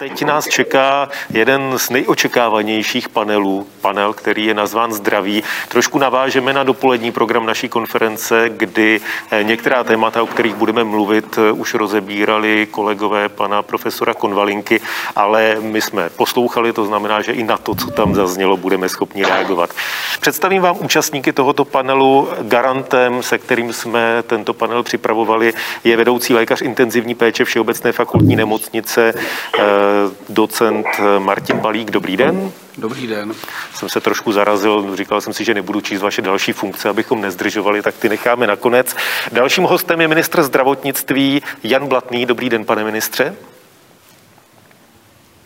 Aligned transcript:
Teď 0.00 0.22
nás 0.22 0.48
čeká 0.48 1.08
jeden 1.30 1.78
z 1.78 1.90
nejočekávanějších 1.90 3.08
panelů, 3.08 3.66
panel, 3.80 4.12
který 4.12 4.46
je 4.46 4.54
nazván 4.54 4.92
Zdraví. 4.92 5.42
Trošku 5.68 5.98
navážeme 5.98 6.52
na 6.52 6.62
dopolední 6.62 7.12
program 7.12 7.46
naší 7.46 7.68
konference, 7.68 8.48
kdy 8.48 9.00
eh, 9.30 9.44
některá 9.44 9.84
témata, 9.84 10.22
o 10.22 10.26
kterých 10.26 10.54
budeme 10.54 10.84
mluvit, 10.84 11.38
eh, 11.38 11.52
už 11.52 11.74
rozebírali 11.74 12.68
kolegové 12.70 13.28
pana 13.28 13.62
profesora 13.62 14.14
Konvalinky, 14.14 14.80
ale 15.16 15.56
my 15.60 15.80
jsme 15.80 16.10
poslouchali, 16.10 16.72
to 16.72 16.84
znamená, 16.84 17.22
že 17.22 17.32
i 17.32 17.42
na 17.42 17.56
to, 17.56 17.74
co 17.74 17.90
tam 17.90 18.14
zaznělo, 18.14 18.56
budeme 18.56 18.88
schopni 18.88 19.24
reagovat. 19.24 19.70
Představím 20.20 20.62
vám 20.62 20.76
účastníky 20.80 21.32
tohoto 21.32 21.64
panelu. 21.64 22.28
Garantem, 22.40 23.22
se 23.22 23.38
kterým 23.38 23.72
jsme 23.72 24.22
tento 24.26 24.54
panel 24.54 24.82
připravovali, 24.82 25.52
je 25.84 25.96
vedoucí 25.96 26.34
lékař 26.34 26.62
intenzivní 26.62 27.14
péče 27.14 27.44
Všeobecné 27.44 27.92
fakultní 27.92 28.36
nemocnice 28.36 29.14
eh, 29.58 29.89
docent 30.28 30.86
Martin 31.18 31.58
Balík. 31.58 31.90
Dobrý 31.90 32.16
den. 32.16 32.52
Dobrý 32.78 33.06
den. 33.06 33.32
Jsem 33.74 33.88
se 33.88 34.00
trošku 34.00 34.32
zarazil, 34.32 34.96
říkal 34.96 35.20
jsem 35.20 35.32
si, 35.32 35.44
že 35.44 35.54
nebudu 35.54 35.80
číst 35.80 36.02
vaše 36.02 36.22
další 36.22 36.52
funkce, 36.52 36.88
abychom 36.88 37.20
nezdržovali, 37.20 37.82
tak 37.82 37.94
ty 37.94 38.08
necháme 38.08 38.46
nakonec. 38.46 38.96
Dalším 39.32 39.64
hostem 39.64 40.00
je 40.00 40.08
ministr 40.08 40.42
zdravotnictví 40.42 41.42
Jan 41.62 41.86
Blatný. 41.86 42.26
Dobrý 42.26 42.48
den, 42.48 42.64
pane 42.64 42.84
ministře. 42.84 43.34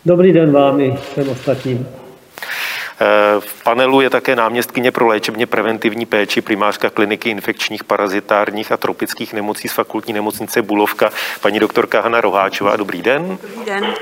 Dobrý 0.05 0.33
den 0.33 0.51
vám 0.51 0.79
i 0.79 0.97
všem 1.11 1.29
ostatním. 1.29 1.87
V 3.39 3.63
panelu 3.63 4.01
je 4.01 4.09
také 4.09 4.35
náměstkyně 4.35 4.91
pro 4.91 5.07
léčebně 5.07 5.45
preventivní 5.45 6.05
péči, 6.05 6.41
primářka 6.41 6.89
kliniky 6.89 7.29
infekčních, 7.29 7.83
parazitárních 7.83 8.71
a 8.71 8.77
tropických 8.77 9.33
nemocí 9.33 9.67
z 9.67 9.73
fakultní 9.73 10.13
nemocnice 10.13 10.61
Bulovka, 10.61 11.09
paní 11.41 11.59
doktorka 11.59 12.01
Hana 12.01 12.21
Roháčová. 12.21 12.75
Dobrý 12.75 13.01
den. 13.01 13.37
Dobrý 13.55 13.65
den. 13.65 13.93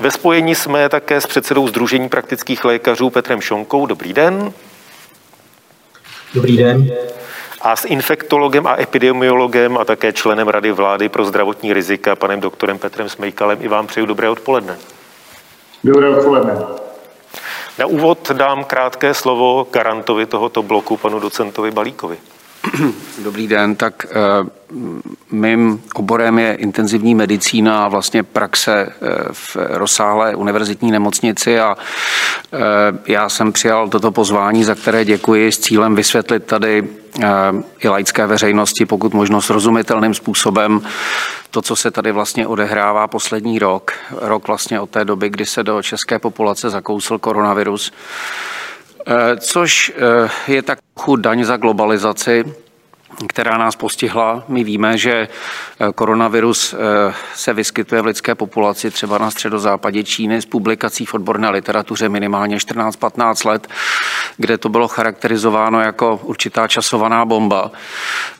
Ve 0.00 0.10
spojení 0.10 0.54
jsme 0.54 0.88
také 0.88 1.20
s 1.20 1.26
předsedou 1.26 1.68
Združení 1.68 2.08
praktických 2.08 2.64
lékařů 2.64 3.10
Petrem 3.10 3.40
Šonkou. 3.40 3.86
Dobrý 3.86 4.12
den. 4.12 4.52
Dobrý 6.34 6.56
den. 6.56 6.90
A 7.60 7.76
s 7.76 7.84
infektologem 7.84 8.66
a 8.66 8.80
epidemiologem 8.80 9.78
a 9.78 9.84
také 9.84 10.12
členem 10.12 10.48
Rady 10.48 10.72
vlády 10.72 11.08
pro 11.08 11.24
zdravotní 11.24 11.72
rizika, 11.72 12.16
panem 12.16 12.40
doktorem 12.40 12.78
Petrem 12.78 13.08
Smejkalem, 13.08 13.58
i 13.60 13.68
vám 13.68 13.86
přeju 13.86 14.06
dobré 14.06 14.28
odpoledne. 14.28 14.78
Dobré 15.84 16.08
odpoledne. 16.08 16.87
Na 17.78 17.86
úvod 17.86 18.30
dám 18.34 18.64
krátké 18.64 19.14
slovo 19.14 19.66
garantovi 19.70 20.26
tohoto 20.26 20.62
bloku, 20.62 20.96
panu 20.96 21.20
docentovi 21.20 21.70
Balíkovi. 21.70 22.18
Dobrý 23.22 23.48
den, 23.48 23.76
tak 23.76 24.06
eh, 24.10 24.14
mým 25.30 25.82
oborem 25.94 26.38
je 26.38 26.54
intenzivní 26.54 27.14
medicína 27.14 27.84
a 27.84 27.88
vlastně 27.88 28.22
praxe 28.22 28.86
eh, 28.86 29.08
v 29.32 29.56
rozsáhlé 29.56 30.34
univerzitní 30.34 30.90
nemocnici 30.90 31.60
a 31.60 31.76
eh, 31.76 32.58
já 33.06 33.28
jsem 33.28 33.52
přijal 33.52 33.88
toto 33.88 34.12
pozvání, 34.12 34.64
za 34.64 34.74
které 34.74 35.04
děkuji 35.04 35.52
s 35.52 35.58
cílem 35.58 35.94
vysvětlit 35.94 36.44
tady 36.44 36.88
i 37.80 37.88
laické 37.88 38.26
veřejnosti, 38.26 38.86
pokud 38.86 39.14
možno 39.14 39.42
srozumitelným 39.42 40.14
způsobem, 40.14 40.80
to, 41.50 41.62
co 41.62 41.76
se 41.76 41.90
tady 41.90 42.12
vlastně 42.12 42.46
odehrává 42.46 43.06
poslední 43.06 43.58
rok, 43.58 43.92
rok 44.10 44.46
vlastně 44.46 44.80
od 44.80 44.90
té 44.90 45.04
doby, 45.04 45.30
kdy 45.30 45.46
se 45.46 45.62
do 45.62 45.82
české 45.82 46.18
populace 46.18 46.70
zakousl 46.70 47.18
koronavirus, 47.18 47.92
což 49.38 49.92
je 50.48 50.62
tak 50.62 50.78
trochu 50.94 51.16
daň 51.16 51.44
za 51.44 51.56
globalizaci, 51.56 52.44
která 53.26 53.58
nás 53.58 53.76
postihla. 53.76 54.44
My 54.48 54.64
víme, 54.64 54.98
že 54.98 55.12
eh, 55.12 55.92
koronavirus 55.94 56.74
eh, 56.74 57.14
se 57.34 57.52
vyskytuje 57.52 58.02
v 58.02 58.06
lidské 58.06 58.34
populaci 58.34 58.90
třeba 58.90 59.18
na 59.18 59.30
středozápadě 59.30 60.04
Číny 60.04 60.42
z 60.42 60.46
publikací 60.46 61.06
v 61.06 61.14
odborné 61.14 61.50
literatuře 61.50 62.08
minimálně 62.08 62.56
14-15 62.56 63.48
let, 63.48 63.68
kde 64.36 64.58
to 64.58 64.68
bylo 64.68 64.88
charakterizováno 64.88 65.80
jako 65.80 66.20
určitá 66.22 66.68
časovaná 66.68 67.24
bomba, 67.24 67.70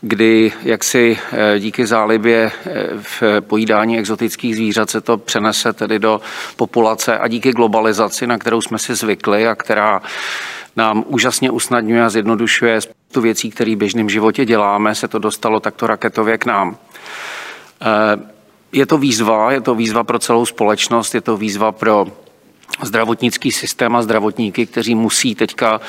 kdy 0.01 0.53
jaksi 0.63 1.19
eh, 1.33 1.59
díky 1.59 1.87
zálibě 1.87 2.53
v 3.03 3.23
pojídání 3.41 3.99
exotických 3.99 4.57
zvířat 4.57 4.91
se 4.91 5.01
to 5.01 5.19
přenese 5.19 5.73
tedy 5.73 5.99
do 5.99 6.21
populace 6.57 7.19
a 7.19 7.29
díky 7.29 7.53
globalizaci, 7.53 8.27
na 8.27 8.39
kterou 8.39 8.61
jsme 8.61 8.79
si 8.79 8.95
zvykli 8.95 9.49
a 9.49 9.55
která 9.55 10.03
nám 10.77 11.05
úžasně 11.07 11.51
usnadňuje 11.51 12.05
a 12.05 12.09
zjednodušuje 12.09 12.81
tu 13.19 13.23
věcí, 13.23 13.51
které 13.51 13.75
v 13.75 13.79
běžném 13.79 14.09
životě 14.09 14.45
děláme, 14.45 14.95
se 14.95 15.09
to 15.09 15.19
dostalo 15.19 15.61
takto 15.61 15.87
raketově 15.87 16.39
k 16.39 16.47
nám. 16.47 16.77
Eh, 17.83 17.87
je 18.73 18.87
to 18.87 18.99
výzva, 18.99 19.53
je 19.53 19.61
to 19.61 19.75
výzva 19.75 20.05
pro 20.05 20.19
celou 20.19 20.47
společnost, 20.47 21.15
je 21.15 21.21
to 21.21 21.37
výzva 21.37 21.73
pro 21.73 22.07
zdravotnický 22.83 23.53
systém 23.53 23.97
a 23.97 24.03
zdravotníky, 24.03 24.67
kteří 24.67 24.95
musí 24.95 25.35
teďka 25.35 25.81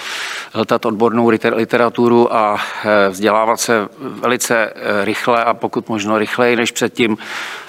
hltat 0.53 0.85
odbornou 0.85 1.29
literaturu 1.53 2.33
a 2.33 2.57
eh, 2.57 3.09
vzdělávat 3.09 3.59
se 3.59 3.87
velice 3.99 4.57
eh, 4.57 5.05
rychle 5.05 5.43
a 5.43 5.53
pokud 5.53 5.89
možno 5.89 6.17
rychleji 6.17 6.55
než 6.55 6.71
předtím, 6.71 7.17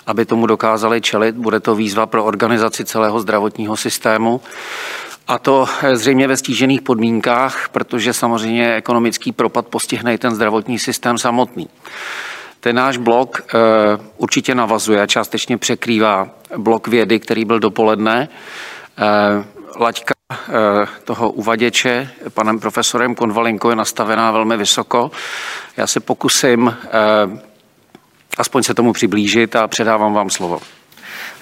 aby 0.07 0.25
tomu 0.25 0.47
dokázali 0.47 1.01
čelit. 1.01 1.37
Bude 1.37 1.61
to 1.61 1.75
výzva 1.75 2.07
pro 2.07 2.25
organizaci 2.25 2.85
celého 2.85 3.21
zdravotního 3.21 3.77
systému. 3.77 4.41
A 5.31 5.39
to 5.39 5.67
eh, 5.83 5.97
zřejmě 5.97 6.29
ve 6.29 6.37
stížených 6.37 6.83
podmínkách, 6.83 7.69
protože 7.69 8.13
samozřejmě 8.13 8.75
ekonomický 8.75 9.33
propad 9.33 9.67
postihne 9.67 10.15
i 10.15 10.19
ten 10.19 10.35
zdravotní 10.35 10.79
systém 10.79 11.19
samotný. 11.19 11.69
Ten 12.61 12.77
náš 12.77 12.97
blok 12.97 13.41
eh, 13.41 13.59
určitě 14.17 14.55
navazuje, 14.55 15.07
částečně 15.07 15.59
překrývá 15.59 16.29
blok 16.57 16.89
vědy, 16.89 17.21
který 17.21 17.45
byl 17.45 17.59
dopoledne. 17.59 18.29
Eh, 18.99 19.45
laťka 19.81 20.15
toho 21.05 21.31
uvaděče 21.31 22.11
panem 22.35 22.59
profesorem 22.59 23.15
Konvalinko 23.15 23.71
je 23.71 23.77
nastavená 23.77 24.31
velmi 24.31 24.57
vysoko. 24.57 25.11
Já 25.77 25.87
se 25.87 26.01
pokusím 26.01 26.77
aspoň 28.39 28.63
se 28.63 28.75
tomu 28.75 28.93
přiblížit 28.93 29.57
a 29.57 29.69
předávám 29.69 30.15
vám 30.15 30.31
slovo. 30.31 30.61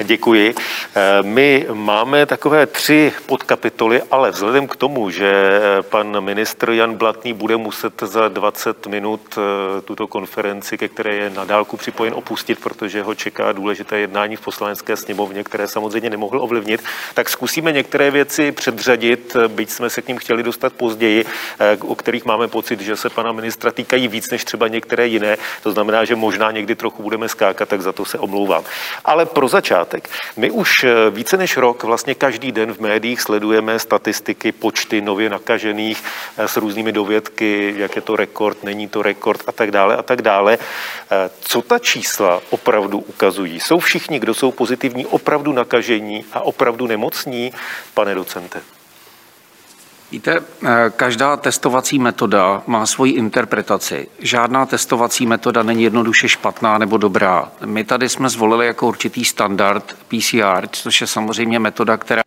Děkuji. 0.04 0.54
Eh, 0.94 1.22
my 1.22 1.66
máme 1.72 2.26
takové 2.26 2.66
tři 2.66 3.12
podkapitoly, 3.26 4.02
ale 4.10 4.30
vzhledem 4.30 4.68
k 4.68 4.76
tomu, 4.76 5.10
že 5.10 5.60
pan 5.90 6.20
ministr 6.20 6.70
Jan 6.70 6.94
Blatný 6.94 7.32
bude 7.32 7.56
muset 7.56 8.02
za 8.02 8.28
20 8.28 8.86
minut 8.86 9.20
eh, 9.38 9.80
tuto 9.80 10.06
konferenci, 10.06 10.78
ke 10.78 10.88
které 10.88 11.14
je 11.14 11.30
nadálku 11.30 11.76
připojen, 11.76 12.14
opustit, 12.14 12.60
protože 12.60 13.02
ho 13.02 13.14
čeká 13.14 13.52
důležité 13.52 13.98
jednání 13.98 14.36
v 14.36 14.40
poslanecké 14.40 14.96
sněmovně, 14.96 15.44
které 15.44 15.68
samozřejmě 15.68 16.10
nemohl 16.10 16.42
ovlivnit, 16.42 16.84
tak 17.14 17.28
zkusíme 17.28 17.72
některé 17.72 18.10
věci 18.10 18.52
předřadit, 18.52 19.36
byť 19.48 19.70
jsme 19.70 19.90
se 19.90 20.02
k 20.02 20.08
ním 20.08 20.18
chtěli 20.18 20.42
dostat 20.42 20.72
později, 20.72 21.24
eh, 21.60 21.78
o 21.80 21.94
kterých 21.94 22.24
máme 22.24 22.48
pocit, 22.48 22.80
že 22.80 22.96
se 22.96 23.10
pana 23.10 23.32
ministra 23.32 23.70
týkají 23.70 24.08
víc 24.08 24.30
než 24.30 24.44
třeba 24.44 24.68
některé 24.68 25.06
jiné. 25.06 25.36
To 25.62 25.72
znamená, 25.72 26.04
že 26.04 26.16
možná 26.16 26.50
někdy 26.50 26.74
trochu 26.74 27.02
budeme 27.02 27.28
skákat, 27.28 27.68
tak 27.68 27.82
za 27.82 27.92
to 27.92 28.04
se 28.04 28.18
omlouvám. 28.18 28.64
Ale 29.04 29.26
pro 29.26 29.48
začátek 29.48 29.87
začátek. 29.88 30.08
My 30.36 30.50
už 30.50 30.84
eh, 30.84 31.10
více 31.10 31.36
než 31.36 31.56
rok 31.56 31.84
vlastně 31.84 32.14
každý 32.14 32.52
den 32.52 32.72
v 32.72 32.80
médiích 32.80 33.20
sledujeme 33.20 33.78
statistiky, 33.78 34.52
počty 34.52 35.00
nově 35.00 35.30
nakažených 35.30 36.04
eh, 36.38 36.48
s 36.48 36.56
různými 36.56 36.92
dovědky, 36.92 37.74
jak 37.76 37.96
je 37.96 38.02
to 38.02 38.16
rekord, 38.16 38.64
není 38.64 38.88
to 38.88 39.02
rekord 39.02 39.42
a 39.46 39.52
tak 39.52 39.70
dále 39.70 39.96
a 39.96 40.02
tak 40.02 40.22
dále. 40.22 40.58
Eh, 40.58 41.30
co 41.40 41.62
ta 41.62 41.78
čísla 41.78 42.40
opravdu 42.50 42.98
ukazují? 42.98 43.60
Jsou 43.60 43.78
všichni, 43.78 44.18
kdo 44.18 44.34
jsou 44.34 44.52
pozitivní, 44.52 45.06
opravdu 45.06 45.52
nakažení 45.52 46.24
a 46.32 46.40
opravdu 46.40 46.86
nemocní, 46.86 47.52
pane 47.94 48.14
docente? 48.14 48.77
Víte, 50.10 50.40
eh, 50.66 50.90
každá 50.96 51.36
testovací 51.36 51.98
metoda 51.98 52.62
má 52.66 52.86
svoji 52.86 53.12
interpretaci. 53.12 54.08
Žádná 54.18 54.66
testovací 54.66 55.26
metoda 55.26 55.62
není 55.62 55.82
jednoduše 55.82 56.28
špatná 56.28 56.78
nebo 56.78 56.96
dobrá. 56.96 57.48
My 57.64 57.84
tady 57.84 58.08
jsme 58.08 58.28
zvolili 58.28 58.66
jako 58.66 58.88
určitý 58.88 59.24
standard 59.24 59.96
PCR, 60.08 60.68
což 60.72 61.00
je 61.00 61.06
samozřejmě 61.06 61.58
metoda, 61.58 61.96
která 61.96 62.22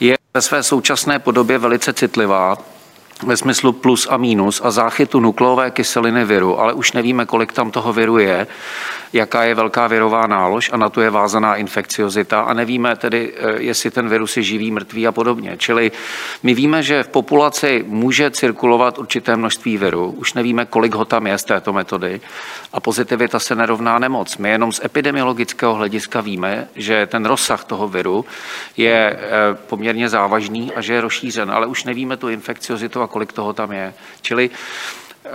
je 0.00 0.16
ve 0.34 0.42
své 0.42 0.62
současné 0.62 1.18
podobě 1.18 1.58
velice 1.58 1.92
citlivá 1.92 2.58
ve 3.22 3.36
smyslu 3.36 3.72
plus 3.72 4.08
a 4.10 4.16
minus 4.16 4.60
a 4.64 4.70
záchytu 4.70 5.20
nukleové 5.20 5.70
kyseliny 5.70 6.24
viru, 6.24 6.60
ale 6.60 6.72
už 6.72 6.92
nevíme, 6.92 7.26
kolik 7.26 7.52
tam 7.52 7.70
toho 7.70 7.92
viru 7.92 8.18
je 8.18 8.46
jaká 9.12 9.44
je 9.44 9.54
velká 9.54 9.86
virová 9.86 10.26
nálož 10.26 10.70
a 10.72 10.76
na 10.76 10.88
to 10.88 11.00
je 11.00 11.10
vázaná 11.10 11.56
infekciozita 11.56 12.40
a 12.40 12.54
nevíme 12.54 12.96
tedy, 12.96 13.32
eh, 13.36 13.62
jestli 13.62 13.90
ten 13.90 14.08
virus 14.08 14.36
je 14.36 14.42
živý, 14.42 14.70
mrtvý 14.70 15.06
a 15.06 15.12
podobně. 15.12 15.56
Čili 15.56 15.92
my 16.42 16.54
víme, 16.54 16.82
že 16.82 17.02
v 17.02 17.08
populaci 17.08 17.84
může 17.86 18.30
cirkulovat 18.30 18.98
určité 18.98 19.36
množství 19.36 19.76
viru, 19.76 20.10
už 20.10 20.34
nevíme, 20.34 20.64
kolik 20.64 20.94
ho 20.94 21.04
tam 21.04 21.26
je 21.26 21.38
z 21.38 21.44
této 21.44 21.72
metody 21.72 22.20
a 22.72 22.80
pozitivita 22.80 23.38
se 23.38 23.54
nerovná 23.54 23.98
nemoc. 23.98 24.36
My 24.36 24.50
jenom 24.50 24.72
z 24.72 24.84
epidemiologického 24.84 25.74
hlediska 25.74 26.20
víme, 26.20 26.68
že 26.76 27.06
ten 27.06 27.26
rozsah 27.26 27.64
toho 27.64 27.88
viru 27.88 28.24
je 28.76 29.16
eh, 29.16 29.18
poměrně 29.66 30.08
závažný 30.08 30.72
a 30.72 30.80
že 30.80 30.94
je 30.94 31.00
rozšířen, 31.00 31.50
ale 31.50 31.66
už 31.66 31.84
nevíme 31.84 32.16
tu 32.16 32.28
infekciozitu 32.28 33.02
a 33.02 33.06
kolik 33.10 33.32
toho 33.32 33.52
tam 33.52 33.72
je. 33.72 33.94
Čili 34.22 34.50
eh, 35.24 35.30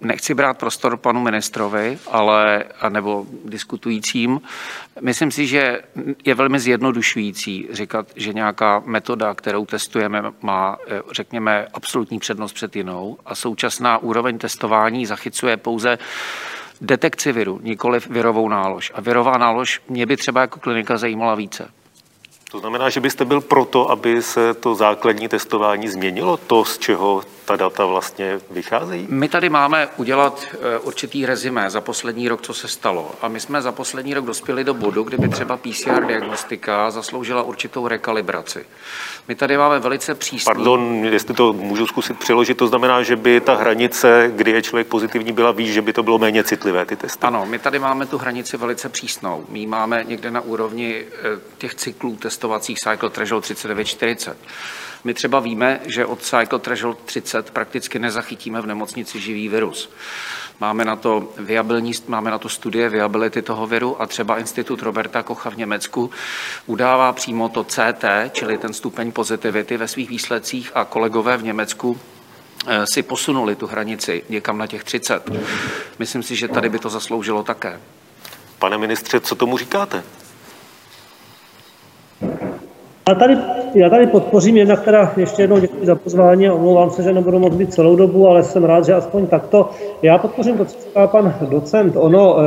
nechci 0.00 0.34
brát 0.34 0.58
prostor 0.58 0.96
panu 0.96 1.20
ministrovi, 1.20 1.98
ale, 2.06 2.64
nebo 2.88 3.26
diskutujícím. 3.44 4.40
Myslím 5.00 5.30
si, 5.30 5.46
že 5.46 5.82
je 6.24 6.34
velmi 6.34 6.60
zjednodušující 6.60 7.68
říkat, 7.72 8.06
že 8.16 8.32
nějaká 8.32 8.82
metoda, 8.84 9.34
kterou 9.34 9.66
testujeme, 9.66 10.22
má, 10.42 10.76
řekněme, 11.12 11.66
absolutní 11.74 12.18
přednost 12.18 12.52
před 12.52 12.76
jinou 12.76 13.18
a 13.26 13.34
současná 13.34 13.98
úroveň 13.98 14.38
testování 14.38 15.06
zachycuje 15.06 15.56
pouze 15.56 15.98
detekci 16.80 17.32
viru, 17.32 17.60
nikoli 17.62 18.00
virovou 18.10 18.48
nálož. 18.48 18.92
A 18.94 19.00
virová 19.00 19.38
nálož 19.38 19.82
mě 19.88 20.06
by 20.06 20.16
třeba 20.16 20.40
jako 20.40 20.60
klinika 20.60 20.96
zajímala 20.96 21.34
více. 21.34 21.70
To 22.50 22.58
znamená, 22.58 22.90
že 22.90 23.00
byste 23.00 23.24
byl 23.24 23.40
proto, 23.40 23.90
aby 23.90 24.22
se 24.22 24.54
to 24.54 24.74
základní 24.74 25.28
testování 25.28 25.88
změnilo, 25.88 26.36
to, 26.36 26.64
z 26.64 26.78
čeho 26.78 27.22
ta 27.48 27.56
data 27.56 27.84
vlastně 27.86 28.40
vycházejí? 28.50 29.06
My 29.10 29.28
tady 29.28 29.48
máme 29.48 29.88
udělat 29.96 30.44
eh, 30.52 30.78
určitý 30.78 31.26
rezimé 31.26 31.70
za 31.70 31.80
poslední 31.80 32.28
rok, 32.28 32.42
co 32.42 32.54
se 32.54 32.68
stalo. 32.68 33.10
A 33.22 33.28
my 33.28 33.40
jsme 33.40 33.62
za 33.62 33.72
poslední 33.72 34.14
rok 34.14 34.24
dospěli 34.24 34.64
do 34.64 34.74
bodu, 34.74 35.02
kdyby 35.02 35.28
třeba 35.28 35.56
PCR 35.56 36.06
diagnostika 36.06 36.90
zasloužila 36.90 37.42
určitou 37.42 37.88
rekalibraci. 37.88 38.66
My 39.28 39.34
tady 39.34 39.56
máme 39.58 39.78
velice 39.78 40.14
přísný... 40.14 40.54
Pardon, 40.54 41.04
jestli 41.04 41.34
to 41.34 41.52
můžu 41.52 41.86
zkusit 41.86 42.18
přeložit, 42.18 42.56
to 42.56 42.66
znamená, 42.66 43.02
že 43.02 43.16
by 43.16 43.40
ta 43.40 43.54
hranice, 43.54 44.32
kdy 44.36 44.50
je 44.50 44.62
člověk 44.62 44.86
pozitivní, 44.86 45.32
byla 45.32 45.52
výš, 45.52 45.72
že 45.72 45.82
by 45.82 45.92
to 45.92 46.02
bylo 46.02 46.18
méně 46.18 46.44
citlivé, 46.44 46.86
ty 46.86 46.96
testy. 46.96 47.26
Ano, 47.26 47.46
my 47.46 47.58
tady 47.58 47.78
máme 47.78 48.06
tu 48.06 48.18
hranici 48.18 48.56
velice 48.56 48.88
přísnou. 48.88 49.44
My 49.48 49.66
máme 49.66 50.04
někde 50.04 50.30
na 50.30 50.40
úrovni 50.40 51.04
eh, 51.04 51.40
těch 51.58 51.74
cyklů 51.74 52.16
testovacích 52.16 52.78
Cycle 52.78 53.10
Threshold 53.10 53.44
3940. 53.44 54.36
My 55.04 55.14
třeba 55.14 55.40
víme, 55.40 55.80
že 55.86 56.06
od 56.06 56.22
Cycle 56.22 56.58
Threshold 56.58 56.98
30 57.04 57.50
prakticky 57.50 57.98
nezachytíme 57.98 58.60
v 58.60 58.66
nemocnici 58.66 59.20
živý 59.20 59.48
virus. 59.48 59.90
Máme 60.60 60.84
na 60.84 60.96
to, 60.96 61.28
viabilní, 61.38 61.92
máme 62.06 62.30
na 62.30 62.38
to 62.38 62.48
studie 62.48 62.88
viability 62.88 63.42
toho 63.42 63.66
viru 63.66 64.02
a 64.02 64.06
třeba 64.06 64.38
Institut 64.38 64.82
Roberta 64.82 65.22
Kocha 65.22 65.50
v 65.50 65.56
Německu 65.56 66.10
udává 66.66 67.12
přímo 67.12 67.48
to 67.48 67.64
CT, 67.64 68.04
čili 68.32 68.58
ten 68.58 68.72
stupeň 68.72 69.12
pozitivity 69.12 69.76
ve 69.76 69.88
svých 69.88 70.08
výsledcích 70.08 70.70
a 70.74 70.84
kolegové 70.84 71.36
v 71.36 71.42
Německu 71.42 72.00
eh, 72.66 72.86
si 72.86 73.02
posunuli 73.02 73.56
tu 73.56 73.66
hranici 73.66 74.24
někam 74.28 74.58
na 74.58 74.66
těch 74.66 74.84
30. 74.84 75.30
Myslím 75.98 76.22
si, 76.22 76.36
že 76.36 76.48
tady 76.48 76.68
by 76.68 76.78
to 76.78 76.90
zasloužilo 76.90 77.42
také. 77.42 77.80
Pane 78.58 78.78
ministře, 78.78 79.20
co 79.20 79.34
tomu 79.34 79.58
říkáte? 79.58 80.04
Já 83.08 83.14
tady, 83.14 83.36
já 83.74 83.90
tady 83.90 84.06
podpořím 84.06 84.56
jednak 84.56 84.84
teda 84.84 85.12
ještě 85.16 85.42
jednou 85.42 85.58
děkuji 85.58 85.86
za 85.86 85.94
pozvání 85.94 86.48
a 86.48 86.54
omlouvám 86.54 86.90
se, 86.90 87.02
že 87.02 87.12
nebudu 87.12 87.38
moc 87.38 87.54
být 87.54 87.74
celou 87.74 87.96
dobu, 87.96 88.28
ale 88.28 88.42
jsem 88.42 88.64
rád, 88.64 88.84
že 88.84 88.94
aspoň 88.94 89.26
takto. 89.26 89.70
Já 90.02 90.18
podpořím 90.18 90.58
to, 90.58 90.64
co 90.64 90.78
říká 90.80 91.06
pan 91.06 91.34
docent. 91.50 91.94
Ono, 91.96 92.36
eh, 92.40 92.44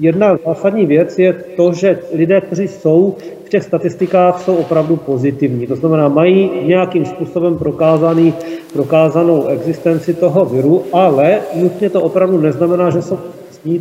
jedna 0.00 0.36
zásadní 0.46 0.86
věc 0.86 1.18
je 1.18 1.32
to, 1.32 1.72
že 1.72 1.98
lidé, 2.12 2.40
kteří 2.40 2.68
jsou 2.68 3.16
v 3.44 3.48
těch 3.48 3.62
statistikách, 3.62 4.42
jsou 4.42 4.56
opravdu 4.56 4.96
pozitivní. 4.96 5.66
To 5.66 5.76
znamená, 5.76 6.08
mají 6.08 6.50
nějakým 6.62 7.04
způsobem 7.04 7.58
prokázaný, 7.58 8.34
prokázanou 8.72 9.46
existenci 9.46 10.14
toho 10.14 10.44
viru, 10.44 10.84
ale 10.92 11.40
nutně 11.54 11.90
to 11.90 12.02
opravdu 12.02 12.40
neznamená, 12.40 12.90
že 12.90 13.02
jsou 13.02 13.18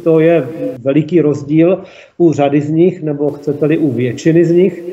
to 0.04 0.20
je 0.20 0.48
veliký 0.80 1.22
rozdíl 1.22 1.84
u 2.18 2.34
řady 2.34 2.62
z 2.62 2.70
nich, 2.70 3.04
nebo 3.04 3.30
chcete-li 3.30 3.78
u 3.78 3.92
většiny 3.92 4.46
z 4.46 4.52
nich. 4.52 4.84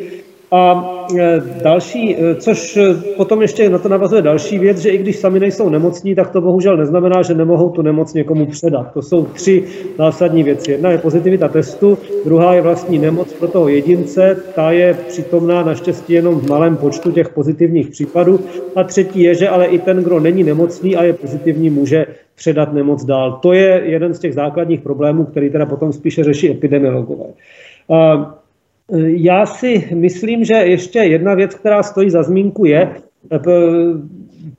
A 0.54 0.90
e, 1.18 1.42
další, 1.62 2.16
e, 2.16 2.34
což 2.34 2.76
e, 2.76 2.94
potom 3.16 3.42
ještě 3.42 3.68
na 3.68 3.78
to 3.78 3.88
navazuje 3.88 4.22
další 4.22 4.58
věc, 4.58 4.78
že 4.78 4.90
i 4.90 4.98
když 4.98 5.16
sami 5.16 5.40
nejsou 5.40 5.68
nemocní, 5.68 6.14
tak 6.14 6.30
to 6.30 6.40
bohužel 6.40 6.76
neznamená, 6.76 7.22
že 7.22 7.34
nemohou 7.34 7.70
tu 7.70 7.82
nemoc 7.82 8.14
někomu 8.14 8.46
předat. 8.46 8.92
To 8.92 9.02
jsou 9.02 9.24
tři 9.24 9.64
zásadní 9.98 10.42
věci. 10.42 10.70
Jedna 10.70 10.90
je 10.90 10.98
pozitivita 10.98 11.48
testu, 11.48 11.98
druhá 12.24 12.54
je 12.54 12.62
vlastní 12.62 12.98
nemoc 12.98 13.32
pro 13.32 13.48
toho 13.48 13.68
jedince, 13.68 14.36
ta 14.54 14.70
je 14.70 14.94
přítomná 15.08 15.62
naštěstí 15.62 16.12
jenom 16.12 16.40
v 16.40 16.48
malém 16.48 16.76
počtu 16.76 17.12
těch 17.12 17.28
pozitivních 17.28 17.88
případů. 17.88 18.40
A 18.76 18.84
třetí 18.84 19.22
je, 19.22 19.34
že 19.34 19.48
ale 19.48 19.66
i 19.66 19.78
ten, 19.78 19.96
kdo 19.96 20.20
není 20.20 20.44
nemocný 20.44 20.96
a 20.96 21.04
je 21.04 21.12
pozitivní, 21.12 21.70
může 21.70 22.06
předat 22.34 22.72
nemoc 22.72 23.04
dál. 23.04 23.38
To 23.42 23.52
je 23.52 23.82
jeden 23.84 24.14
z 24.14 24.18
těch 24.18 24.34
základních 24.34 24.80
problémů, 24.80 25.24
který 25.24 25.50
teda 25.50 25.66
potom 25.66 25.92
spíše 25.92 26.24
řeší 26.24 26.50
epidemiologové. 26.50 27.24
Já 29.06 29.46
si 29.46 29.88
myslím, 29.94 30.44
že 30.44 30.54
ještě 30.54 30.98
jedna 30.98 31.34
věc, 31.34 31.54
která 31.54 31.82
stojí 31.82 32.10
za 32.10 32.22
zmínku, 32.22 32.64
je, 32.64 32.94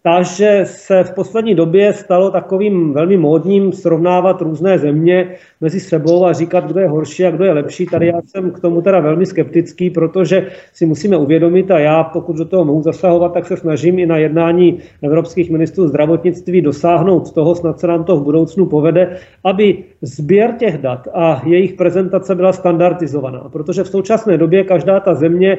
ta, 0.04 0.22
že 0.22 0.62
se 0.66 1.04
v 1.04 1.12
poslední 1.12 1.56
době 1.56 1.94
stalo 1.94 2.32
takovým 2.32 2.94
velmi 2.94 3.18
módním 3.18 3.74
srovnávat 3.74 4.42
různé 4.42 4.80
země 4.80 5.36
mezi 5.62 5.80
sebou 5.80 6.26
a 6.26 6.34
říkat, 6.34 6.68
kdo 6.68 6.80
je 6.80 6.88
horší 6.88 7.26
a 7.26 7.32
kdo 7.32 7.46
je 7.46 7.52
lepší. 7.52 7.86
Tady 7.86 8.08
já 8.08 8.22
jsem 8.26 8.52
k 8.52 8.60
tomu 8.60 8.82
teda 8.82 9.00
velmi 9.00 9.26
skeptický, 9.26 9.90
protože 9.90 10.48
si 10.74 10.86
musíme 10.86 11.18
uvědomit, 11.18 11.72
a 11.72 11.80
já 11.80 12.04
pokud 12.04 12.36
do 12.36 12.46
toho 12.46 12.66
mohu 12.66 12.82
zasahovat, 12.82 13.34
tak 13.34 13.46
se 13.46 13.58
snažím 13.58 14.00
i 14.00 14.06
na 14.06 14.18
jednání 14.18 14.80
evropských 15.02 15.52
ministrů 15.52 15.88
zdravotnictví 15.88 16.62
dosáhnout 16.62 17.32
toho, 17.32 17.56
snad 17.56 17.80
se 17.80 17.88
nám 17.88 18.04
to 18.04 18.18
v 18.18 18.24
budoucnu 18.24 18.66
povede, 18.66 19.18
aby 19.44 19.84
sběr 20.02 20.56
těch 20.60 20.78
dat 20.78 21.08
a 21.14 21.42
jejich 21.46 21.74
prezentace 21.74 22.36
byla 22.36 22.54
standardizovaná. 22.54 23.50
Protože 23.52 23.84
v 23.84 23.88
současné 23.88 24.38
době 24.38 24.64
každá 24.64 25.00
ta 25.00 25.16
země 25.16 25.58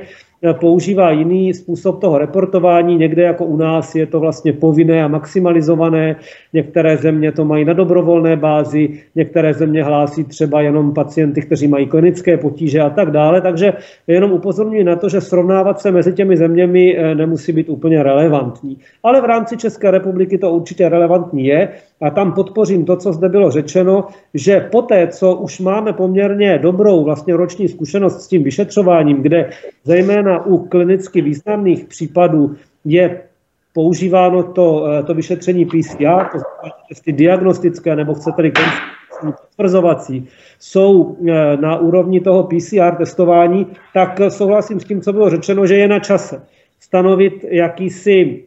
používá 0.52 1.10
jiný 1.10 1.54
způsob 1.54 2.00
toho 2.00 2.18
reportování. 2.18 2.96
Někde 2.96 3.22
jako 3.22 3.44
u 3.44 3.56
nás 3.56 3.94
je 3.94 4.06
to 4.06 4.20
vlastně 4.20 4.52
povinné 4.52 5.04
a 5.04 5.08
maximalizované. 5.08 6.16
Některé 6.52 6.96
země 6.96 7.32
to 7.32 7.44
mají 7.44 7.64
na 7.64 7.72
dobrovolné 7.72 8.36
bázi, 8.36 8.88
některé 9.14 9.54
země 9.54 9.82
hlásí 9.82 10.24
třeba 10.24 10.60
jenom 10.60 10.94
pacienty, 10.94 11.42
kteří 11.42 11.68
mají 11.68 11.86
klinické 11.86 12.36
potíže 12.36 12.80
a 12.80 12.90
tak 12.90 13.10
dále. 13.10 13.40
Takže 13.40 13.72
jenom 14.06 14.32
upozorňuji 14.32 14.84
na 14.84 14.96
to, 14.96 15.08
že 15.08 15.20
srovnávat 15.20 15.80
se 15.80 15.90
mezi 15.90 16.12
těmi 16.12 16.36
zeměmi 16.36 16.96
eh, 16.98 17.14
nemusí 17.14 17.52
být 17.52 17.68
úplně 17.68 18.02
relevantní. 18.02 18.78
Ale 19.02 19.20
v 19.20 19.24
rámci 19.24 19.56
České 19.56 19.90
republiky 19.90 20.38
to 20.38 20.50
určitě 20.50 20.88
relevantní 20.88 21.46
je 21.46 21.68
a 22.00 22.10
tam 22.10 22.32
podpořím 22.32 22.84
to, 22.84 22.96
co 22.96 23.12
zde 23.12 23.28
bylo 23.28 23.50
řečeno, 23.50 24.04
že 24.34 24.60
poté, 24.60 25.08
co 25.08 25.34
už 25.34 25.60
máme 25.60 25.92
poměrně 25.92 26.58
dobrou 26.58 27.04
vlastně 27.04 27.36
roční 27.36 27.68
zkušenost 27.68 28.22
s 28.22 28.28
tím 28.28 28.42
vyšetřováním, 28.42 29.22
kde 29.22 29.50
zejména 29.84 30.46
u 30.46 30.58
klinicky 30.58 31.22
významných 31.22 31.84
případů 31.84 32.54
je 32.84 33.20
používáno 33.72 34.42
to, 34.42 34.86
eh, 34.86 35.02
to 35.02 35.14
vyšetření 35.14 35.64
PCR, 35.64 36.24
to 36.32 36.38
znamená, 36.38 36.76
ty 37.04 37.12
diagnostické 37.12 37.96
nebo 37.96 38.14
chcete-li 38.14 38.52
potvrzovací, 39.20 40.28
jsou 40.58 41.16
eh, 41.28 41.56
na 41.56 41.78
úrovni 41.78 42.20
toho 42.20 42.44
PCR 42.44 42.96
testování, 42.96 43.66
tak 43.94 44.20
souhlasím 44.28 44.80
s 44.80 44.84
tím, 44.84 45.00
co 45.00 45.12
bylo 45.12 45.30
řečeno, 45.30 45.66
že 45.66 45.76
je 45.76 45.88
na 45.88 45.98
čase 45.98 46.42
stanovit 46.80 47.44
jakýsi, 47.44 48.44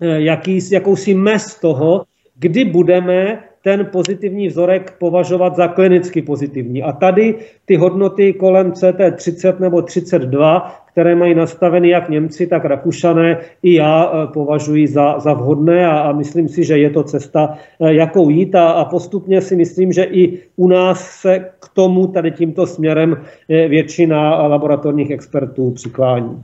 eh, 0.00 0.20
jaký, 0.20 0.60
jakousi 0.72 1.14
mez 1.14 1.60
toho, 1.60 2.04
kdy 2.38 2.64
budeme 2.64 3.42
ten 3.62 3.86
pozitivní 3.92 4.48
vzorek 4.48 4.94
považovat 4.98 5.56
za 5.56 5.68
klinicky 5.68 6.22
pozitivní. 6.22 6.82
A 6.82 6.92
tady 6.92 7.34
ty 7.64 7.76
hodnoty 7.76 8.32
kolem 8.32 8.72
CT30 8.72 9.60
nebo 9.60 9.82
32, 9.82 10.84
které 10.92 11.14
mají 11.14 11.34
nastaveny 11.34 11.88
jak 11.88 12.08
Němci, 12.08 12.46
tak 12.46 12.64
Rakušané, 12.64 13.38
i 13.62 13.74
já 13.74 14.06
eh, 14.06 14.26
považuji 14.32 14.86
za, 14.86 15.18
za 15.18 15.32
vhodné 15.32 15.86
a, 15.86 15.98
a 15.98 16.12
myslím 16.12 16.48
si, 16.48 16.64
že 16.64 16.78
je 16.78 16.90
to 16.90 17.02
cesta, 17.02 17.58
eh, 17.80 17.94
jakou 17.94 18.30
jít 18.30 18.54
a, 18.54 18.70
a 18.70 18.84
postupně 18.84 19.40
si 19.40 19.56
myslím, 19.56 19.92
že 19.92 20.04
i 20.04 20.38
u 20.56 20.68
nás 20.68 21.10
se 21.10 21.50
k 21.60 21.68
tomu 21.68 22.06
tady 22.06 22.30
tímto 22.30 22.66
směrem 22.66 23.22
eh, 23.50 23.68
většina 23.68 24.46
laboratorních 24.46 25.10
expertů 25.10 25.70
přiklání. 25.70 26.42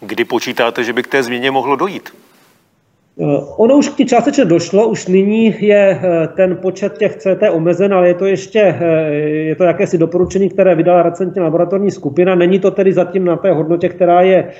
Kdy 0.00 0.24
počítáte, 0.24 0.84
že 0.84 0.92
by 0.92 1.02
k 1.02 1.06
té 1.06 1.22
změně 1.22 1.50
mohlo 1.50 1.76
dojít? 1.76 2.23
Eh, 3.18 3.40
ono 3.56 3.76
už 3.76 3.88
k 3.88 3.96
tí 3.96 4.06
částečně 4.06 4.44
došlo, 4.44 4.88
už 4.88 5.06
nyní 5.06 5.54
je 5.60 6.00
eh, 6.02 6.28
ten 6.36 6.56
počet 6.56 6.98
těch 6.98 7.16
CT 7.16 7.42
omezen, 7.52 7.94
ale 7.94 8.08
je 8.08 8.14
to 8.14 8.26
ještě 8.26 8.60
eh, 8.60 9.12
je 9.14 9.54
to 9.54 9.64
jakési 9.64 9.98
doporučení, 9.98 10.48
které 10.50 10.74
vydala 10.74 11.02
recentně 11.02 11.42
laboratorní 11.42 11.90
skupina. 11.90 12.34
Není 12.34 12.58
to 12.58 12.70
tedy 12.70 12.92
zatím 12.92 13.24
na 13.24 13.36
té 13.36 13.52
hodnotě, 13.52 13.88
která 13.88 14.22
je 14.22 14.50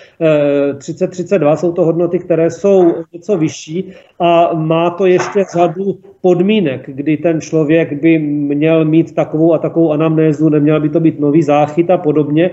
30-32, 0.79 1.57
jsou 1.57 1.73
to 1.73 1.85
hodnoty, 1.85 2.19
které 2.19 2.51
jsou 2.51 2.95
něco 3.13 3.39
vyšší 3.39 3.93
a 4.21 4.55
má 4.55 4.91
to 4.91 5.07
ještě 5.07 5.45
řadu 5.55 5.99
podmínek, 6.21 6.83
kdy 6.87 7.17
ten 7.17 7.41
člověk 7.41 8.03
by 8.03 8.19
měl 8.19 8.85
mít 8.85 9.15
takovou 9.15 9.55
a 9.55 9.59
takovou 9.59 9.93
anamnézu, 9.93 10.49
neměl 10.49 10.81
by 10.81 10.89
to 10.89 11.01
být 11.01 11.21
nový 11.21 11.43
záchyt 11.43 11.91
a 11.91 11.99
podobně 11.99 12.51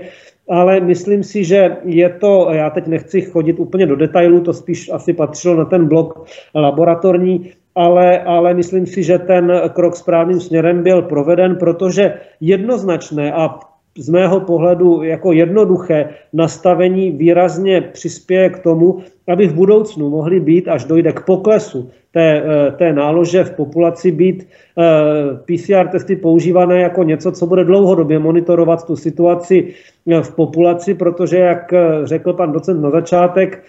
ale 0.52 0.80
myslím 0.80 1.22
si, 1.22 1.44
že 1.44 1.76
je 1.84 2.08
to, 2.08 2.48
já 2.52 2.70
teď 2.70 2.86
nechci 2.86 3.20
chodit 3.20 3.60
úplně 3.60 3.86
do 3.86 3.96
detailů, 3.96 4.40
to 4.40 4.52
spíš 4.52 4.90
asi 4.92 5.12
patřilo 5.12 5.56
na 5.56 5.64
ten 5.64 5.88
blok 5.88 6.26
laboratorní, 6.54 7.50
ale, 7.74 8.22
ale 8.22 8.54
myslím 8.54 8.86
si, 8.86 9.02
že 9.02 9.18
ten 9.18 9.52
krok 9.74 9.96
správným 9.96 10.40
směrem 10.40 10.82
byl 10.82 11.02
proveden, 11.02 11.56
protože 11.56 12.14
jednoznačné 12.40 13.32
a 13.32 13.58
z 13.98 14.08
mého 14.08 14.40
pohledu 14.40 15.02
jako 15.02 15.32
jednoduché 15.32 16.08
nastavení 16.32 17.10
výrazně 17.10 17.80
přispěje 17.80 18.50
k 18.50 18.58
tomu, 18.58 19.02
aby 19.28 19.46
v 19.46 19.54
budoucnu 19.54 20.10
mohly 20.10 20.40
být, 20.40 20.68
až 20.68 20.84
dojde 20.84 21.12
k 21.12 21.26
poklesu 21.26 21.90
té, 22.12 22.42
eh, 22.42 22.70
té 22.72 22.92
nálože 22.92 23.44
v 23.44 23.50
populaci, 23.50 24.10
být 24.12 24.48
eh, 24.78 25.36
PCR 25.44 25.88
testy 25.88 26.16
používané 26.16 26.80
jako 26.80 27.02
něco, 27.02 27.32
co 27.32 27.46
bude 27.46 27.64
dlouhodobě 27.64 28.18
monitorovat 28.18 28.86
tu 28.86 28.96
situaci 28.96 29.74
eh, 30.08 30.22
v 30.22 30.30
populaci, 30.34 30.94
protože, 30.94 31.38
jak 31.38 31.74
řekl 32.04 32.32
pan 32.32 32.52
docent 32.52 32.82
na 32.82 32.90
začátek, 32.90 33.62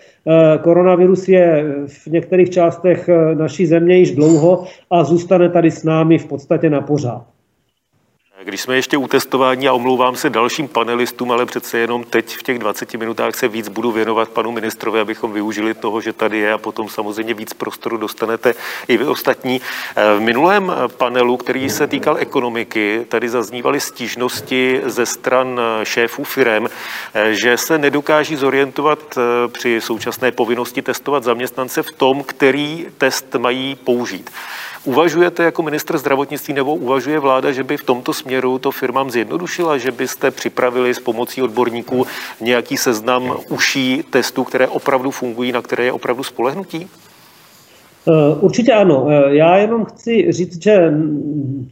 koronavirus 0.62 1.28
je 1.28 1.66
v 1.88 2.08
některých 2.08 2.50
částech 2.50 3.10
naší 3.34 3.66
země 3.66 3.98
již 3.98 4.16
dlouho 4.16 4.64
a 4.92 5.04
zůstane 5.04 5.50
tady 5.50 5.72
s 5.72 5.84
námi 5.84 6.18
v 6.18 6.26
podstatě 6.28 6.70
na 6.70 6.82
pořád. 6.82 7.33
Když 8.46 8.62
jsme 8.62 8.76
ještě 8.76 8.98
u 8.98 9.08
testování 9.08 9.68
a 9.68 9.74
omlouvám 9.74 10.16
se 10.16 10.30
dalším 10.30 10.68
panelistům, 10.68 11.32
ale 11.32 11.46
přece 11.46 11.78
jenom 11.78 12.04
teď 12.04 12.38
v 12.38 12.44
těch 12.44 12.60
20 12.60 12.94
minutách 12.94 13.36
se 13.36 13.48
víc 13.48 13.68
budu 13.68 13.92
věnovat 13.92 14.30
panu 14.30 14.52
ministrovi, 14.52 15.00
abychom 15.00 15.34
využili 15.34 15.74
toho, 15.74 16.02
že 16.02 16.14
tady 16.14 16.38
je 16.38 16.54
a 16.54 16.58
potom 16.58 16.90
samozřejmě 16.90 17.34
víc 17.34 17.54
prostoru 17.54 17.98
dostanete 17.98 18.54
i 18.88 18.98
vy 18.98 19.06
ostatní. 19.06 19.62
V 20.18 20.20
minulém 20.20 20.74
panelu, 20.98 21.38
který 21.38 21.70
se 21.70 21.88
týkal 21.88 22.18
ekonomiky, 22.20 23.06
tady 23.08 23.30
zaznívaly 23.30 23.80
stížnosti 23.80 24.82
ze 24.86 25.06
stran 25.06 25.62
šéfů 25.84 26.24
firem, 26.24 26.70
že 27.32 27.58
se 27.58 27.78
nedokáží 27.78 28.36
zorientovat 28.36 29.00
při 29.48 29.82
současné 29.82 30.32
povinnosti 30.32 30.82
testovat 30.82 31.24
zaměstnance 31.24 31.84
v 31.84 31.92
tom, 31.92 32.24
který 32.24 32.88
test 32.98 33.36
mají 33.36 33.76
použít. 33.76 34.30
Uvažujete 34.86 35.44
jako 35.44 35.64
ministr 35.64 35.98
zdravotnictví 35.98 36.54
nebo 36.54 36.76
uvažuje 36.76 37.20
vláda, 37.20 37.52
že 37.52 37.64
by 37.64 37.78
v 37.78 37.84
tomto 37.84 38.14
směru 38.14 38.33
to 38.60 38.72
firmám 38.72 39.12
zjednodušila, 39.12 39.78
že 39.78 39.92
byste 39.92 40.32
připravili 40.32 40.94
s 40.94 41.00
pomocí 41.00 41.42
odborníků 41.42 42.08
nějaký 42.42 42.78
seznam 42.78 43.38
uší 43.50 44.04
testů, 44.10 44.44
které 44.44 44.68
opravdu 44.68 45.12
fungují, 45.12 45.52
na 45.52 45.62
které 45.62 45.86
je 45.86 45.92
opravdu 45.92 46.24
spolehnutí? 46.24 46.90
Eh, 48.08 48.36
určitě 48.40 48.74
ano. 48.74 49.08
Eh, 49.10 49.36
já 49.36 49.58
jenom 49.58 49.86
chci 49.86 50.32
říct, 50.32 50.64
že 50.64 50.94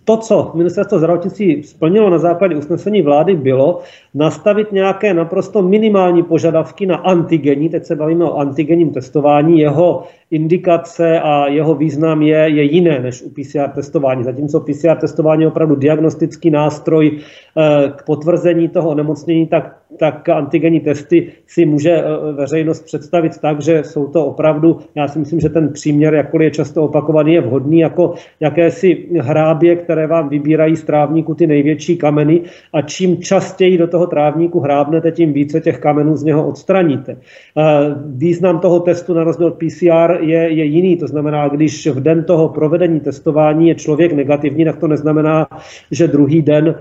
to, 0.03 0.18
co 0.18 0.51
ministerstvo 0.56 0.98
zdravotnictví 0.98 1.63
splnilo 1.63 2.10
na 2.10 2.18
základě 2.18 2.56
usnesení 2.56 3.01
vlády, 3.01 3.36
bylo 3.36 3.82
nastavit 4.13 4.72
nějaké 4.72 5.13
naprosto 5.13 5.62
minimální 5.62 6.24
požadavky 6.24 6.86
na 6.86 6.96
antigení. 6.96 7.70
Teď 7.70 7.86
se 7.86 7.96
bavíme 7.96 8.25
o 8.25 8.38
antigenním 8.38 8.89
testování. 8.89 9.60
Jeho 9.60 10.03
indikace 10.31 11.19
a 11.19 11.47
jeho 11.47 11.75
význam 11.75 12.21
je, 12.21 12.38
je 12.38 12.63
jiné 12.63 13.00
než 13.00 13.21
u 13.21 13.29
PCR 13.29 13.69
testování. 13.75 14.23
Zatímco 14.23 14.59
PCR 14.59 14.95
testování 14.95 15.41
je 15.41 15.47
opravdu 15.47 15.75
diagnostický 15.75 16.50
nástroj 16.50 17.11
eh, 17.17 17.91
k 17.95 18.03
potvrzení 18.05 18.69
toho 18.69 18.89
onemocnění, 18.89 19.47
tak, 19.47 19.77
tak 20.00 20.29
antigenní 20.29 20.79
testy 20.79 21.31
si 21.47 21.65
může 21.65 21.91
eh, 21.91 22.03
veřejnost 22.31 22.85
představit 22.85 23.38
tak, 23.41 23.61
že 23.61 23.83
jsou 23.83 24.07
to 24.07 24.25
opravdu, 24.25 24.79
já 24.95 25.07
si 25.07 25.19
myslím, 25.19 25.39
že 25.39 25.50
ten 25.50 25.73
příměr, 25.73 26.13
jakkoliv 26.13 26.45
je 26.45 26.51
často 26.51 26.83
opakovaný, 26.83 27.33
je 27.33 27.41
vhodný 27.41 27.79
jako 27.79 28.13
jakési 28.39 29.07
hrábě, 29.19 29.75
které 29.75 30.07
vám 30.07 30.29
vybírají 30.29 30.75
z 30.75 30.83
trávníku 30.83 31.35
ty 31.35 31.47
největší 31.47 31.97
kameny 31.97 32.41
a 32.73 32.81
čím 32.81 33.17
častěji 33.17 33.77
do 33.77 33.88
toho 33.88 34.07
trávníku 34.07 34.59
hrábnete, 34.59 35.11
tím 35.11 35.33
více 35.33 35.61
těch 35.61 35.79
kamenů 35.79 36.15
z 36.15 36.23
něho 36.23 36.47
odstraníte. 36.47 37.11
Eh, 37.11 37.63
význam 38.05 38.59
toho 38.59 38.79
testu 38.79 39.13
na 39.13 39.23
rozdíl 39.23 39.47
od 39.47 39.57
PCR 39.57 40.21
je, 40.22 40.51
je 40.51 40.63
jiný. 40.63 40.98
To 40.98 41.08
znamená, 41.08 41.48
když 41.48 41.88
v 41.88 42.00
den 42.00 42.24
toho 42.24 42.50
provedení 42.50 43.00
testování 43.00 43.68
je 43.68 43.75
člověk 43.75 44.13
negativní, 44.13 44.66
tak 44.66 44.78
to 44.78 44.88
neznamená, 44.88 45.48
že 45.92 46.08
druhý 46.08 46.42
den, 46.42 46.75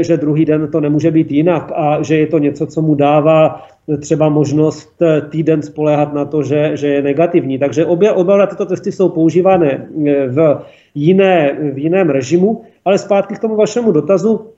že 0.00 0.16
druhý 0.16 0.44
den 0.44 0.68
to 0.72 0.80
nemůže 0.80 1.10
být 1.10 1.30
jinak 1.30 1.72
a 1.74 2.02
že 2.02 2.16
je 2.16 2.26
to 2.26 2.38
něco, 2.38 2.66
co 2.66 2.82
mu 2.82 2.94
dává 2.94 3.62
třeba 4.00 4.28
možnost 4.28 5.02
týden 5.30 5.62
spoléhat 5.62 6.14
na 6.14 6.24
to, 6.24 6.42
že, 6.42 6.76
že 6.76 6.88
je 6.88 7.02
negativní. 7.02 7.58
Takže 7.58 7.86
obě, 7.86 8.12
oba 8.12 8.46
tyto 8.46 8.66
testy 8.66 8.92
jsou 8.92 9.08
používané 9.08 9.88
v, 10.28 10.58
jiné, 10.94 11.58
v 11.72 11.78
jiném 11.78 12.10
režimu, 12.10 12.62
ale 12.84 12.98
zpátky 12.98 13.34
k 13.34 13.38
tomu 13.38 13.56
vašemu 13.56 13.92
dotazu, 13.92 14.53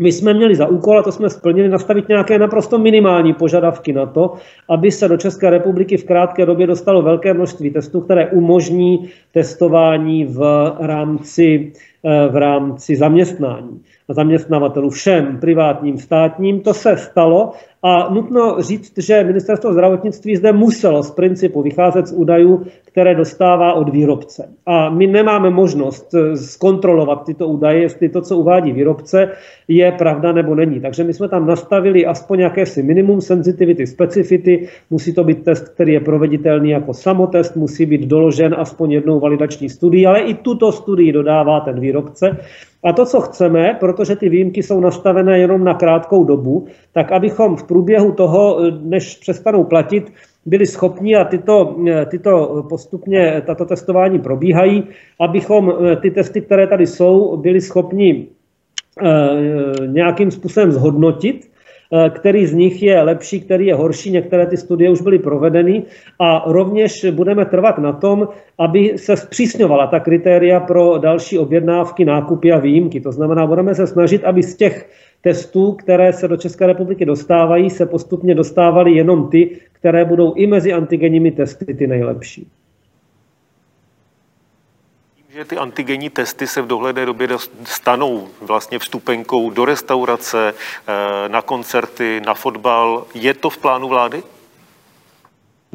my 0.00 0.12
jsme 0.12 0.34
měli 0.34 0.56
za 0.56 0.66
úkol, 0.66 0.98
a 0.98 1.02
to 1.02 1.12
jsme 1.12 1.30
splnili, 1.30 1.68
nastavit 1.68 2.08
nějaké 2.08 2.38
naprosto 2.38 2.78
minimální 2.78 3.34
požadavky 3.34 3.92
na 3.92 4.06
to, 4.06 4.34
aby 4.68 4.90
se 4.90 5.08
do 5.08 5.16
České 5.16 5.50
republiky 5.50 5.96
v 5.96 6.04
krátké 6.04 6.46
době 6.46 6.66
dostalo 6.66 7.02
velké 7.02 7.34
množství 7.34 7.70
testů, 7.70 8.00
které 8.00 8.30
umožní 8.30 9.08
testování 9.32 10.24
v 10.24 10.72
rámci, 10.80 11.72
eh, 12.04 12.28
v 12.28 12.36
rámci 12.36 12.96
zaměstnání 12.96 13.80
zaměstnavatelů 14.08 14.90
všem 14.90 15.38
privátním, 15.40 15.98
státním. 15.98 16.60
To 16.60 16.74
se 16.74 16.96
stalo 16.96 17.52
a 17.82 18.14
nutno 18.14 18.62
říct, 18.62 18.98
že 18.98 19.24
ministerstvo 19.24 19.72
zdravotnictví 19.72 20.36
zde 20.36 20.52
muselo 20.52 21.02
z 21.02 21.10
principu 21.10 21.62
vycházet 21.62 22.06
z 22.06 22.12
údajů, 22.12 22.66
které 22.94 23.14
dostává 23.14 23.72
od 23.72 23.88
výrobce. 23.88 24.48
A 24.66 24.90
my 24.90 25.06
nemáme 25.06 25.50
možnost 25.50 26.14
eh, 26.14 26.36
zkontrolovat 26.36 27.24
tyto 27.26 27.48
údaje, 27.48 27.82
jestli 27.82 28.08
to, 28.08 28.22
co 28.22 28.36
uvádí 28.36 28.72
výrobce, 28.72 29.28
je 29.68 29.92
pravda 29.92 30.32
nebo 30.32 30.54
není. 30.54 30.80
Takže 30.80 31.04
my 31.04 31.14
jsme 31.14 31.28
tam 31.28 31.46
nastavili 31.46 32.06
aspoň 32.06 32.40
jakési 32.40 32.82
minimum 32.82 33.20
sensitivity, 33.20 33.86
specifity. 33.86 34.68
Musí 34.90 35.14
to 35.14 35.24
být 35.24 35.44
test, 35.44 35.68
který 35.68 35.92
je 35.92 36.00
proveditelný 36.00 36.70
jako 36.70 36.94
samotest, 36.94 37.56
musí 37.56 37.86
být 37.86 38.06
doložen 38.06 38.54
aspoň 38.58 38.92
jednou 38.92 39.20
validační 39.20 39.68
studií, 39.68 40.06
ale 40.06 40.20
i 40.20 40.34
tuto 40.34 40.72
studii 40.72 41.12
dodává 41.12 41.60
ten 41.60 41.80
výrobce. 41.80 42.38
A 42.84 42.92
to, 42.92 43.06
co 43.06 43.20
chceme, 43.20 43.76
protože 43.80 44.16
ty 44.16 44.28
výjimky 44.28 44.62
jsou 44.62 44.80
nastavené 44.80 45.38
jenom 45.38 45.64
na 45.64 45.74
krátkou 45.74 46.24
dobu, 46.24 46.66
tak 46.92 47.12
abychom 47.12 47.56
v 47.56 47.64
průběhu 47.64 48.12
toho, 48.12 48.60
než 48.82 49.16
přestanou 49.16 49.64
platit, 49.64 50.12
byli 50.46 50.66
schopni 50.66 51.16
a 51.16 51.24
tyto, 51.24 51.76
tyto 52.06 52.64
postupně, 52.68 53.42
tato 53.46 53.64
testování 53.64 54.18
probíhají, 54.18 54.84
abychom 55.20 55.72
ty 56.00 56.10
testy, 56.10 56.40
které 56.40 56.66
tady 56.66 56.86
jsou, 56.86 57.36
byli 57.36 57.60
schopni 57.60 58.28
eh, 59.02 59.86
nějakým 59.86 60.30
způsobem 60.30 60.72
zhodnotit 60.72 61.54
Eh, 61.92 62.10
který 62.10 62.46
z 62.46 62.54
nich 62.54 62.82
je 62.82 63.02
lepší, 63.02 63.40
který 63.40 63.66
je 63.66 63.74
horší. 63.74 64.10
Některé 64.10 64.46
ty 64.46 64.56
studie 64.56 64.90
už 64.90 65.00
byly 65.00 65.18
provedeny 65.18 65.82
a 66.18 66.44
rovněž 66.46 67.06
budeme 67.10 67.44
trvat 67.44 67.78
na 67.78 67.92
tom, 67.92 68.28
aby 68.58 68.98
se 68.98 69.16
zpřísňovala 69.16 69.86
ta 69.86 70.00
kritéria 70.00 70.60
pro 70.60 70.98
další 70.98 71.38
objednávky, 71.38 72.04
nákupy 72.04 72.52
a 72.52 72.58
výjimky. 72.58 73.00
To 73.00 73.12
znamená, 73.12 73.46
budeme 73.46 73.74
se 73.74 73.86
snažit, 73.86 74.24
aby 74.24 74.42
z 74.42 74.56
těch 74.56 74.90
testů, 75.24 75.72
které 75.72 76.12
se 76.12 76.28
do 76.28 76.36
České 76.36 76.66
republiky 76.66 77.04
dostávají, 77.04 77.70
se 77.70 77.86
postupně 77.86 78.34
dostávaly 78.34 78.92
jenom 78.92 79.30
ty, 79.30 79.60
které 79.72 80.04
budou 80.04 80.34
i 80.34 80.46
mezi 80.46 80.72
antigenními 80.72 81.30
testy 81.30 81.74
ty 81.74 81.86
nejlepší 81.86 82.50
že 85.34 85.44
ty 85.44 85.56
antigenní 85.56 86.10
testy 86.10 86.46
se 86.46 86.62
v 86.62 86.66
dohledné 86.66 87.06
době 87.06 87.28
stanou 87.64 88.28
vlastně 88.40 88.78
vstupenkou 88.78 89.50
do 89.50 89.64
restaurace, 89.64 90.54
eh, 90.54 91.28
na 91.28 91.42
koncerty, 91.42 92.22
na 92.26 92.34
fotbal. 92.34 93.06
Je 93.14 93.34
to 93.34 93.50
v 93.50 93.58
plánu 93.58 93.88
vlády? 93.88 94.22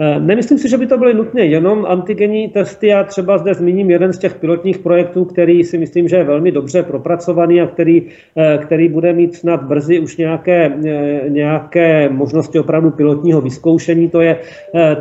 Eh, 0.01 0.19
nemyslím 0.19 0.57
si, 0.57 0.69
že 0.69 0.77
by 0.77 0.87
to 0.87 0.97
byly 0.97 1.13
nutně 1.13 1.43
jenom 1.45 1.85
antigenní 1.85 2.47
testy. 2.47 2.87
Já 2.87 3.03
třeba 3.03 3.37
zde 3.37 3.53
zmíním 3.53 3.91
jeden 3.91 4.13
z 4.13 4.17
těch 4.17 4.35
pilotních 4.35 4.77
projektů, 4.77 5.25
který 5.25 5.63
si 5.63 5.77
myslím, 5.77 6.07
že 6.07 6.15
je 6.15 6.23
velmi 6.23 6.51
dobře 6.51 6.83
propracovaný 6.83 7.61
a 7.61 7.67
který, 7.67 8.07
eh, 8.37 8.57
který 8.57 8.89
bude 8.89 9.13
mít 9.13 9.35
snad 9.35 9.63
brzy 9.63 9.99
už 9.99 10.17
nějaké, 10.17 10.71
eh, 10.85 11.29
nějaké 11.29 12.09
možnosti 12.09 12.59
opravdu 12.59 12.91
pilotního 12.91 13.41
vyzkoušení. 13.41 14.09
To 14.09 14.21
je, 14.21 14.37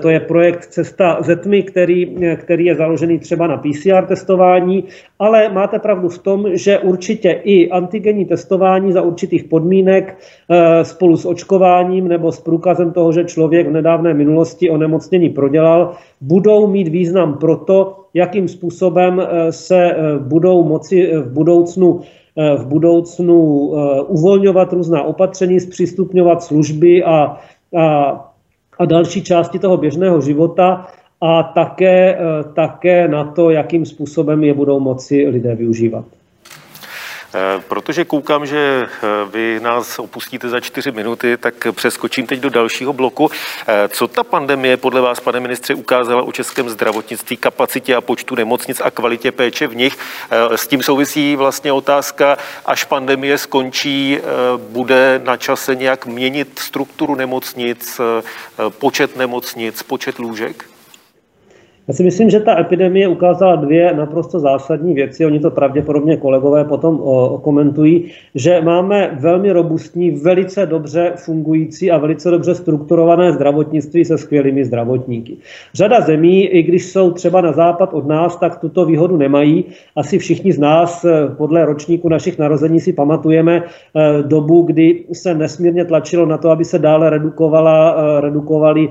to 0.01 0.09
je 0.09 0.21
projekt 0.21 0.65
Cesta 0.65 1.19
ze 1.21 1.37
tmy, 1.37 1.63
který, 1.63 2.17
který 2.37 2.65
je 2.65 2.75
založený 2.75 3.19
třeba 3.19 3.47
na 3.47 3.57
PCR 3.57 4.07
testování, 4.07 4.85
ale 5.19 5.49
máte 5.49 5.79
pravdu 5.79 6.09
v 6.09 6.19
tom, 6.19 6.47
že 6.53 6.79
určitě 6.79 7.31
i 7.45 7.71
antigenní 7.71 8.25
testování 8.25 8.93
za 8.93 9.03
určitých 9.03 9.45
podmínek 9.45 10.19
spolu 10.83 11.17
s 11.17 11.27
očkováním 11.27 12.09
nebo 12.09 12.33
s 12.33 12.41
průkazem 12.41 12.93
toho, 12.93 13.13
že 13.13 13.25
člověk 13.25 13.69
v 13.69 13.73
nedávné 13.73 14.15
minulosti 14.15 14.71
o 14.71 14.77
onemocnění 14.89 15.31
prodělal, 15.31 15.93
budou 16.21 16.67
mít 16.67 16.89
význam 16.89 17.39
pro 17.39 17.57
to, 17.57 17.97
jakým 18.15 18.49
způsobem 18.49 19.21
eh, 19.21 19.53
se 19.53 19.77
eh, 19.77 20.19
budou 20.19 20.65
moci 20.65 21.13
eh, 21.13 21.19
v 21.19 21.33
budoucnu 21.33 22.01
v 22.39 22.67
budoucnu 22.67 23.39
uvolňovat 24.07 24.73
různá 24.73 25.03
opatření, 25.03 25.61
zpřístupňovat 25.61 26.43
služby 26.43 27.05
a, 27.05 27.37
a, 27.75 27.85
a 28.79 28.85
další 28.85 29.23
části 29.23 29.59
toho 29.59 29.77
běžného 29.77 30.21
života 30.21 30.87
a 31.21 31.43
také, 31.43 32.19
také 32.55 33.09
na 33.09 33.25
to, 33.25 33.51
jakým 33.51 33.87
způsobem 33.87 34.45
je 34.45 34.55
budou 34.55 34.81
moci 34.81 35.27
lidé 35.29 35.55
využívat. 35.55 36.05
Protože 37.69 38.05
koukám, 38.05 38.47
že 38.47 38.89
vy 39.31 39.61
nás 39.63 39.99
opustíte 39.99 40.49
za 40.49 40.61
čtyři 40.61 40.93
minuty, 40.93 41.37
tak 41.37 41.55
přeskočím 41.73 42.27
teď 42.27 42.41
do 42.41 42.51
dalšího 42.51 42.93
bloku. 42.93 43.31
Co 43.89 44.09
ta 44.09 44.25
pandemie 44.25 44.77
podle 44.77 45.01
vás, 45.01 45.21
pane 45.21 45.41
ministře, 45.41 45.75
ukázala 45.75 46.23
o 46.23 46.33
českém 46.33 46.69
zdravotnictví, 46.69 47.37
kapacitě 47.37 47.95
a 47.95 48.01
počtu 48.01 48.35
nemocnic 48.35 48.81
a 48.85 48.91
kvalitě 48.91 49.33
péče 49.33 49.67
v 49.67 49.77
nich? 49.77 49.99
S 50.57 50.67
tím 50.67 50.83
souvisí 50.83 51.37
vlastně 51.37 51.73
otázka, 51.73 52.39
až 52.67 52.85
pandemie 52.85 53.39
skončí, 53.39 54.19
bude 54.57 55.21
na 55.25 55.37
čase 55.37 55.75
nějak 55.75 56.07
měnit 56.07 56.59
strukturu 56.59 57.15
nemocnic, 57.15 58.01
počet 58.69 59.17
nemocnic, 59.17 59.83
počet 59.83 60.19
lůžek? 60.19 60.65
Já 61.89 61.95
si 61.95 62.03
myslím, 62.03 62.31
že 62.31 62.41
ta 62.41 62.61
epidemie 62.61 63.09
ukázala 63.09 63.57
dvě 63.57 63.95
naprosto 63.95 64.41
zásadní 64.41 64.95
věci. 64.95 65.27
Oni 65.27 65.41
to 65.41 65.51
pravděpodobně 65.51 66.17
kolegové 66.17 66.65
potom 66.65 67.01
okomentují, 67.01 68.05
že 68.35 68.61
máme 68.61 69.17
velmi 69.21 69.53
robustní, 69.53 70.11
velice 70.11 70.67
dobře 70.67 71.13
fungující 71.17 71.91
a 71.91 71.99
velice 71.99 72.31
dobře 72.31 72.55
strukturované 72.55 73.33
zdravotnictví 73.33 74.05
se 74.05 74.19
skvělými 74.19 74.65
zdravotníky. 74.65 75.37
Řada 75.75 76.01
zemí, 76.01 76.47
i 76.47 76.63
když 76.63 76.85
jsou 76.87 77.11
třeba 77.11 77.41
na 77.41 77.53
západ 77.53 77.95
od 77.95 78.07
nás, 78.07 78.37
tak 78.37 78.61
tuto 78.61 78.85
výhodu 78.85 79.17
nemají. 79.17 79.65
Asi 79.97 80.19
všichni 80.19 80.53
z 80.53 80.59
nás 80.59 81.05
eh, 81.05 81.29
podle 81.37 81.65
ročníku 81.65 82.09
našich 82.09 82.39
narození 82.39 82.81
si 82.81 82.93
pamatujeme 82.93 83.63
eh, 83.65 84.23
dobu, 84.23 84.63
kdy 84.63 85.05
se 85.13 85.35
nesmírně 85.35 85.85
tlačilo 85.85 86.27
na 86.27 86.39
to, 86.39 86.51
aby 86.51 86.65
se 86.65 86.79
dále 86.79 87.11
redukovala, 87.11 87.97
eh, 87.97 88.21
redukovaly 88.21 88.89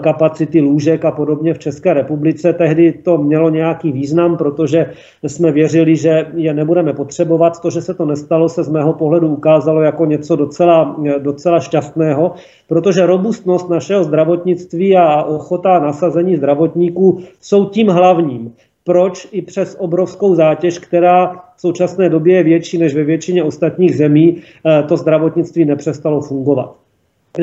kapacity 0.00 0.60
lůžek 0.60 1.04
a 1.04 1.10
podobně 1.10 1.54
v 1.54 1.58
České 1.58 1.94
republice 1.94 2.35
republice. 2.36 2.52
Tehdy 2.52 2.92
to 2.92 3.18
mělo 3.18 3.50
nějaký 3.50 3.92
význam, 3.92 4.36
protože 4.36 4.92
jsme 5.22 5.52
věřili, 5.52 5.96
že 5.96 6.26
je 6.34 6.54
nebudeme 6.54 6.92
potřebovat. 6.92 7.60
To, 7.60 7.70
že 7.70 7.80
se 7.80 7.94
to 7.94 8.04
nestalo, 8.04 8.48
se 8.48 8.64
z 8.64 8.68
mého 8.68 8.92
pohledu 8.92 9.28
ukázalo 9.28 9.82
jako 9.82 10.06
něco 10.06 10.36
docela, 10.36 10.96
docela 11.18 11.60
šťastného, 11.60 12.34
protože 12.68 13.06
robustnost 13.06 13.70
našeho 13.70 14.04
zdravotnictví 14.04 14.96
a 14.96 15.22
ochota 15.24 15.78
nasazení 15.78 16.36
zdravotníků 16.36 17.20
jsou 17.40 17.64
tím 17.64 17.88
hlavním 17.88 18.52
proč 18.84 19.26
i 19.32 19.42
přes 19.42 19.76
obrovskou 19.78 20.34
zátěž, 20.34 20.78
která 20.78 21.42
v 21.56 21.60
současné 21.60 22.08
době 22.08 22.36
je 22.36 22.42
větší 22.42 22.78
než 22.78 22.94
ve 22.94 23.04
většině 23.04 23.42
ostatních 23.42 23.96
zemí, 23.96 24.38
eh, 24.38 24.82
to 24.86 24.96
zdravotnictví 24.96 25.64
nepřestalo 25.64 26.20
fungovat. 26.20 26.78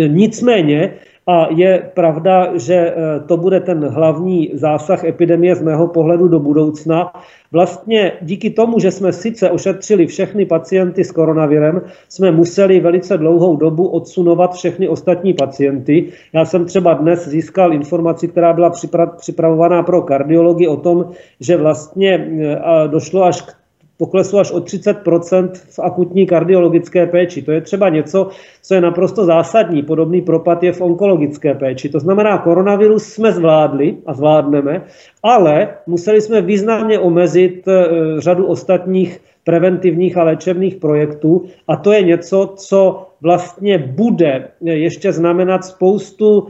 Nicméně 0.07 0.93
a 1.27 1.47
je 1.51 1.91
pravda, 1.93 2.57
že 2.57 2.75
eh, 2.75 3.19
to 3.27 3.37
bude 3.37 3.59
ten 3.59 3.87
hlavní 3.87 4.51
zásah 4.53 5.03
epidemie 5.03 5.55
z 5.55 5.61
mého 5.61 5.87
pohledu 5.87 6.27
do 6.27 6.39
budoucna. 6.39 7.13
Vlastně 7.51 8.11
díky 8.21 8.49
tomu, 8.49 8.79
že 8.79 8.91
jsme 8.91 9.13
sice 9.13 9.49
ošetřili 9.49 10.07
všechny 10.07 10.45
pacienty 10.45 11.03
s 11.03 11.11
koronavirem, 11.11 11.81
jsme 12.09 12.31
museli 12.31 12.79
velice 12.79 13.17
dlouhou 13.17 13.55
dobu 13.55 13.87
odsunovat 13.87 14.53
všechny 14.53 14.87
ostatní 14.87 15.33
pacienty. 15.33 16.09
Já 16.33 16.45
jsem 16.45 16.65
třeba 16.65 16.93
dnes 16.93 17.27
získal 17.27 17.73
informaci, 17.73 18.27
která 18.27 18.53
byla 18.53 18.71
připravovaná 19.17 19.83
pro 19.83 20.01
kardiologii 20.01 20.67
o 20.67 20.77
tom, 20.77 21.05
že 21.39 21.57
vlastně 21.57 22.27
eh, 22.41 22.87
došlo 22.87 23.23
až 23.23 23.41
k 23.41 23.62
poklesu 23.97 24.39
až 24.39 24.51
o 24.51 24.59
30% 24.59 25.49
v 25.53 25.79
akutní 25.79 26.25
kardiologické 26.25 27.07
péči. 27.07 27.41
To 27.41 27.51
je 27.51 27.61
třeba 27.61 27.89
něco, 27.89 28.27
co 28.61 28.73
je 28.75 28.81
naprosto 28.81 29.25
zásadní. 29.25 29.83
Podobný 29.83 30.21
propad 30.21 30.63
je 30.63 30.71
v 30.71 30.81
onkologické 30.81 31.53
péči. 31.53 31.89
To 31.89 31.99
znamená, 31.99 32.37
koronavirus 32.37 33.03
jsme 33.03 33.31
zvládli 33.31 33.97
a 34.05 34.13
zvládneme, 34.13 34.81
ale 35.23 35.69
museli 35.87 36.21
jsme 36.21 36.41
významně 36.41 36.99
omezit 36.99 37.67
eh, 37.67 37.85
řadu 38.17 38.45
ostatních 38.45 39.19
preventivních 39.43 40.17
a 40.17 40.23
léčebných 40.23 40.75
projektů 40.75 41.45
a 41.67 41.75
to 41.75 41.91
je 41.91 42.01
něco, 42.01 42.53
co 42.55 43.07
vlastně 43.21 43.77
bude 43.77 44.47
ještě 44.61 45.11
znamenat 45.11 45.65
spoustu 45.65 46.47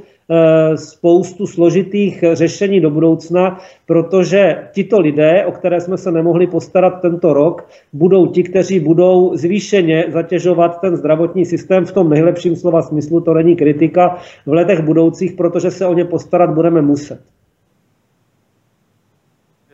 spoustu 0.75 1.47
složitých 1.47 2.23
řešení 2.33 2.81
do 2.81 2.89
budoucna, 2.89 3.59
protože 3.85 4.57
tito 4.71 4.99
lidé, 4.99 5.45
o 5.45 5.51
které 5.51 5.81
jsme 5.81 5.97
se 5.97 6.11
nemohli 6.11 6.47
postarat 6.47 7.01
tento 7.01 7.33
rok, 7.33 7.69
budou 7.93 8.27
ti, 8.27 8.43
kteří 8.43 8.79
budou 8.79 9.37
zvýšeně 9.37 10.05
zatěžovat 10.09 10.81
ten 10.81 10.95
zdravotní 10.95 11.45
systém 11.45 11.85
v 11.85 11.91
tom 11.91 12.09
nejlepším 12.09 12.55
slova 12.55 12.81
smyslu, 12.81 13.21
to 13.21 13.33
není 13.33 13.55
kritika, 13.55 14.17
v 14.45 14.53
letech 14.53 14.81
budoucích, 14.81 15.33
protože 15.33 15.71
se 15.71 15.85
o 15.87 15.93
ně 15.93 16.05
postarat 16.05 16.49
budeme 16.49 16.81
muset. 16.81 17.19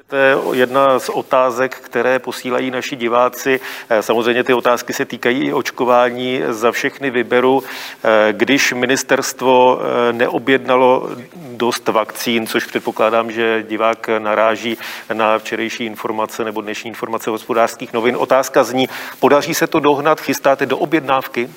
To 0.08 0.16
je 0.16 0.38
jedna 0.54 1.00
z 1.00 1.10
otázek, 1.10 1.76
které 1.76 2.20
posílají 2.20 2.72
naši 2.72 2.96
diváci. 2.96 3.60
Eh, 3.90 4.02
samozřejmě 4.02 4.44
ty 4.44 4.54
otázky 4.54 4.94
se 4.94 5.06
týkají 5.06 5.46
i 5.46 5.54
očkování. 5.54 6.42
Za 6.50 6.72
všechny 6.72 7.10
vyberu, 7.10 7.64
eh, 7.64 8.34
když 8.34 8.74
ministerstvo 8.74 9.80
eh, 9.80 10.14
neobjednalo 10.14 11.10
dost 11.36 11.88
vakcín, 11.88 12.48
což 12.48 12.66
předpokládám, 12.66 13.32
že 13.32 13.64
divák 13.70 14.10
naráží 14.20 14.78
na 15.14 15.40
včerejší 15.40 15.86
informace 15.86 16.44
nebo 16.44 16.62
dnešní 16.62 16.88
informace 16.88 17.30
hospodářských 17.30 17.94
novin. 17.94 18.16
Otázka 18.18 18.64
zní, 18.64 18.90
podaří 19.20 19.54
se 19.54 19.68
to 19.68 19.80
dohnat, 19.80 20.22
chystáte 20.22 20.66
do 20.66 20.78
objednávky? 20.78 21.50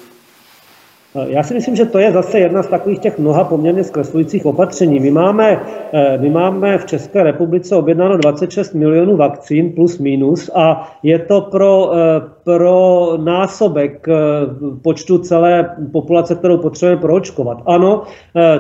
Já 1.27 1.43
si 1.43 1.55
myslím, 1.55 1.77
že 1.77 1.85
to 1.85 1.99
je 1.99 2.13
zase 2.13 2.39
jedna 2.39 2.63
z 2.63 2.67
takových 2.67 2.99
těch 2.99 3.19
mnoha 3.19 3.45
poměrně 3.45 3.85
zkreslujících 3.85 4.47
opatření. 4.47 5.01
My 5.01 5.11
máme, 5.11 5.61
eh, 5.93 6.19
my 6.19 6.31
máme 6.31 6.79
v 6.79 6.87
České 6.87 7.23
republice 7.23 7.77
objednáno 7.77 8.17
26 8.17 8.75
milionů 8.75 9.17
vakcín 9.17 9.73
plus 9.73 9.99
minus 9.99 10.51
a 10.55 10.93
je 11.03 11.19
to 11.19 11.41
pro, 11.41 11.93
eh, 11.95 12.21
pro 12.45 13.09
násobek 13.25 14.09
eh, 14.09 14.15
počtu 14.83 15.19
celé 15.19 15.77
populace, 15.93 16.35
kterou 16.35 16.59
potřebujeme 16.59 17.01
proočkovat. 17.01 17.63
Ano, 17.67 18.03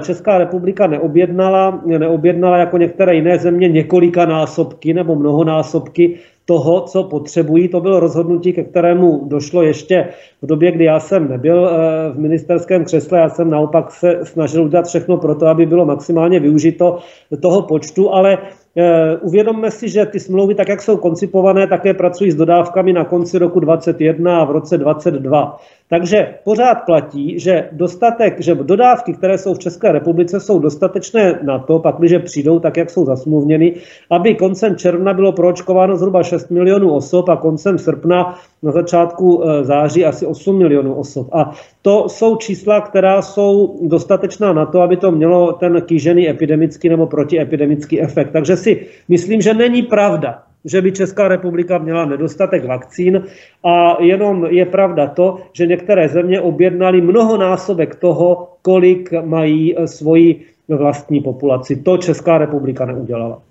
Česká 0.02 0.38
republika 0.38 0.86
neobjednala, 0.86 1.80
neobjednala 1.86 2.56
jako 2.56 2.78
některé 2.78 3.14
jiné 3.14 3.38
země 3.38 3.68
několika 3.68 4.26
násobky 4.26 4.94
nebo 4.94 5.16
mnohonásobky 5.16 6.18
toho, 6.44 6.80
co 6.80 7.04
potřebují. 7.04 7.68
To 7.68 7.80
bylo 7.80 8.00
rozhodnutí, 8.00 8.52
ke 8.52 8.62
kterému 8.62 9.24
došlo 9.28 9.62
ještě 9.62 10.08
v 10.42 10.46
době, 10.46 10.72
kdy 10.72 10.84
já 10.84 11.00
jsem 11.00 11.28
nebyl 11.28 11.68
eh, 11.68 12.12
v 12.12 12.18
ministerském 12.18 12.84
křesle. 12.84 13.18
Já 13.18 13.28
jsem 13.28 13.50
naopak 13.50 13.90
se 13.90 14.20
snažil 14.22 14.64
udělat 14.64 14.86
všechno 14.86 15.16
pro 15.16 15.34
to, 15.34 15.46
aby 15.46 15.66
bylo 15.66 15.86
maximálně 15.86 16.40
využito 16.40 16.98
toho 17.40 17.62
počtu, 17.62 18.12
ale 18.12 18.38
Eh, 18.76 19.16
uvědomme 19.16 19.70
si, 19.70 19.88
že 19.88 20.06
ty 20.06 20.20
smlouvy, 20.20 20.54
tak 20.54 20.68
jak 20.68 20.82
jsou 20.82 20.96
koncipované, 20.96 21.66
také 21.66 21.94
pracují 21.94 22.30
s 22.30 22.34
dodávkami 22.34 22.92
na 22.92 23.04
konci 23.04 23.38
roku 23.38 23.60
2021 23.60 24.40
a 24.40 24.44
v 24.44 24.50
roce 24.50 24.78
2022. 24.78 25.60
Takže 25.92 26.34
pořád 26.44 26.74
platí, 26.74 27.38
že 27.38 27.68
dostatek, 27.72 28.40
že 28.40 28.54
dodávky, 28.54 29.12
které 29.12 29.38
jsou 29.38 29.54
v 29.54 29.58
České 29.58 29.92
republice, 29.92 30.40
jsou 30.40 30.58
dostatečné 30.58 31.38
na 31.42 31.58
to, 31.58 31.78
pak 31.78 31.96
když 31.98 32.12
přijdou 32.24 32.58
tak, 32.58 32.76
jak 32.76 32.90
jsou 32.90 33.04
zasmluvněny, 33.04 33.74
aby 34.10 34.34
koncem 34.34 34.76
června 34.76 35.14
bylo 35.14 35.32
proočkováno 35.32 35.96
zhruba 35.96 36.22
6 36.22 36.50
milionů 36.50 36.94
osob 36.94 37.28
a 37.28 37.36
koncem 37.36 37.78
srpna 37.78 38.38
na 38.62 38.72
začátku 38.72 39.44
eh, 39.44 39.64
září 39.64 40.04
asi 40.04 40.26
8 40.26 40.58
milionů 40.58 40.94
osob. 40.94 41.28
A 41.32 41.52
to 41.82 42.08
jsou 42.08 42.36
čísla, 42.36 42.80
která 42.80 43.22
jsou 43.22 43.78
dostatečná 43.82 44.52
na 44.52 44.66
to, 44.66 44.80
aby 44.80 44.96
to 44.96 45.10
mělo 45.10 45.52
ten 45.52 45.82
kýžený 45.82 46.28
epidemický 46.28 46.88
nebo 46.88 47.06
protiepidemický 47.06 48.00
efekt. 48.00 48.30
Takže 48.32 48.56
si 48.56 48.86
myslím, 49.08 49.40
že 49.40 49.54
není 49.54 49.82
pravda, 49.82 50.42
že 50.64 50.82
by 50.82 50.92
Česká 50.92 51.28
republika 51.28 51.78
měla 51.78 52.04
nedostatek 52.04 52.64
vakcín 52.64 53.24
a 53.64 54.02
jenom 54.02 54.44
je 54.44 54.66
pravda 54.66 55.06
to, 55.06 55.38
že 55.52 55.66
některé 55.66 56.08
země 56.08 56.40
objednaly 56.40 57.00
mnohonásobek 57.00 57.94
toho, 57.94 58.48
kolik 58.62 59.12
mají 59.24 59.78
eh, 59.78 59.88
svoji 59.88 60.46
vlastní 60.68 61.20
populaci. 61.20 61.76
To 61.76 61.96
Česká 61.96 62.38
republika 62.38 62.84
neudělala. 62.84 63.42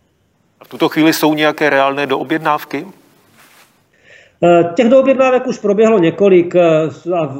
A 0.62 0.66
v 0.66 0.68
tuto 0.68 0.90
chvíli 0.90 1.14
jsou 1.14 1.34
nějaké 1.34 1.70
reálné 1.70 2.08
doobjednávky? 2.08 2.86
Eh, 4.44 4.64
těch 4.76 4.90
doobjednávek 4.90 5.48
už 5.48 5.60
proběhlo 5.60 6.00
několik 6.00 6.56
eh, 6.56 6.62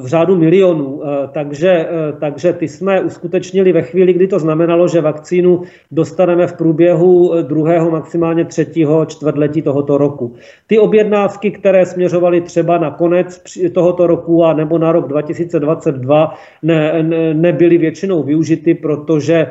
v 0.02 0.06
řádu 0.06 0.36
milionů, 0.36 1.02
eh, 1.04 1.28
takže, 1.34 1.88
takže 2.20 2.54
ty 2.54 2.68
jsme 2.68 3.02
uskutečnili 3.02 3.72
ve 3.72 3.82
chvíli, 3.82 4.14
kdy 4.14 4.28
to 4.28 4.40
znamenalo, 4.40 4.88
že 4.88 5.02
vakcínu 5.02 5.62
dostaneme 5.92 6.48
v 6.48 6.54
průběhu 6.54 7.42
druhého, 7.42 7.92
maximálně 7.92 8.46
třetího 8.46 9.06
čtvrtletí 9.06 9.62
tohoto 9.62 9.98
roku. 9.98 10.36
Ty 10.68 10.80
objednávky, 10.80 11.52
které 11.52 11.86
směřovaly 11.86 12.42
třeba 12.42 12.78
na 12.78 12.92
konec 12.92 13.44
tohoto 13.74 14.08
roku 14.08 14.46
a 14.46 14.54
nebo 14.54 14.78
na 14.78 14.92
rok 14.92 15.08
2022, 15.08 16.34
ne, 16.64 17.04
ne, 17.04 17.34
nebyly 17.34 17.78
většinou 17.78 18.24
využity, 18.24 18.74
protože, 18.74 19.48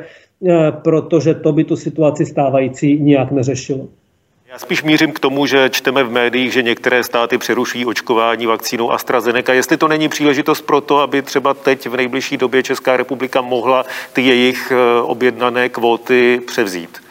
protože 0.83 1.35
to 1.35 1.53
by 1.53 1.65
tu 1.65 1.77
situaci 1.77 2.27
stávající 2.27 3.01
nijak 3.01 3.31
neřešilo. 3.31 4.00
Já 4.51 4.59
spíš 4.59 4.83
mířím 4.83 5.13
k 5.13 5.19
tomu, 5.19 5.47
že 5.47 5.71
čteme 5.71 6.05
v 6.05 6.11
médiích, 6.11 6.53
že 6.53 6.63
některé 6.63 7.05
státy 7.05 7.39
přeruší 7.39 7.87
očkování 7.87 8.47
vakcínou 8.47 8.93
AstraZeneca. 8.93 9.53
Jestli 9.53 9.77
to 9.77 9.89
není 9.89 10.09
příležitost 10.09 10.63
pro 10.63 10.81
to, 10.81 10.99
aby 10.99 11.23
třeba 11.23 11.55
teď 11.55 11.87
v 11.87 11.97
nejbližší 11.97 12.37
době 12.37 12.63
Česká 12.63 12.97
republika 12.97 13.41
mohla 13.41 13.85
ty 14.13 14.23
jejich 14.23 14.73
eh, 14.73 15.03
objednané 15.03 15.69
kvóty 15.69 16.41
převzít? 16.47 17.10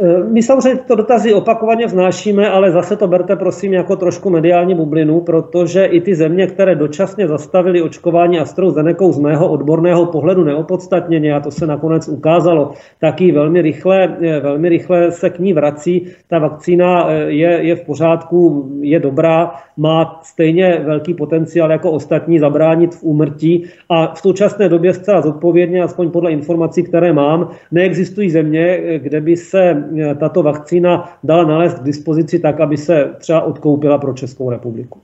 Eh, 0.00 0.24
my 0.24 0.42
samozřejmě 0.42 0.80
to 0.86 0.94
dotazy 0.94 1.34
opakovaně 1.34 1.86
vznášíme, 1.86 2.48
ale 2.48 2.70
zase 2.70 2.96
to 2.96 3.08
berte 3.08 3.36
prosím 3.36 3.72
jako 3.72 3.96
trošku 3.96 4.30
mediální 4.30 4.74
bublinu, 4.74 5.20
protože 5.20 5.84
i 5.84 6.00
ty 6.00 6.14
země, 6.14 6.46
které 6.46 6.74
dočasně 6.74 7.28
zastavily 7.28 7.82
očkování 7.82 8.38
AstraZeneca 8.38 9.12
z 9.12 9.18
mého 9.18 9.48
odborného 9.48 10.06
pohledu 10.06 10.44
neopodstatněně, 10.44 11.34
a 11.34 11.40
to 11.40 11.50
se 11.50 11.66
nakonec 11.66 12.08
ukázalo, 12.08 12.70
taky 13.00 13.32
velmi 13.32 13.62
rychle, 13.62 14.16
eh, 14.20 14.40
velmi 14.40 14.68
rychle 14.68 15.10
se 15.10 15.30
k 15.30 15.38
ní 15.38 15.52
vrací. 15.52 16.06
Ta 16.28 16.38
vakcína 16.38 17.10
eh, 17.10 17.30
je, 17.30 17.66
je 17.66 17.76
v 17.76 17.86
pořádku, 17.86 18.68
je 18.80 19.00
dobrá, 19.00 19.50
má 19.76 20.20
stejně 20.22 20.82
velký 20.84 21.14
potenciál 21.14 21.70
jako 21.70 21.90
ostatní 21.90 22.38
zabránit 22.38 22.94
v 22.94 23.02
úmrtí 23.02 23.64
a 23.90 24.14
v 24.14 24.18
současné 24.18 24.68
době 24.68 24.92
zcela 24.92 25.20
zodpovědně, 25.20 25.82
aspoň 25.82 26.10
podle 26.10 26.32
informací, 26.32 26.82
které 26.82 27.12
mám, 27.12 27.48
neexistují 27.72 28.30
země, 28.30 28.98
kde 28.98 29.20
by 29.20 29.36
se 29.36 29.87
tato 30.20 30.42
vakcína 30.42 31.18
dala 31.24 31.44
nalézt 31.44 31.78
k 31.78 31.82
dispozici 31.82 32.38
tak, 32.38 32.60
aby 32.60 32.76
se 32.76 33.14
třeba 33.18 33.40
odkoupila 33.40 33.98
pro 33.98 34.12
Českou 34.12 34.50
republiku. 34.50 35.00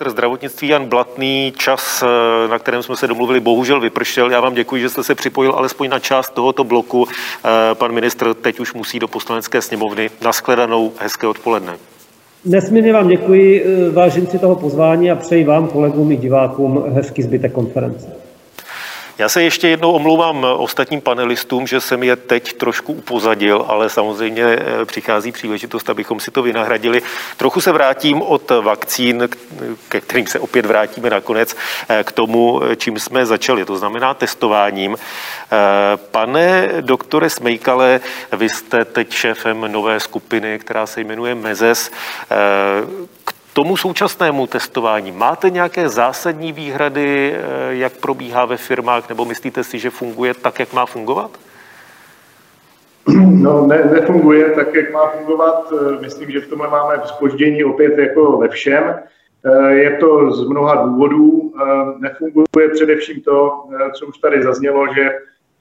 Ministr 0.00 0.10
zdravotnictví 0.10 0.68
Jan 0.68 0.86
Blatný, 0.86 1.52
čas, 1.56 2.02
eh, 2.02 2.48
na 2.48 2.58
kterém 2.58 2.82
jsme 2.82 2.96
se 2.96 3.06
domluvili, 3.06 3.40
bohužel 3.40 3.80
vypršel. 3.80 4.30
Já 4.30 4.40
vám 4.40 4.54
děkuji, 4.54 4.82
že 4.82 4.88
jste 4.88 5.04
se 5.04 5.14
připojil 5.14 5.52
alespoň 5.52 5.88
na 5.88 5.98
část 5.98 6.34
tohoto 6.34 6.64
bloku. 6.64 7.06
Eh, 7.08 7.74
pan 7.74 7.92
ministr 7.92 8.34
teď 8.34 8.60
už 8.60 8.74
musí 8.74 8.98
do 8.98 9.08
poslanecké 9.08 9.62
sněmovny. 9.62 10.10
Naschledanou, 10.24 10.92
hezké 10.98 11.26
odpoledne. 11.26 11.76
Nesmírně 12.44 12.92
vám 12.92 13.08
děkuji, 13.08 13.64
vážím 13.92 14.26
si 14.26 14.38
toho 14.38 14.56
pozvání 14.56 15.10
a 15.10 15.16
přeji 15.16 15.44
vám, 15.44 15.68
kolegům 15.68 16.12
i 16.12 16.16
divákům, 16.16 16.84
hezký 16.94 17.22
zbytek 17.22 17.52
konference. 17.52 18.23
Já 19.18 19.28
se 19.28 19.42
ještě 19.42 19.68
jednou 19.68 19.92
omlouvám 19.92 20.46
ostatním 20.56 21.00
panelistům, 21.00 21.66
že 21.66 21.80
jsem 21.80 22.02
je 22.02 22.16
teď 22.16 22.52
trošku 22.52 22.92
upozadil, 22.92 23.64
ale 23.68 23.90
samozřejmě 23.90 24.44
eh, 24.44 24.84
přichází 24.84 25.32
příležitost, 25.32 25.90
abychom 25.90 26.20
si 26.20 26.30
to 26.30 26.42
vynahradili. 26.42 27.02
Trochu 27.36 27.60
se 27.60 27.72
vrátím 27.72 28.22
od 28.22 28.50
vakcín, 28.50 29.28
ke 29.88 30.00
kterým 30.00 30.26
se 30.26 30.38
opět 30.38 30.66
vrátíme 30.66 31.10
nakonec, 31.10 31.56
eh, 31.88 32.04
k 32.04 32.12
tomu, 32.12 32.62
eh, 32.64 32.76
čím 32.76 32.98
jsme 32.98 33.26
začali, 33.26 33.64
to 33.64 33.76
znamená 33.76 34.14
testováním. 34.14 34.96
Pane 36.10 36.68
doktore 36.80 37.30
Smejkale, 37.30 38.00
vy 38.32 38.48
jste 38.48 38.84
teď 38.84 39.12
šéfem 39.12 39.72
nové 39.72 40.00
skupiny, 40.00 40.58
která 40.58 40.86
se 40.86 41.00
jmenuje 41.00 41.34
MEZES. 41.34 41.90
K 43.24 43.32
tomu 43.54 43.76
současnému 43.76 44.46
testování 44.46 45.12
máte 45.12 45.50
nějaké 45.50 45.88
zásadní 45.88 46.52
výhrady, 46.52 47.34
eh, 47.34 47.40
jak 47.70 47.92
probíhá 47.92 48.44
ve 48.44 48.56
firmách, 48.56 49.08
nebo 49.08 49.24
myslíte 49.24 49.64
si, 49.64 49.78
že 49.78 49.90
funguje 49.90 50.34
tak, 50.34 50.60
jak 50.60 50.72
má 50.72 50.86
fungovat? 50.86 51.30
No, 53.30 53.66
ne, 53.66 53.84
nefunguje 53.92 54.50
tak, 54.50 54.74
jak 54.74 54.92
má 54.92 55.06
fungovat. 55.08 55.72
Eh, 55.72 56.00
myslím, 56.00 56.30
že 56.30 56.40
v 56.40 56.48
tomhle 56.48 56.68
máme 56.68 56.94
spoždění 57.04 57.64
opět 57.64 57.98
jako 57.98 58.38
ve 58.38 58.48
všem. 58.48 58.84
Eh, 59.44 59.72
je 59.72 59.96
to 59.96 60.30
z 60.30 60.48
mnoha 60.48 60.74
důvodů. 60.74 61.52
Nefunguje 61.98 62.68
především 62.72 63.20
to, 63.20 63.64
co 63.94 64.06
už 64.06 64.18
tady 64.18 64.42
zaznělo, 64.42 64.86
že 64.94 65.10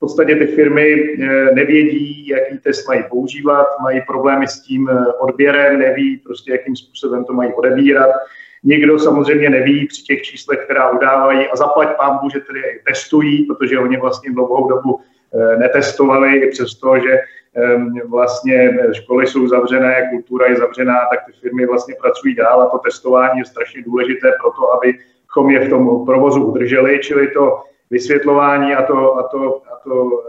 podstatě 0.03 0.35
ty 0.35 0.47
firmy 0.47 0.87
eh, 0.93 1.51
nevědí, 1.53 2.27
jaký 2.27 2.57
test 2.57 2.87
mají 2.87 3.03
používat, 3.09 3.67
mají 3.83 4.01
problémy 4.07 4.47
s 4.47 4.61
tím 4.61 4.89
eh, 4.89 5.13
odběrem, 5.19 5.79
neví 5.79 6.17
prostě, 6.17 6.51
jakým 6.51 6.75
způsobem 6.75 7.25
to 7.25 7.33
mají 7.33 7.53
odebírat. 7.53 8.09
Nikdo 8.63 8.99
samozřejmě 8.99 9.49
neví 9.49 9.87
při 9.87 10.03
těch 10.03 10.21
číslech, 10.21 10.59
která 10.59 10.91
udávají 10.91 11.47
a 11.47 11.55
zaplať 11.55 11.97
pán 11.97 12.19
že 12.33 12.39
tedy 12.39 12.61
testují, 12.87 13.43
protože 13.43 13.79
oni 13.79 13.97
vlastně 13.97 14.31
dlouhou 14.31 14.67
dobu 14.69 14.99
eh, 14.99 15.57
netestovali, 15.57 16.47
přesto, 16.51 16.99
že 16.99 17.19
ehm, 17.55 17.99
vlastně 18.09 18.77
školy 18.91 19.27
jsou 19.27 19.47
zavřené, 19.47 20.09
kultura 20.11 20.47
je 20.47 20.55
zavřená, 20.55 20.99
tak 21.11 21.19
ty 21.25 21.31
firmy 21.41 21.65
vlastně 21.65 21.95
pracují 22.01 22.35
dál 22.35 22.61
a 22.61 22.69
to 22.69 22.77
testování 22.77 23.39
je 23.39 23.45
strašně 23.45 23.81
důležité 23.81 24.31
pro 24.41 24.51
to, 24.51 24.73
abychom 24.73 25.49
je 25.51 25.59
v 25.59 25.69
tom 25.69 26.05
provozu 26.05 26.43
udrželi, 26.43 26.99
čili 26.99 27.27
to 27.27 27.63
vysvětlování 27.93 28.73
a 28.73 28.81
to, 28.81 29.17
a 29.17 29.23
to, 29.27 29.61
a 29.71 29.75
to 29.83 30.23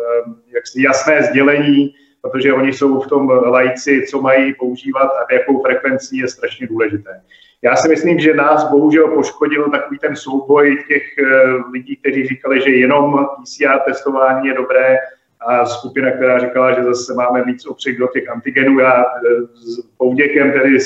jaksi 0.55 0.83
jasné 0.83 1.23
sdělení, 1.23 1.95
protože 2.23 2.53
oni 2.53 2.73
jsou 2.73 3.01
v 3.01 3.07
tom 3.07 3.29
lajci, 3.29 4.07
co 4.11 4.21
mají 4.21 4.55
používat 4.55 5.09
a 5.09 5.33
jakou 5.33 5.63
frekvencí 5.63 6.19
je 6.19 6.29
strašně 6.29 6.67
důležité. 6.67 7.21
Já 7.63 7.77
si 7.77 7.89
myslím, 7.89 8.21
že 8.21 8.35
nás 8.35 8.71
bohužel 8.71 9.09
poškodil 9.09 9.71
takový 9.71 9.99
ten 9.99 10.17
souboj 10.17 10.85
těch 10.89 11.03
eh, 11.19 11.25
lidí, 11.73 11.97
kteří 11.97 12.27
říkali, 12.27 12.61
že 12.61 12.71
jenom 12.71 13.27
PCR 13.41 13.79
testování 13.85 14.49
je 14.49 14.55
dobré 14.55 14.99
a 15.41 15.67
skupina, 15.67 16.11
která 16.11 16.39
říkala, 16.39 16.73
že 16.73 16.85
zase 16.85 17.15
máme 17.15 17.45
víc 17.45 17.67
opřek 17.67 17.99
do 17.99 18.09
těch 18.09 18.29
antigenů. 18.29 18.79
Já 18.79 19.03
eh, 19.03 19.47
s 19.55 19.87
Pouděkem 19.99 20.53
tedy 20.53 20.81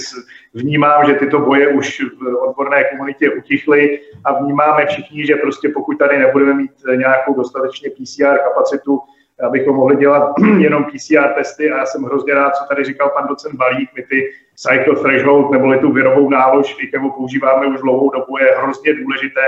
vnímám, 0.54 1.06
že 1.06 1.14
tyto 1.14 1.38
boje 1.38 1.68
už 1.68 2.00
v 2.00 2.36
odborné 2.48 2.84
komunitě 2.84 3.30
utichly 3.30 4.00
a 4.24 4.42
vnímáme 4.42 4.86
všichni, 4.86 5.26
že 5.26 5.36
prostě 5.36 5.68
pokud 5.68 5.98
tady 5.98 6.18
nebudeme 6.18 6.54
mít 6.54 6.70
nějakou 6.96 7.34
dostatečně 7.34 7.90
PCR 7.90 8.38
kapacitu, 8.38 9.00
abychom 9.42 9.76
mohli 9.76 9.96
dělat 9.96 10.32
jenom 10.58 10.84
PCR 10.84 11.28
testy 11.34 11.70
a 11.70 11.78
já 11.78 11.86
jsem 11.86 12.02
hrozně 12.02 12.34
rád, 12.34 12.56
co 12.56 12.64
tady 12.68 12.84
říkal 12.84 13.08
pan 13.08 13.26
docent 13.28 13.54
Balík, 13.54 13.90
my 13.96 14.02
ty 14.02 14.30
cycle 14.56 14.96
threshold 14.96 15.50
neboli 15.50 15.78
tu 15.78 15.92
virovou 15.92 16.30
nálož, 16.30 16.76
kterou 16.88 17.10
používáme 17.10 17.66
už 17.66 17.80
dlouhou 17.80 18.10
dobu, 18.10 18.38
je 18.38 18.54
hrozně 18.62 18.94
důležité 18.94 19.40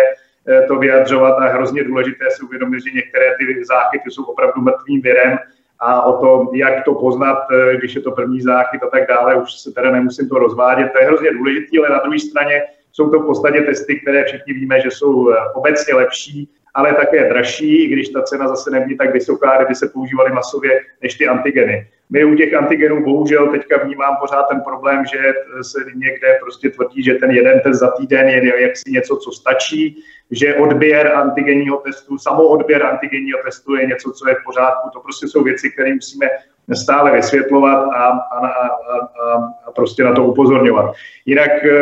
eh, 0.49 0.63
to 0.63 0.77
vyjadřovat 0.77 1.39
a 1.39 1.49
hrozně 1.49 1.85
důležité 1.85 2.25
si 2.31 2.43
uvědomit, 2.43 2.81
že 2.81 2.91
některé 2.91 3.37
ty 3.39 3.65
záchyty 3.65 4.11
jsou 4.11 4.25
opravdu 4.25 4.61
mrtvým 4.63 5.01
virem 5.03 5.39
a 5.81 6.03
o 6.03 6.21
tom, 6.21 6.49
jak 6.55 6.85
to 6.85 6.95
poznat, 6.95 7.39
eh, 7.53 7.77
když 7.77 7.95
je 7.95 8.01
to 8.01 8.11
první 8.11 8.41
záchyt 8.41 8.83
a 8.83 8.87
tak 8.87 9.09
dále, 9.09 9.43
už 9.43 9.53
se 9.53 9.73
teda 9.73 9.91
nemusím 9.91 10.29
to 10.29 10.39
rozvádět, 10.39 10.93
to 10.93 10.99
je 10.99 11.05
hrozně 11.05 11.33
důležité, 11.33 11.79
ale 11.79 11.91
na 11.91 11.99
druhé 11.99 12.19
straně 12.19 12.63
jsou 12.93 13.11
to 13.11 13.19
v 13.19 13.27
podstatě 13.27 13.61
testy, 13.61 14.01
které 14.01 14.25
všichni 14.25 14.53
víme, 14.53 14.81
že 14.81 14.91
jsou 14.91 15.31
eh, 15.31 15.37
obecně 15.55 15.95
lepší, 15.95 16.49
ale 16.75 16.95
také 16.95 17.29
dražší, 17.29 17.85
i 17.85 17.89
když 17.89 18.09
ta 18.09 18.23
cena 18.23 18.49
zase 18.49 18.71
nebyla 18.71 18.97
tak 18.99 19.13
vysoká, 19.13 19.57
kdyby 19.57 19.75
se 19.75 19.89
používaly 19.89 20.33
masově 20.33 20.81
než 21.03 21.15
ty 21.15 21.29
antigeny. 21.29 21.89
My 22.11 22.25
u 22.25 22.35
těch 22.35 22.55
antigenů 22.55 23.05
bohužel 23.05 23.49
teďka 23.49 23.77
vnímám 23.77 24.17
pořád 24.21 24.43
ten 24.43 24.61
problém, 24.61 25.05
že 25.07 25.19
se 25.63 25.79
někde 25.95 26.39
prostě 26.41 26.71
tvrdí, 26.71 27.03
že 27.03 27.15
ten 27.15 27.31
jeden 27.31 27.61
test 27.61 27.79
za 27.79 27.91
týden 27.91 28.29
je 28.29 28.63
jaksi 28.63 28.91
něco, 28.91 29.17
co 29.17 29.33
stačí, 29.33 30.05
že 30.31 30.55
odběr 30.55 31.07
antigenního 31.07 31.77
testu, 31.77 32.19
samoodběr 32.19 32.83
antigenního 32.83 33.39
testu 33.45 33.75
je 33.75 33.87
něco, 33.87 34.13
co 34.13 34.29
je 34.29 34.35
v 34.35 34.45
pořádku. 34.45 34.89
To 34.93 35.01
prostě 35.01 35.29
jsou 35.29 35.43
věci, 35.43 35.71
které 35.71 35.95
musíme 35.95 36.27
stále 36.77 37.13
vysvětlovat 37.13 37.85
a, 37.85 38.05
a, 38.05 38.47
a, 38.47 38.67
a, 39.67 39.73
prostě 39.75 40.05
na 40.05 40.13
to 40.13 40.25
upozorňovat. 40.25 40.95
Jinak 41.27 41.65
e, 41.65 41.79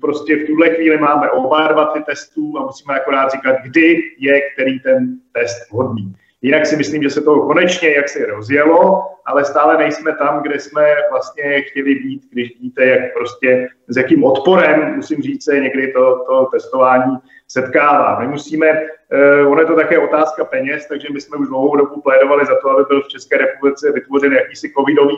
prostě 0.00 0.36
v 0.36 0.46
tuhle 0.46 0.68
chvíli 0.68 0.98
máme 0.98 1.30
oba 1.30 1.68
dva 1.68 1.86
ty 1.86 2.02
testů 2.02 2.58
a 2.58 2.62
musíme 2.62 2.94
akorát 2.94 3.32
říkat, 3.32 3.56
kdy 3.62 4.02
je 4.18 4.40
který 4.40 4.80
ten 4.80 5.16
test 5.32 5.72
vhodný. 5.72 6.14
Jinak 6.42 6.66
si 6.66 6.76
myslím, 6.76 7.02
že 7.02 7.10
se 7.10 7.20
to 7.20 7.40
konečně 7.40 7.90
jak 7.90 8.08
se 8.08 8.26
rozjelo, 8.26 9.02
ale 9.26 9.44
stále 9.44 9.78
nejsme 9.78 10.12
tam, 10.12 10.42
kde 10.42 10.60
jsme 10.60 10.94
vlastně 11.10 11.62
chtěli 11.62 11.94
být, 11.94 12.22
když 12.30 12.48
vidíte, 12.48 12.86
jak 12.86 13.14
prostě 13.14 13.68
s 13.88 13.96
jakým 13.96 14.24
odporem, 14.24 14.96
musím 14.96 15.22
říct, 15.22 15.44
se 15.44 15.60
někdy 15.60 15.92
to, 15.92 16.24
to 16.28 16.48
testování 16.52 17.16
setkává. 17.52 18.20
My 18.20 18.28
musíme, 18.28 18.66
eh, 18.66 19.46
ono 19.46 19.60
je 19.60 19.66
to 19.66 19.76
také 19.76 19.98
otázka 19.98 20.44
peněz, 20.44 20.86
takže 20.86 21.08
my 21.12 21.20
jsme 21.20 21.36
už 21.36 21.48
dlouhou 21.48 21.76
dobu 21.76 22.00
plédovali 22.00 22.46
za 22.46 22.54
to, 22.62 22.70
aby 22.70 22.84
byl 22.88 23.02
v 23.02 23.08
České 23.08 23.38
republice 23.38 23.92
vytvořen 23.92 24.32
jakýsi 24.32 24.72
covidový 24.78 25.16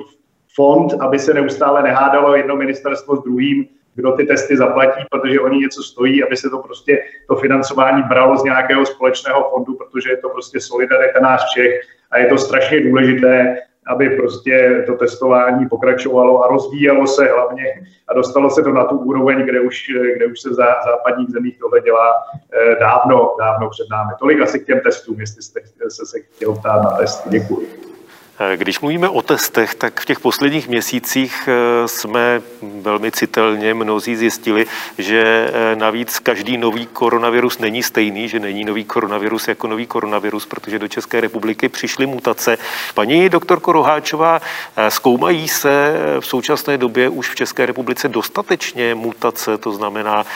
fond, 0.54 0.92
aby 1.00 1.18
se 1.18 1.34
neustále 1.34 1.82
nehádalo 1.82 2.36
jedno 2.36 2.56
ministerstvo 2.56 3.16
s 3.16 3.22
druhým, 3.22 3.66
kdo 3.94 4.12
ty 4.12 4.24
testy 4.24 4.56
zaplatí, 4.56 5.04
protože 5.10 5.40
oni 5.40 5.58
něco 5.58 5.82
stojí, 5.82 6.24
aby 6.24 6.36
se 6.36 6.50
to 6.50 6.58
prostě 6.58 7.02
to 7.28 7.36
financování 7.36 8.02
bralo 8.02 8.36
z 8.36 8.44
nějakého 8.44 8.86
společného 8.86 9.50
fondu, 9.50 9.74
protože 9.74 10.10
je 10.10 10.16
to 10.16 10.28
prostě 10.28 10.60
solidarita 10.60 11.20
nás 11.20 11.44
všech 11.44 11.80
a 12.10 12.18
je 12.18 12.26
to 12.26 12.38
strašně 12.38 12.80
důležité, 12.80 13.56
aby 13.86 14.10
prostě 14.10 14.84
to 14.86 14.94
testování 14.94 15.68
pokračovalo 15.68 16.44
a 16.44 16.48
rozvíjelo 16.48 17.06
se 17.06 17.24
hlavně 17.24 17.64
a 18.08 18.14
dostalo 18.14 18.50
se 18.50 18.62
to 18.62 18.72
na 18.72 18.84
tu 18.84 18.98
úroveň, 18.98 19.44
kde 19.44 19.60
už, 19.60 19.90
kde 20.16 20.26
už 20.26 20.40
se 20.40 20.50
v 20.50 20.54
západních 20.54 21.30
zemích 21.30 21.58
tohle 21.58 21.80
dělá 21.80 22.14
eh, 22.52 22.76
dávno, 22.80 23.36
dávno 23.38 23.70
před 23.70 23.86
námi. 23.90 24.12
Tolik 24.18 24.40
asi 24.40 24.60
k 24.60 24.66
těm 24.66 24.80
testům, 24.80 25.20
jestli 25.20 25.42
jste 25.42 25.60
se, 25.88 26.06
se 26.06 26.20
chtěl 26.20 26.54
ptát 26.54 26.82
na 26.82 26.90
test. 26.90 27.28
Děkuji. 27.28 27.93
Eh, 28.38 28.56
když 28.56 28.80
mluvíme 28.80 29.08
o 29.08 29.22
testech, 29.22 29.74
tak 29.74 30.00
v 30.00 30.04
těch 30.04 30.20
posledních 30.20 30.68
měsících 30.68 31.48
eh, 31.48 31.88
jsme 31.88 32.42
velmi 32.62 33.12
citelně 33.12 33.74
mnozí 33.74 34.16
zjistili, 34.16 34.66
že 34.98 35.50
eh, 35.52 35.76
navíc 35.76 36.18
každý 36.18 36.56
nový 36.56 36.86
koronavirus 36.86 37.58
není 37.58 37.82
stejný, 37.82 38.28
že 38.28 38.40
není 38.40 38.64
nový 38.64 38.84
koronavirus 38.84 39.48
jako 39.48 39.66
nový 39.66 39.86
koronavirus, 39.86 40.46
protože 40.46 40.78
do 40.78 40.88
České 40.88 41.20
republiky 41.20 41.68
přišly 41.68 42.06
mutace. 42.06 42.58
Paní 42.94 43.28
doktorko 43.28 43.72
Roháčová, 43.72 44.40
zkoumají 44.88 45.48
se 45.48 45.94
v 46.20 46.26
současné 46.26 46.78
době 46.78 47.08
už 47.08 47.30
v 47.30 47.34
České 47.34 47.66
republice 47.66 48.08
dostatečně 48.08 48.94
mutace, 48.94 49.58
to 49.58 49.72
znamená, 49.72 50.26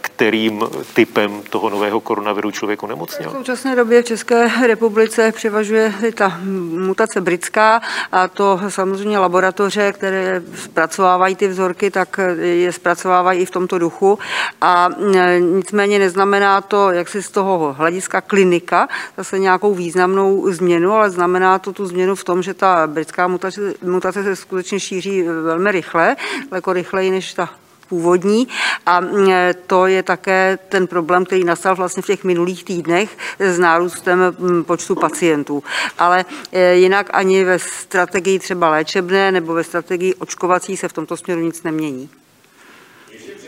kterým 0.00 0.62
typem 0.94 1.42
toho 1.50 1.70
nového 1.70 2.00
koronaviru 2.00 2.50
člověk 2.50 2.82
onemocněl? 2.82 3.30
V 3.30 3.32
současné 3.32 3.76
době 3.76 4.02
v 4.02 4.04
České 4.04 4.66
republice 4.66 5.32
převažuje 5.32 5.94
ta 6.14 6.40
mutace 6.70 7.19
zase 7.20 7.24
britská 7.24 7.80
a 8.12 8.28
to 8.28 8.60
samozřejmě 8.68 9.18
laboratoře, 9.18 9.92
které 9.92 10.42
zpracovávají 10.54 11.36
ty 11.36 11.48
vzorky, 11.48 11.90
tak 11.90 12.20
je 12.40 12.72
zpracovávají 12.72 13.40
i 13.40 13.46
v 13.46 13.50
tomto 13.50 13.78
duchu. 13.78 14.18
A 14.60 14.88
nicméně 15.38 15.98
neznamená 15.98 16.60
to, 16.60 16.90
jak 16.90 17.08
si 17.08 17.22
z 17.22 17.30
toho 17.30 17.74
hlediska 17.78 18.20
klinika, 18.20 18.88
zase 19.16 19.38
nějakou 19.38 19.74
významnou 19.74 20.52
změnu, 20.52 20.92
ale 20.92 21.10
znamená 21.10 21.58
to 21.58 21.72
tu 21.72 21.86
změnu 21.86 22.14
v 22.14 22.24
tom, 22.24 22.42
že 22.42 22.54
ta 22.54 22.86
britská 22.86 23.28
mutace, 23.28 23.74
mutace 23.82 24.24
se 24.24 24.36
skutečně 24.36 24.80
šíří 24.80 25.22
velmi 25.22 25.72
rychle, 25.72 26.16
daleko 26.50 26.72
rychleji 26.72 27.10
než 27.10 27.34
ta 27.34 27.48
původní 27.90 28.48
a 28.86 29.00
to 29.66 29.86
je 29.86 30.02
také 30.02 30.58
ten 30.68 30.86
problém, 30.86 31.24
který 31.24 31.44
nastal 31.44 31.76
vlastně 31.76 32.02
v 32.02 32.06
těch 32.06 32.24
minulých 32.24 32.64
týdnech 32.64 33.18
s 33.38 33.58
nárůstem 33.58 34.20
počtu 34.66 34.94
pacientů. 34.94 35.62
Ale 35.98 36.24
e, 36.52 36.74
jinak 36.74 37.10
ani 37.12 37.44
ve 37.44 37.58
strategii 37.58 38.38
třeba 38.38 38.70
léčebné 38.70 39.32
nebo 39.32 39.54
ve 39.54 39.64
strategii 39.64 40.14
očkovací 40.14 40.76
se 40.76 40.88
v 40.88 40.92
tomto 40.92 41.16
směru 41.16 41.40
nic 41.40 41.62
nemění 41.62 42.19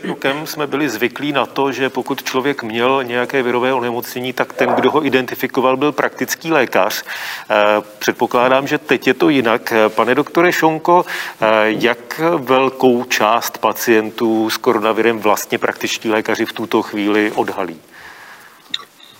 rokem 0.03 0.47
jsme 0.47 0.67
byli 0.67 0.89
zvyklí 0.89 1.31
na 1.31 1.45
to, 1.45 1.71
že 1.71 1.89
pokud 1.89 2.23
člověk 2.23 2.63
měl 2.63 3.03
nějaké 3.03 3.43
virové 3.43 3.73
onemocnění, 3.73 4.33
tak 4.33 4.53
ten, 4.53 4.69
kdo 4.69 4.91
ho 4.91 5.05
identifikoval, 5.05 5.77
byl 5.77 5.91
praktický 5.91 6.51
lékař. 6.51 7.03
Eh, 7.49 7.55
předpokládám, 7.99 8.67
že 8.67 8.77
teď 8.77 9.07
je 9.07 9.13
to 9.13 9.29
jinak. 9.29 9.73
Pane 9.87 10.15
doktore 10.15 10.51
Šonko, 10.51 11.05
eh, 11.05 11.45
jak 11.65 12.21
velkou 12.37 13.03
část 13.03 13.57
pacientů 13.57 14.49
s 14.49 14.57
koronavirem 14.57 15.19
vlastně 15.19 15.57
praktičtí 15.57 16.09
lékaři 16.09 16.45
v 16.45 16.53
tuto 16.53 16.81
chvíli 16.81 17.31
odhalí? 17.35 17.77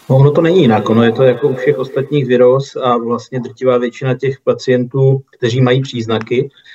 No, 0.09 0.15
ono 0.15 0.31
to 0.31 0.41
není 0.41 0.61
jinak, 0.61 0.89
ono 0.89 1.03
je 1.03 1.11
to 1.11 1.23
jako 1.23 1.47
u 1.47 1.55
všech 1.55 1.77
ostatních 1.77 2.25
virus 2.25 2.75
a 2.75 2.97
vlastně 2.97 3.39
drtivá 3.39 3.77
většina 3.77 4.17
těch 4.17 4.39
pacientů, 4.43 5.21
kteří 5.37 5.61
mají 5.61 5.81
příznaky, 5.81 6.49
Eh, 6.49 6.72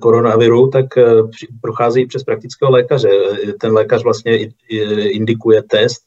koronaviru, 0.00 0.68
tak 0.68 0.98
eh, 0.98 1.04
procházejí 1.60 2.06
přes 2.06 2.24
praktického 2.24 2.70
lékaře. 2.70 3.08
Ten 3.60 3.72
lékař 3.72 4.02
vlastně 4.04 4.48
indikuje 4.98 5.62
test, 5.62 6.02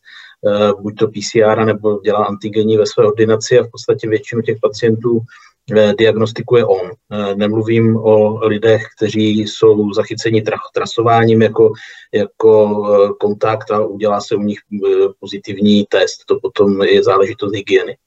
eh, 0.48 0.72
buď 0.82 0.96
to 1.00 1.08
PCR, 1.08 1.66
nebo 1.66 2.00
dělá 2.00 2.26
antigenní 2.26 2.78
ve 2.78 2.86
své 2.86 3.06
ordinaci 3.06 3.60
a 3.60 3.64
v 3.64 3.72
podstatě 3.72 4.10
většinu 4.10 4.42
těch 4.42 4.58
pacientů 4.62 5.20
diagnostikuje 5.98 6.66
on. 6.66 6.92
Nemluvím 7.36 7.98
o 7.98 8.48
lidech, 8.48 8.82
kteří 8.98 9.40
jsou 9.40 9.94
zachyceni 9.94 10.44
trasováním 10.74 11.42
jako, 11.42 11.74
jako 12.14 13.16
kontakt 13.20 13.72
a 13.72 13.86
udělá 13.86 14.22
se 14.22 14.36
u 14.36 14.42
nich 14.42 14.60
pozitivní 15.20 15.86
test. 15.90 16.26
To 16.26 16.40
potom 16.42 16.82
je 16.82 17.04
záležitost 17.04 17.56
hygieny. 17.56 17.98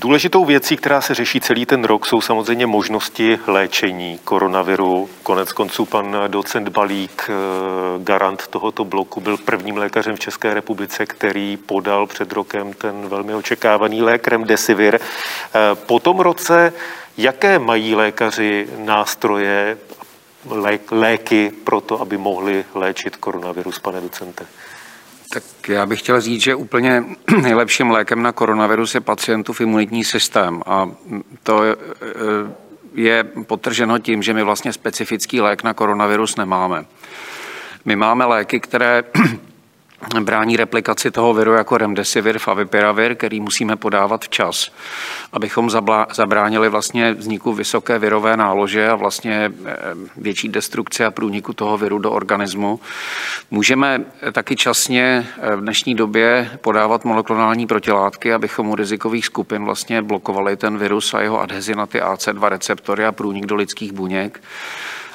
Důležitou 0.00 0.44
věcí, 0.44 0.76
která 0.76 1.00
se 1.00 1.14
řeší 1.14 1.40
celý 1.40 1.66
ten 1.66 1.84
rok, 1.84 2.06
jsou 2.06 2.20
samozřejmě 2.20 2.66
možnosti 2.66 3.38
léčení 3.46 4.18
koronaviru. 4.24 5.10
Konec 5.22 5.52
konců 5.52 5.84
pan 5.84 6.16
docent 6.28 6.68
Balík, 6.68 7.30
eh, 7.30 7.32
garant 8.04 8.46
tohoto 8.46 8.84
bloku, 8.84 9.20
byl 9.20 9.36
prvním 9.36 9.76
lékařem 9.76 10.16
v 10.16 10.20
České 10.20 10.54
republice, 10.54 11.06
který 11.06 11.56
podal 11.56 12.06
před 12.06 12.32
rokem 12.32 12.72
ten 12.72 13.08
velmi 13.08 13.34
očekávaný 13.34 14.02
lék 14.02 14.28
Remdesivir. 14.28 14.94
Eh, 14.94 15.74
po 15.74 15.98
tom 15.98 16.20
roce, 16.20 16.72
jaké 17.16 17.58
mají 17.58 17.94
lékaři 17.94 18.68
nástroje, 18.78 19.78
léky 20.90 21.52
pro 21.64 21.80
to, 21.80 22.00
aby 22.00 22.16
mohli 22.16 22.64
léčit 22.74 23.16
koronavirus, 23.16 23.78
pane 23.78 24.00
docente? 24.00 24.46
Tak 25.32 25.68
já 25.68 25.86
bych 25.86 25.98
chtěl 25.98 26.20
říct, 26.20 26.42
že 26.42 26.54
úplně 26.54 27.04
nejlepším 27.42 27.90
lékem 27.90 28.22
na 28.22 28.32
koronavirus 28.32 28.94
je 28.94 29.00
pacientův 29.00 29.60
imunitní 29.60 30.04
systém. 30.04 30.62
A 30.66 30.90
to 31.42 31.62
e, 31.62 31.76
je 32.94 33.24
potrženo 33.46 33.98
tím, 33.98 34.22
že 34.22 34.34
my 34.34 34.42
vlastně 34.42 34.72
specifický 34.72 35.40
lék 35.40 35.62
na 35.62 35.74
koronavirus 35.74 36.36
nemáme. 36.36 36.84
My 37.84 37.96
máme 37.96 38.24
léky, 38.24 38.60
které 38.60 39.04
brání 40.20 40.56
replikaci 40.56 41.10
toho 41.10 41.34
viru 41.34 41.52
jako 41.52 41.78
remdesivir, 41.78 42.38
favipiravir, 42.38 43.14
který 43.14 43.40
musíme 43.40 43.76
podávat 43.76 44.24
včas, 44.24 44.70
abychom 45.32 45.70
zabránili 46.12 46.68
vlastně 46.68 47.12
vzniku 47.12 47.52
vysoké 47.52 47.98
virové 47.98 48.36
nálože 48.36 48.88
a 48.88 48.94
vlastně 48.94 49.52
eh, 49.66 49.76
větší 50.16 50.48
destrukci 50.48 51.04
a 51.04 51.10
průniku 51.10 51.52
toho 51.52 51.78
viru 51.78 51.98
do 51.98 52.12
organismu. 52.12 52.80
Můžeme 53.50 54.00
taky 54.32 54.56
časně 54.56 55.26
eh, 55.38 55.56
v 55.56 55.60
dnešní 55.60 55.94
době 55.94 56.50
podávat 56.60 57.04
monoklonální 57.04 57.66
protilátky, 57.66 58.32
abychom 58.32 58.68
u 58.68 58.74
rizikových 58.74 59.26
skupin 59.26 59.64
vlastně 59.64 60.02
blokovali 60.02 60.56
ten 60.56 60.78
virus 60.78 61.14
a 61.14 61.20
jeho 61.20 61.40
adhezi 61.40 61.74
na 61.74 61.86
ty 61.86 62.00
AC2 62.00 62.48
receptory 62.48 63.06
a 63.06 63.12
průnik 63.12 63.46
do 63.46 63.54
lidských 63.54 63.92
buněk 63.92 64.40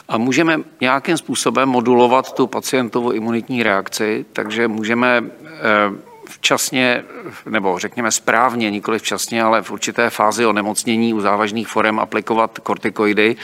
a 0.07 0.17
můžeme 0.17 0.59
nějakým 0.81 1.17
způsobem 1.17 1.69
modulovat 1.69 2.33
tu 2.33 2.47
pacientovou 2.47 3.11
imunitní 3.11 3.63
reakci, 3.63 4.25
takže 4.33 4.67
můžeme 4.67 5.23
eh, 5.43 6.15
včasně, 6.29 7.03
nebo 7.49 7.79
řekněme 7.79 8.11
správně, 8.11 8.71
nikoli 8.71 8.99
včasně, 8.99 9.43
ale 9.43 9.61
v 9.61 9.71
určité 9.71 10.09
fázi 10.09 10.45
onemocnění 10.45 11.13
u 11.13 11.21
závažných 11.21 11.67
forem 11.67 11.99
aplikovat 11.99 12.59
kortikoidy, 12.59 13.35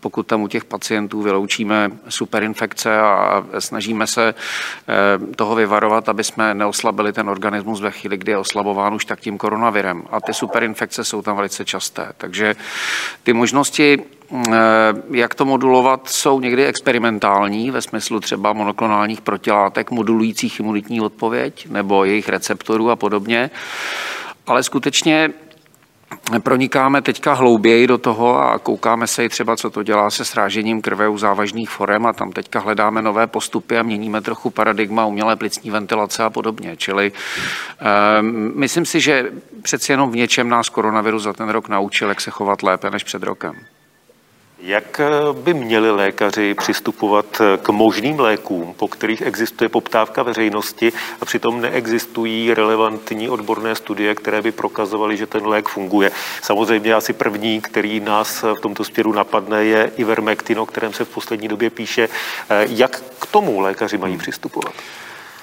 pokud 0.00 0.26
tam 0.26 0.42
u 0.42 0.48
těch 0.48 0.64
pacientů 0.64 1.22
vyloučíme 1.22 1.90
superinfekce 2.08 3.00
a 3.00 3.44
snažíme 3.58 4.06
se 4.06 4.34
eh, 4.34 5.34
toho 5.36 5.54
vyvarovat, 5.54 6.08
aby 6.08 6.24
jsme 6.24 6.54
neoslabili 6.54 7.12
ten 7.12 7.28
organismus 7.28 7.80
ve 7.80 7.90
chvíli, 7.90 8.16
kdy 8.16 8.32
je 8.32 8.38
oslabován 8.38 8.94
už 8.94 9.04
tak 9.04 9.20
tím 9.20 9.38
koronavirem. 9.38 10.02
A 10.10 10.20
ty 10.20 10.34
superinfekce 10.34 11.04
jsou 11.04 11.22
tam 11.22 11.36
velice 11.36 11.64
časté. 11.64 12.12
Takže 12.16 12.54
ty 13.22 13.32
možnosti 13.32 14.04
Eh, 14.32 14.58
jak 15.10 15.34
to 15.34 15.44
modulovat, 15.44 16.08
jsou 16.08 16.40
někdy 16.40 16.66
experimentální, 16.66 17.70
ve 17.70 17.82
smyslu 17.82 18.20
třeba 18.20 18.52
monoklonálních 18.52 19.20
protilátek 19.20 19.90
modulujících 19.90 20.60
imunitní 20.60 21.00
odpověď 21.00 21.66
nebo 21.70 22.04
jejich 22.04 22.28
receptorů 22.28 22.90
a 22.90 22.96
podobně. 22.96 23.50
Ale 24.46 24.62
skutečně 24.62 25.30
pronikáme 26.42 27.02
teďka 27.02 27.32
hlouběji 27.32 27.86
do 27.86 27.98
toho 27.98 28.38
a 28.38 28.58
koukáme 28.58 29.06
se 29.06 29.24
i 29.24 29.28
třeba, 29.28 29.56
co 29.56 29.70
to 29.70 29.82
dělá 29.82 30.10
se 30.10 30.24
srážením 30.24 30.82
krve 30.82 31.08
u 31.08 31.18
závažných 31.18 31.70
forem 31.70 32.06
a 32.06 32.12
tam 32.12 32.32
teďka 32.32 32.60
hledáme 32.60 33.02
nové 33.02 33.26
postupy 33.26 33.78
a 33.78 33.82
měníme 33.82 34.20
trochu 34.20 34.50
paradigma 34.50 35.06
umělé 35.06 35.36
plicní 35.36 35.70
ventilace 35.70 36.24
a 36.24 36.30
podobně. 36.30 36.76
Čili 36.76 37.12
um, 38.20 38.52
myslím 38.56 38.86
si, 38.86 39.00
že 39.00 39.30
přeci 39.62 39.92
jenom 39.92 40.10
v 40.10 40.16
něčem 40.16 40.48
nás 40.48 40.68
koronavirus 40.68 41.22
za 41.22 41.32
ten 41.32 41.48
rok 41.48 41.68
naučil, 41.68 42.08
jak 42.08 42.20
se 42.20 42.30
chovat 42.30 42.62
lépe 42.62 42.90
než 42.90 43.04
před 43.04 43.22
rokem. 43.22 43.54
Jak 44.62 45.00
eh, 45.00 45.10
by 45.32 45.54
měli 45.54 45.90
lékaři 45.90 46.54
přistupovat 46.54 47.40
eh, 47.40 47.58
k 47.62 47.68
možným 47.68 48.20
lékům, 48.20 48.74
po 48.74 48.88
kterých 48.88 49.22
existuje 49.22 49.68
poptávka 49.68 50.22
veřejnosti 50.22 50.92
a 51.20 51.24
přitom 51.24 51.60
neexistují 51.60 52.54
relevantní 52.54 53.28
odborné 53.28 53.74
studie, 53.74 54.14
které 54.14 54.42
by 54.42 54.52
prokazovaly, 54.52 55.16
že 55.16 55.26
ten 55.26 55.46
lék 55.46 55.68
funguje? 55.68 56.10
Samozřejmě 56.42 56.94
asi 56.94 57.12
první, 57.12 57.60
který 57.60 58.00
nás 58.00 58.42
v 58.42 58.60
tomto 58.60 58.84
směru 58.84 59.12
napadne, 59.12 59.64
je 59.64 59.90
Ivermectin, 59.96 60.58
o 60.58 60.66
kterém 60.66 60.92
se 60.92 61.04
v 61.04 61.08
poslední 61.08 61.48
době 61.48 61.70
píše. 61.70 62.08
Eh, 62.50 62.66
jak 62.68 63.02
k 63.18 63.26
tomu 63.26 63.60
lékaři 63.60 63.98
mají 63.98 64.18
přistupovat? 64.18 64.74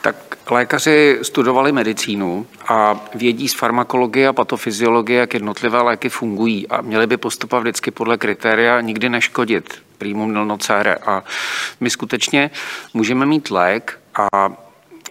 Tak 0.08 0.38
lékaři 0.52 1.20
studovali 1.22 1.72
medicínu 1.72 2.48
a 2.68 3.06
vědí 3.16 3.48
z 3.48 3.54
farmakologie 3.54 4.28
a 4.28 4.34
patofyziologie, 4.34 5.20
jak 5.20 5.34
jednotlivé 5.34 5.82
léky 5.82 6.10
fungují 6.10 6.68
a 6.68 6.82
měli 6.82 7.08
by 7.08 7.18
postupovat 7.18 7.62
vždycky 7.62 7.92
podle 7.92 8.18
kritéria 8.18 8.82
nikdy 8.82 9.10
neškodit 9.10 9.74
primum 9.98 10.34
non 10.34 10.48
nocere. 10.48 10.96
A 10.96 11.24
my 11.80 11.90
skutečně 11.90 12.52
můžeme 12.94 13.26
mít 13.26 13.52
lék 13.52 14.00
a 14.32 14.54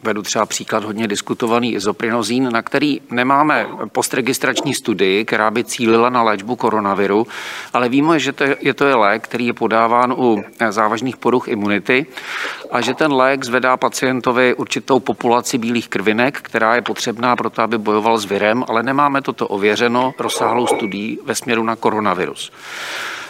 Vedu 0.03 0.23
třeba 0.23 0.47
příklad 0.47 0.85
hodně 0.85 1.09
diskutovaný 1.09 1.75
izoprinozín, 1.75 2.53
na 2.53 2.63
který 2.63 3.01
nemáme 3.11 3.67
postregistrační 3.93 4.75
studii, 4.75 5.25
která 5.25 5.51
by 5.51 5.65
cílila 5.65 6.11
na 6.11 6.23
léčbu 6.23 6.57
koronaviru, 6.57 7.27
ale 7.73 7.89
víme, 7.89 8.19
že 8.19 8.33
to 8.33 8.45
je, 8.61 8.75
to 8.75 8.87
je 8.87 8.95
lék, 8.95 9.25
který 9.25 9.47
je 9.47 9.53
podáván 9.53 10.13
u 10.13 10.45
závažných 10.71 11.17
poruch 11.17 11.49
imunity 11.49 12.07
a 12.71 12.81
že 12.81 12.95
ten 12.95 13.13
lék 13.13 13.45
zvedá 13.45 13.77
pacientovi 13.77 14.55
určitou 14.55 15.01
populaci 15.01 15.59
bílých 15.59 15.89
krvinek, 15.89 16.39
která 16.43 16.75
je 16.75 16.83
potřebná 16.83 17.37
pro 17.37 17.51
to, 17.51 17.63
aby 17.63 17.79
bojoval 17.79 18.19
s 18.19 18.25
virem, 18.25 18.65
ale 18.69 18.83
nemáme 18.83 19.23
toto 19.23 19.49
ověřeno 19.49 20.15
rozsáhlou 20.19 20.67
studií 20.67 21.19
ve 21.25 21.35
směru 21.35 21.65
na 21.65 21.77
koronavirus. 21.77 22.53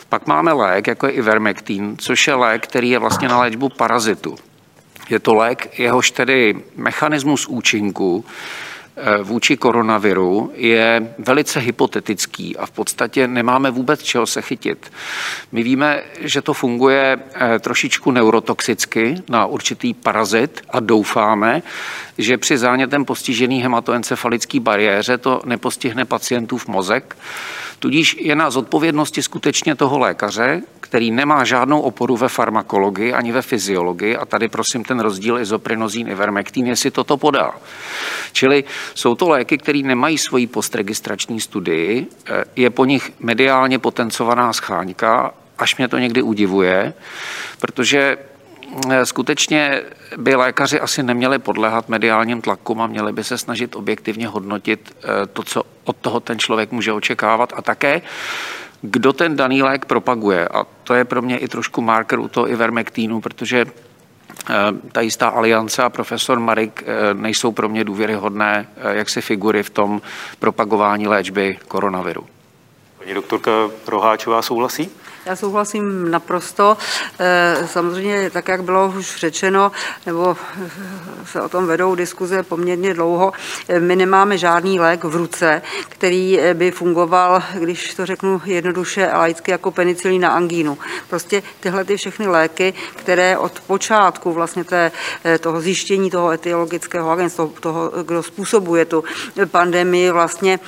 Pak 0.09 0.27
máme 0.27 0.53
lék, 0.53 0.87
jako 0.87 1.07
je 1.07 1.13
Ivermectin, 1.13 1.97
což 1.99 2.27
je 2.27 2.35
lék, 2.35 2.67
který 2.67 2.91
je 2.91 2.99
vlastně 2.99 3.29
na 3.29 3.41
léčbu 3.41 3.69
parazitu. 3.69 4.37
Je 5.11 5.19
to 5.19 5.35
lék, 5.35 5.79
jehož 5.79 6.11
tedy 6.11 6.55
mechanismus 6.77 7.47
účinku 7.47 8.25
vůči 9.23 9.57
koronaviru 9.57 10.53
je 10.55 11.15
velice 11.19 11.61
hypotetický 11.61 12.57
a 12.57 12.67
v 12.67 12.71
podstatě 12.71 13.29
nemáme 13.29 13.71
vůbec 13.71 14.03
čeho 14.03 14.27
se 14.27 14.43
chytit. 14.43 14.93
My 15.53 15.63
víme, 15.63 16.03
že 16.21 16.43
to 16.43 16.53
funguje 16.53 17.19
trošičku 17.61 18.11
neurotoxicky 18.11 19.15
na 19.29 19.47
určitý 19.47 19.95
parazit 19.95 20.63
a 20.71 20.81
doufáme, 20.81 21.63
že 22.19 22.39
při 22.39 22.59
zánětem 22.59 23.05
postižený 23.05 23.63
hematoencefalický 23.63 24.61
bariéře 24.61 25.19
to 25.19 25.43
nepostihne 25.45 26.05
pacientův 26.05 26.69
mozek. 26.69 27.17
Tudíž 27.79 28.17
je 28.21 28.37
na 28.37 28.51
zodpovědnosti 28.51 29.23
skutečně 29.23 29.75
toho 29.75 29.99
lékaře, 29.99 30.63
který 30.81 31.11
nemá 31.11 31.45
žádnou 31.45 31.81
oporu 31.81 32.17
ve 32.17 32.29
farmakologii 32.29 33.13
ani 33.13 33.33
ve 33.33 33.43
fyziologii, 33.43 34.17
a 34.17 34.25
tady 34.25 34.49
prosím 34.49 34.85
ten 34.85 35.01
rozdíl 35.01 35.39
izoprinozín, 35.39 36.09
ivermektín, 36.09 36.67
jestli 36.67 36.91
toto 36.91 37.17
podá. 37.17 37.55
Čili 38.33 38.65
jsou 38.95 39.15
to 39.15 39.29
léky, 39.29 39.59
které 39.59 39.79
nemají 39.79 40.19
svoji 40.19 40.47
postregistrační 40.47 41.41
studii, 41.41 42.07
eh, 42.27 42.45
je 42.57 42.71
po 42.71 42.85
nich 42.85 43.13
mediálně 43.21 43.79
potencovaná 43.79 44.53
scháňka, 44.53 45.35
až 45.59 45.77
mě 45.77 45.89
to 45.89 45.99
někdy 45.99 46.23
udivuje, 46.23 46.95
protože 47.61 48.19
skutečně 49.05 49.83
by 50.17 50.35
lékaři 50.35 50.81
asi 50.81 51.03
neměli 51.03 51.39
podléhat 51.39 51.89
mediálním 51.89 52.41
tlakům 52.41 52.81
a 52.81 52.87
měli 52.87 53.13
by 53.13 53.25
se 53.25 53.39
snažit 53.39 53.77
objektivně 53.77 54.29
hodnotit 54.29 54.97
eh, 54.97 55.27
to, 55.27 55.43
co 55.43 55.63
od 55.85 55.97
toho 55.97 56.21
ten 56.21 56.39
člověk 56.39 56.73
může 56.73 56.93
očekávat 56.93 57.53
a 57.57 57.63
také 57.63 58.03
kdo 58.83 59.13
ten 59.13 59.37
daný 59.37 59.63
lék 59.63 59.85
propaguje. 59.85 60.49
A 60.49 60.67
to 60.85 60.95
je 60.95 61.05
pro 61.05 61.23
mě 61.23 61.39
i 61.39 61.49
trošku 61.49 61.81
marker 61.81 62.19
u 62.19 62.29
toho 62.29 62.51
ivermektínu, 62.51 63.21
protože 63.21 63.67
eh, 63.67 64.55
ta 64.93 65.01
jistá 65.01 65.29
aliance 65.29 65.83
a 65.83 65.91
profesor 65.91 66.39
Marik 66.41 66.85
nejsou 67.13 67.53
pro 67.53 67.69
mě 67.69 67.85
důvěryhodné 67.85 68.69
jaksi 68.91 69.21
figury 69.21 69.63
v 69.63 69.71
tom 69.71 70.03
propagování 70.39 71.09
léčby 71.09 71.59
koronaviru. 71.69 72.27
Paní 72.99 73.15
doktorka 73.15 73.51
Roháčová 73.87 74.43
souhlasí? 74.43 74.91
Já 75.27 75.37
souhlasím 75.37 76.11
naprosto. 76.11 76.77
Eh, 77.19 77.69
samozřejmě, 77.73 78.31
tak 78.31 78.49
jak 78.49 78.63
bylo 78.63 78.93
už 78.99 79.17
řečeno, 79.17 79.73
nebo 80.07 80.37
se 81.25 81.43
o 81.43 81.49
tom 81.49 81.67
vedou 81.67 81.95
diskuze 81.95 82.43
poměrně 82.43 82.95
dlouho, 82.95 83.33
eh, 83.69 83.81
my 83.81 83.97
nemáme 83.97 84.39
žádný 84.39 84.81
lék 84.81 85.05
v 85.05 85.17
ruce, 85.17 85.63
který 85.89 86.41
eh, 86.41 86.55
by 86.55 86.71
fungoval, 86.71 87.43
když 87.55 87.95
to 87.95 88.07
řeknu 88.07 88.43
jednoduše 88.45 89.09
a 89.09 89.19
laicky, 89.19 89.51
jako 89.51 89.71
penicilín 89.71 90.23
na 90.23 90.29
angínu. 90.29 90.79
Prostě 91.09 91.43
tyhle 91.61 91.85
ty 91.85 91.97
všechny 91.97 92.27
léky, 92.27 92.75
které 92.97 93.39
od 93.39 93.61
počátku 93.61 94.33
vlastně 94.33 94.65
té, 94.65 94.93
toho 95.41 95.61
zjištění 95.61 96.11
toho 96.11 96.31
etiologického 96.31 97.11
agentu, 97.11 97.37
toho, 97.37 97.53
toho, 97.61 98.05
kdo 98.05 98.23
způsobuje 98.23 98.85
tu 98.85 99.05
pandemii, 99.51 100.11
vlastně 100.11 100.61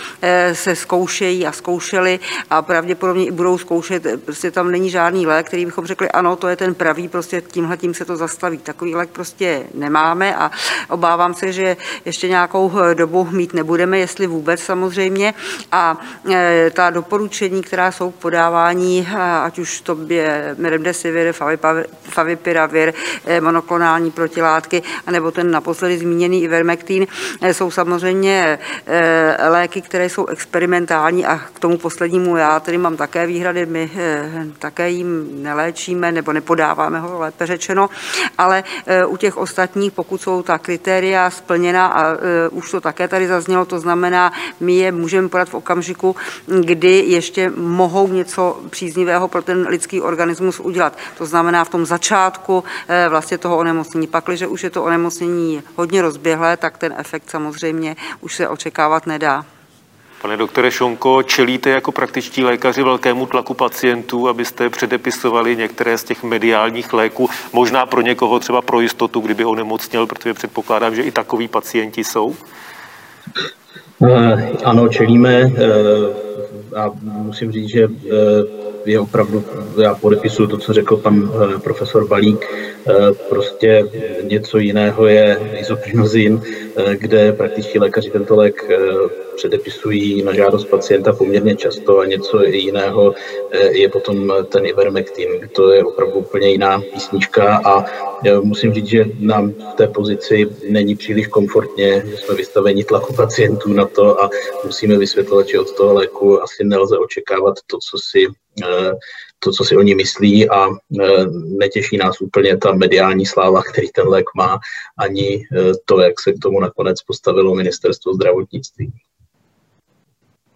se 0.53 0.77
zkoušejí 0.77 1.47
a 1.47 1.53
zkoušeli 1.53 2.21
a 2.51 2.63
pravděpodobně 2.63 3.27
i 3.27 3.31
budou 3.31 3.59
zkoušet 3.59 4.07
prostě 4.25 4.48
prostě 4.49 4.61
tam 4.61 4.71
není 4.71 4.91
žádný 4.91 5.27
lék, 5.27 5.47
který 5.47 5.67
bychom 5.67 5.87
řekli, 5.87 6.09
ano, 6.09 6.37
to 6.37 6.49
je 6.49 6.57
ten 6.57 6.75
pravý, 6.75 7.09
prostě 7.09 7.41
tímhle 7.41 7.77
tím 7.77 7.95
se 7.95 8.05
to 8.05 8.17
zastaví. 8.17 8.59
Takový 8.59 8.95
lék 8.95 9.11
prostě 9.11 9.65
nemáme 9.75 10.37
a 10.37 10.51
obávám 10.89 11.35
se, 11.35 11.53
že 11.53 11.77
ještě 12.05 12.29
nějakou 12.29 12.73
dobu 12.95 13.29
mít 13.31 13.55
nebudeme, 13.55 13.99
jestli 13.99 14.27
vůbec 14.27 14.61
samozřejmě. 14.61 15.35
A 15.73 16.01
e, 16.31 16.71
ta 16.71 16.91
doporučení, 16.91 17.63
která 17.63 17.93
jsou 17.93 18.11
k 18.11 18.15
podávání, 18.15 19.09
ať 19.43 19.59
už 19.59 19.81
to 19.81 19.97
je 20.09 20.57
remdesivir, 20.63 21.35
favipiravir, 22.03 22.95
e, 23.27 23.41
monoklonální 23.41 24.11
protilátky, 24.11 24.83
anebo 25.07 25.31
ten 25.31 25.51
naposledy 25.51 25.99
zmíněný 25.99 26.43
ivermectin, 26.43 27.07
e, 27.41 27.55
jsou 27.55 27.71
samozřejmě 27.71 28.59
léky, 29.49 29.81
které 29.81 30.09
jsou 30.09 30.27
experimentální 30.27 31.27
a 31.27 31.39
k 31.39 31.59
tomu 31.61 31.79
poslednímu 31.79 32.37
já 32.37 32.61
tedy 32.61 32.79
mám 32.79 32.97
také 32.97 33.27
výhrady. 33.27 33.67
My 33.67 33.91
také 34.59 34.91
jim 34.91 35.43
neléčíme 35.43 36.13
nebo 36.13 36.33
nepodáváme 36.33 37.01
ho, 37.01 37.19
lépe 37.19 37.47
řečeno, 37.47 37.91
ale 38.39 38.65
e, 38.87 39.05
u 39.05 39.17
těch 39.17 39.37
ostatních, 39.37 39.93
pokud 39.93 40.21
jsou 40.21 40.43
ta 40.43 40.59
kritéria 40.59 41.31
splněna 41.31 41.87
a 41.87 42.13
e, 42.13 42.17
už 42.51 42.71
to 42.71 42.81
také 42.81 43.09
tady 43.09 43.29
zaznělo, 43.29 43.65
to 43.65 43.81
znamená, 43.81 44.33
my 44.61 44.75
je 44.75 44.93
můžeme 44.93 45.29
podat 45.29 45.49
v 45.49 45.55
okamžiku, 45.55 46.17
kdy 46.47 47.05
ještě 47.07 47.51
mohou 47.57 48.09
něco 48.09 48.61
příznivého 48.71 49.29
pro 49.29 49.43
ten 49.43 49.67
lidský 49.69 50.01
organismus 50.01 50.61
udělat. 50.61 50.99
To 51.19 51.27
znamená 51.27 51.65
v 51.65 51.69
tom 51.69 51.87
začátku 51.87 52.65
e, 52.89 53.09
vlastně 53.09 53.39
toho 53.39 53.57
onemocnění. 53.57 54.07
Pakliže 54.07 54.47
už 54.47 54.65
je 54.65 54.71
to 54.71 54.85
onemocnění 54.85 55.63
hodně 55.77 56.03
rozběhlé, 56.03 56.57
tak 56.57 56.79
ten 56.79 56.95
efekt 56.99 57.31
samozřejmě 57.31 57.97
už 58.21 58.35
se 58.35 58.49
očekávat 58.49 59.07
nedá. 59.07 59.58
Pane 60.23 60.37
doktore 60.37 60.71
Šonko, 60.71 61.23
čelíte 61.23 61.71
jako 61.71 61.93
praktičtí 61.93 62.45
lékaři 62.45 62.83
velkému 62.83 63.27
tlaku 63.27 63.55
pacientů, 63.55 64.29
abyste 64.29 64.71
předepisovali 64.71 65.57
některé 65.57 65.99
z 65.99 66.05
těch 66.05 66.23
mediálních 66.23 66.93
léků, 66.93 67.29
možná 67.53 67.87
pro 67.87 68.01
někoho 68.01 68.41
třeba 68.41 68.63
pro 68.63 68.81
jistotu, 68.81 69.21
kdyby 69.21 69.45
onemocněl, 69.45 70.07
protože 70.07 70.35
předpokládám, 70.35 70.95
že 70.95 71.03
i 71.03 71.11
takoví 71.11 71.49
pacienti 71.49 72.05
jsou? 72.05 72.35
Eh, 74.07 74.49
ano, 74.65 74.89
čelíme 74.89 75.35
eh, 75.35 75.51
a 76.77 76.91
musím 77.03 77.53
říct, 77.53 77.69
že 77.69 77.85
eh, 77.85 77.89
je 78.89 79.01
opravdu, 79.01 79.45
já 79.83 79.95
podepisuju 79.95 80.49
to, 80.49 80.59
co 80.59 80.73
řekl 80.73 80.97
pan 80.97 81.33
profesor 81.65 82.07
Balík, 82.09 82.47
prostě 83.29 83.89
něco 84.23 84.59
jiného 84.59 85.07
je 85.07 85.41
izoprinozin, 85.61 86.43
kde 86.93 87.33
praktičtí 87.33 87.79
lékaři 87.79 88.11
tento 88.11 88.37
lék 88.37 88.65
předepisují 89.39 90.23
na 90.23 90.35
žádost 90.35 90.65
pacienta 90.65 91.13
poměrně 91.13 91.57
často 91.57 91.99
a 91.99 92.07
něco 92.07 92.43
jiného 92.43 93.15
eh, 93.51 93.79
je 93.79 93.89
potom 93.89 94.33
ten 94.49 94.67
ivermectin. 94.67 95.49
To 95.53 95.73
je 95.73 95.85
opravdu 95.85 96.15
úplně 96.15 96.49
jiná 96.51 96.81
písnička 96.93 97.61
a 97.65 97.85
eh, 97.85 98.41
musím 98.41 98.75
říct, 98.75 98.87
že 98.87 99.05
nám 99.21 99.53
v 99.53 99.75
té 99.77 99.87
pozici 99.87 100.47
není 100.69 100.95
příliš 100.97 101.27
komfortně, 101.27 102.03
že 102.07 102.17
jsme 102.17 102.35
vystaveni 102.35 102.85
tlaku 102.85 103.15
pacientů 103.15 103.73
na 103.73 103.87
to 103.87 104.23
a 104.23 104.31
musíme 104.65 104.99
vysvětlovat, 104.99 105.49
že 105.49 105.61
od 105.61 105.77
toho 105.77 105.95
léku 105.95 106.43
asi 106.43 106.65
nelze 106.65 106.99
očekávat 106.99 107.55
to, 107.67 107.79
co 107.79 107.97
si 108.11 108.27
eh, 108.27 108.33
to, 109.39 109.53
co 109.53 109.65
si 109.65 109.77
oni 109.77 109.95
myslí 109.95 110.51
a 110.51 110.67
netěší 111.59 111.97
nás 111.97 112.21
úplně 112.21 112.57
ta 112.57 112.73
mediální 112.73 113.27
sláva, 113.27 113.63
který 113.63 113.91
ten 113.91 114.09
lék 114.09 114.27
má, 114.37 114.59
ani 114.99 115.49
to, 115.85 116.01
jak 116.01 116.21
se 116.21 116.33
k 116.33 116.39
tomu 116.43 116.61
nakonec 116.61 117.03
postavilo 117.03 117.55
ministerstvo 117.55 118.15
zdravotnictví. 118.15 118.93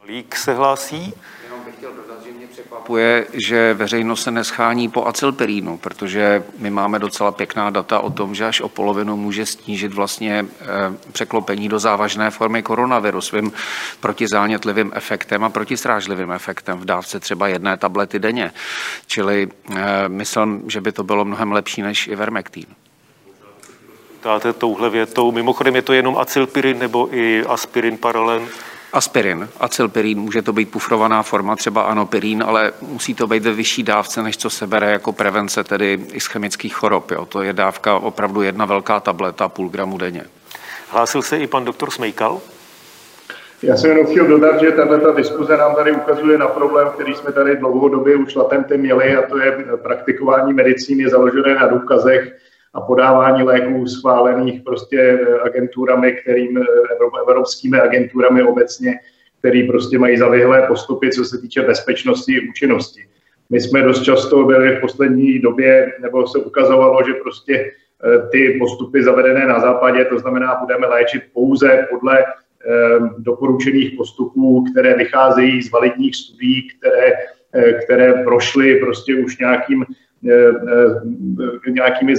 Lík 0.07 0.37
se 0.37 0.53
hlásí. 0.53 1.15
Jenom 1.45 1.65
bych 1.65 1.77
chtěl 1.77 1.93
dodat, 1.93 2.25
že 2.25 2.33
mě 2.33 2.47
překvapuje, 2.83 3.27
že 3.33 3.75
veřejnost 3.75 4.23
se 4.23 4.31
neschání 4.31 4.89
po 4.89 5.07
acylperínu, 5.07 5.79
protože 5.79 6.43
my 6.59 6.71
máme 6.71 6.99
docela 6.99 7.33
pěkná 7.33 7.71
data 7.71 8.01
o 8.01 8.11
tom, 8.11 8.35
že 8.35 8.45
až 8.45 8.61
o 8.61 8.69
polovinu 8.69 9.17
může 9.17 9.47
snížit 9.47 9.95
vlastně 9.95 10.47
eh, 10.61 10.67
překlopení 11.13 11.69
do 11.69 11.79
závažné 11.79 12.31
formy 12.31 12.63
koronaviru 12.63 13.21
svým 13.21 13.53
protizánětlivým 14.01 14.93
efektem 14.95 15.45
a 15.45 15.51
protistrážlivým 15.51 16.33
efektem 16.33 16.79
v 16.79 16.85
dávce 16.85 17.21
třeba 17.21 17.49
jedné 17.49 17.77
tablety 17.77 18.19
denně. 18.19 18.53
Čili 19.07 19.49
eh, 19.49 20.09
myslím, 20.09 20.63
že 20.67 20.81
by 20.81 20.93
to 20.93 21.05
bylo 21.05 21.25
mnohem 21.25 21.53
lepší 21.53 21.83
než 21.83 22.09
ivermektín. 22.09 22.67
Dáte 24.25 24.53
touhle 24.53 24.91
větou. 24.91 25.33
Mimochodem 25.33 25.77
je 25.77 25.83
to 25.83 25.93
jenom 25.93 26.19
acylpirin 26.19 26.79
nebo 26.79 27.09
i 27.15 27.45
aspirin 27.47 27.99
paralen? 27.99 28.49
Aspirin, 28.93 29.49
acylpirin, 29.61 30.21
může 30.21 30.43
to 30.43 30.53
být 30.53 30.71
pufrovaná 30.71 31.23
forma, 31.23 31.57
třeba 31.57 31.83
anopirin, 31.83 32.43
ale 32.47 32.73
musí 32.81 33.15
to 33.15 33.27
být 33.27 33.43
ve 33.43 33.53
vyšší 33.53 33.83
dávce, 33.83 34.23
než 34.23 34.37
co 34.37 34.51
se 34.51 34.67
bere 34.67 34.91
jako 34.91 35.13
prevence, 35.13 35.65
tedy 35.65 35.99
ischemických 36.13 36.75
chorob. 36.75 37.11
Jo. 37.11 37.27
To 37.27 37.43
je 37.43 37.53
dávka 37.53 37.95
opravdu 37.95 38.43
jedna 38.43 38.65
velká 38.65 39.01
tableta, 39.01 39.49
půl 39.49 39.69
gramu 39.69 39.99
denně. 39.99 40.25
Hlásil 40.89 41.23
se 41.23 41.39
i 41.39 41.47
pan 41.47 41.65
doktor 41.65 41.91
Smejkal? 41.91 42.41
Já 43.63 43.77
jsem 43.77 43.91
jenom 43.91 44.07
chtěl 44.07 44.27
dodat, 44.27 44.61
že 44.61 44.73
tato 44.73 45.13
diskuze 45.13 45.57
nám 45.57 45.75
tady 45.75 45.93
ukazuje 45.93 46.39
na 46.39 46.49
problém, 46.49 46.89
který 46.95 47.15
jsme 47.15 47.33
tady 47.33 47.57
dlouhodobě 47.57 48.17
už 48.17 48.35
latentem 48.35 48.81
měli, 48.81 49.17
a 49.17 49.23
to 49.29 49.39
je 49.39 49.59
praktikování 49.83 50.53
medicíny 50.53 51.11
založené 51.11 51.55
na 51.55 51.67
důkazech 51.67 52.33
a 52.75 52.81
podávání 52.81 53.43
léků 53.43 53.87
schválených 53.87 54.63
prostě 54.63 54.99
eh, 54.99 55.41
agenturami, 55.41 56.13
kterým, 56.13 56.59
eh, 56.59 56.65
evropskými 57.29 57.81
agenturami 57.81 58.43
obecně, 58.43 58.95
který 59.39 59.67
prostě 59.67 59.99
mají 59.99 60.17
zavyhlé 60.17 60.63
postupy, 60.63 61.11
co 61.11 61.25
se 61.25 61.39
týče 61.39 61.63
bezpečnosti 61.63 62.39
a 62.39 62.51
účinnosti. 62.51 63.01
My 63.51 63.61
jsme 63.61 63.83
dost 63.83 64.03
často 64.03 64.45
byli 64.45 64.77
v 64.77 64.81
poslední 64.81 65.39
době, 65.39 65.93
nebo 66.01 66.27
se 66.27 66.39
ukazovalo, 66.39 66.99
že 67.07 67.15
prostě 67.15 67.55
eh, 67.57 68.29
ty 68.33 68.57
postupy 68.59 69.03
zavedené 69.03 69.47
na 69.47 69.61
západě, 69.61 70.05
to 70.05 70.19
znamená, 70.19 70.57
budeme 70.61 70.87
léčit 70.87 71.23
pouze 71.33 71.87
podle 71.91 72.25
doporučených 73.19 73.97
postupů, 73.97 74.65
které 74.71 74.95
vycházejí 74.95 75.63
z 75.63 75.71
validních 75.71 76.17
studií, 76.17 76.69
které, 76.69 77.13
které 77.85 78.13
prošly 78.13 78.77
prostě 78.77 79.15
už 79.15 79.39
nějakým 79.39 79.85
nějakými 81.69 82.15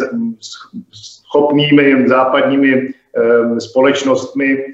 schopnými 0.91 2.07
západními 2.07 2.93
společnostmi 3.59 4.65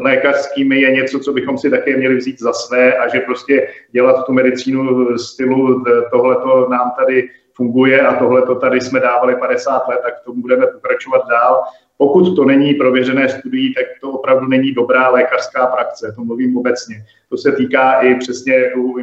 lékařskými 0.00 0.80
je 0.80 0.92
něco, 0.92 1.18
co 1.18 1.32
bychom 1.32 1.58
si 1.58 1.70
také 1.70 1.96
měli 1.96 2.16
vzít 2.16 2.40
za 2.40 2.52
své 2.52 2.96
a 2.96 3.08
že 3.08 3.20
prostě 3.20 3.68
dělat 3.92 4.26
tu 4.26 4.32
medicínu 4.32 5.18
stylu 5.18 5.84
tohleto 6.10 6.68
nám 6.70 6.92
tady 6.98 7.28
funguje 7.54 8.00
a 8.00 8.14
tohle 8.14 8.42
to 8.42 8.54
tady 8.54 8.80
jsme 8.80 9.00
dávali 9.00 9.36
50 9.36 9.88
let, 9.88 10.00
tak 10.02 10.14
to 10.24 10.32
budeme 10.32 10.66
pokračovat 10.66 11.22
dál. 11.28 11.62
Pokud 12.02 12.36
to 12.36 12.44
není 12.44 12.74
prověřené 12.74 13.28
studií, 13.28 13.74
tak 13.74 13.84
to 14.00 14.10
opravdu 14.10 14.46
není 14.48 14.72
dobrá 14.72 15.10
lékařská 15.10 15.66
praxe, 15.66 16.12
to 16.16 16.24
mluvím 16.24 16.56
obecně. 16.56 16.96
To 17.28 17.36
se 17.36 17.52
týká 17.52 17.92
i 18.00 18.14
přesně 18.14 18.74
u 18.74 18.98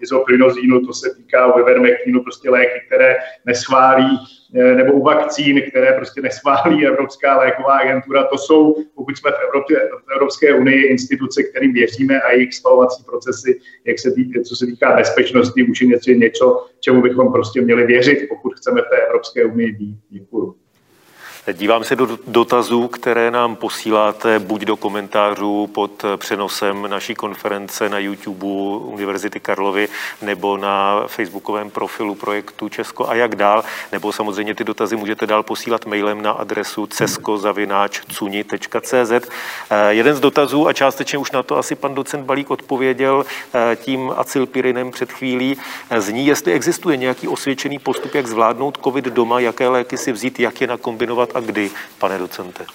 izoprinozínu, 0.00 0.86
to 0.86 0.92
se 0.92 1.14
týká 1.16 1.54
u 1.54 1.60
ivermectinu, 1.60 2.22
prostě 2.22 2.50
léky, 2.50 2.80
které 2.86 3.16
neschválí 3.46 4.18
Eh, 4.54 4.74
nebo 4.74 4.92
u 4.92 5.02
vakcín, 5.02 5.62
které 5.70 5.92
prostě 5.92 6.20
neschválí 6.22 6.86
Evropská 6.86 7.38
léková 7.38 7.78
agentura. 7.78 8.24
To 8.24 8.38
jsou, 8.38 8.76
pokud 8.94 9.16
jsme 9.16 9.30
v, 9.30 9.34
Evropě, 9.48 9.90
v 10.06 10.12
Evropské 10.12 10.54
unii, 10.54 10.86
instituce, 10.86 11.42
kterým 11.42 11.72
věříme 11.72 12.20
a 12.20 12.32
jejich 12.32 12.54
spalovací 12.54 13.04
procesy, 13.04 13.60
jak 13.84 13.98
se 13.98 14.10
týká, 14.10 14.40
co 14.42 14.56
se 14.56 14.66
týká 14.66 14.96
bezpečnosti, 14.96 15.62
už 15.62 15.80
je 16.06 16.16
něco, 16.16 16.66
čemu 16.80 17.02
bychom 17.02 17.32
prostě 17.32 17.60
měli 17.60 17.86
věřit, 17.86 18.28
pokud 18.28 18.54
chceme 18.54 18.80
v 18.82 18.88
té 18.90 18.96
Evropské 18.96 19.44
unii 19.44 19.72
být. 19.72 19.98
Děkuji. 20.10 20.59
Dívám 21.52 21.84
se 21.84 21.96
do 21.96 22.18
dotazů, 22.26 22.88
které 22.88 23.30
nám 23.30 23.56
posíláte 23.56 24.38
buď 24.38 24.62
do 24.62 24.76
komentářů 24.76 25.66
pod 25.66 26.04
přenosem 26.16 26.86
naší 26.90 27.14
konference 27.14 27.88
na 27.88 27.98
YouTube 27.98 28.46
Univerzity 28.84 29.40
Karlovy 29.40 29.88
nebo 30.22 30.56
na 30.56 31.02
facebookovém 31.06 31.70
profilu 31.70 32.14
projektu 32.14 32.68
Česko 32.68 33.08
a 33.08 33.14
jak 33.14 33.36
dál, 33.36 33.64
nebo 33.92 34.12
samozřejmě 34.12 34.54
ty 34.54 34.64
dotazy 34.64 34.96
můžete 34.96 35.26
dál 35.26 35.42
posílat 35.42 35.86
mailem 35.86 36.22
na 36.22 36.30
adresu 36.30 36.86
ceskozavináčcuni.cz. 36.86 39.12
Eh, 39.70 39.88
jeden 39.88 40.14
z 40.14 40.20
dotazů, 40.20 40.68
a 40.68 40.72
částečně 40.72 41.18
už 41.18 41.30
na 41.30 41.42
to 41.42 41.58
asi 41.58 41.74
pan 41.74 41.94
docent 41.94 42.24
Balík 42.24 42.50
odpověděl 42.50 43.24
eh, 43.54 43.76
tím 43.76 44.12
acylpirinem 44.16 44.90
před 44.90 45.12
chvílí, 45.12 45.56
eh, 45.90 46.00
zní, 46.00 46.26
jestli 46.26 46.52
existuje 46.52 46.96
nějaký 46.96 47.28
osvědčený 47.28 47.78
postup, 47.78 48.14
jak 48.14 48.26
zvládnout 48.26 48.78
COVID 48.84 49.04
doma, 49.04 49.40
jaké 49.40 49.68
léky 49.68 49.96
si 49.96 50.12
vzít, 50.12 50.40
jak 50.40 50.60
je 50.60 50.66
nakombinovat 50.66 51.29
a 51.34 51.40
kdy, 51.40 51.70
pane 51.98 52.18
docente? 52.18 52.66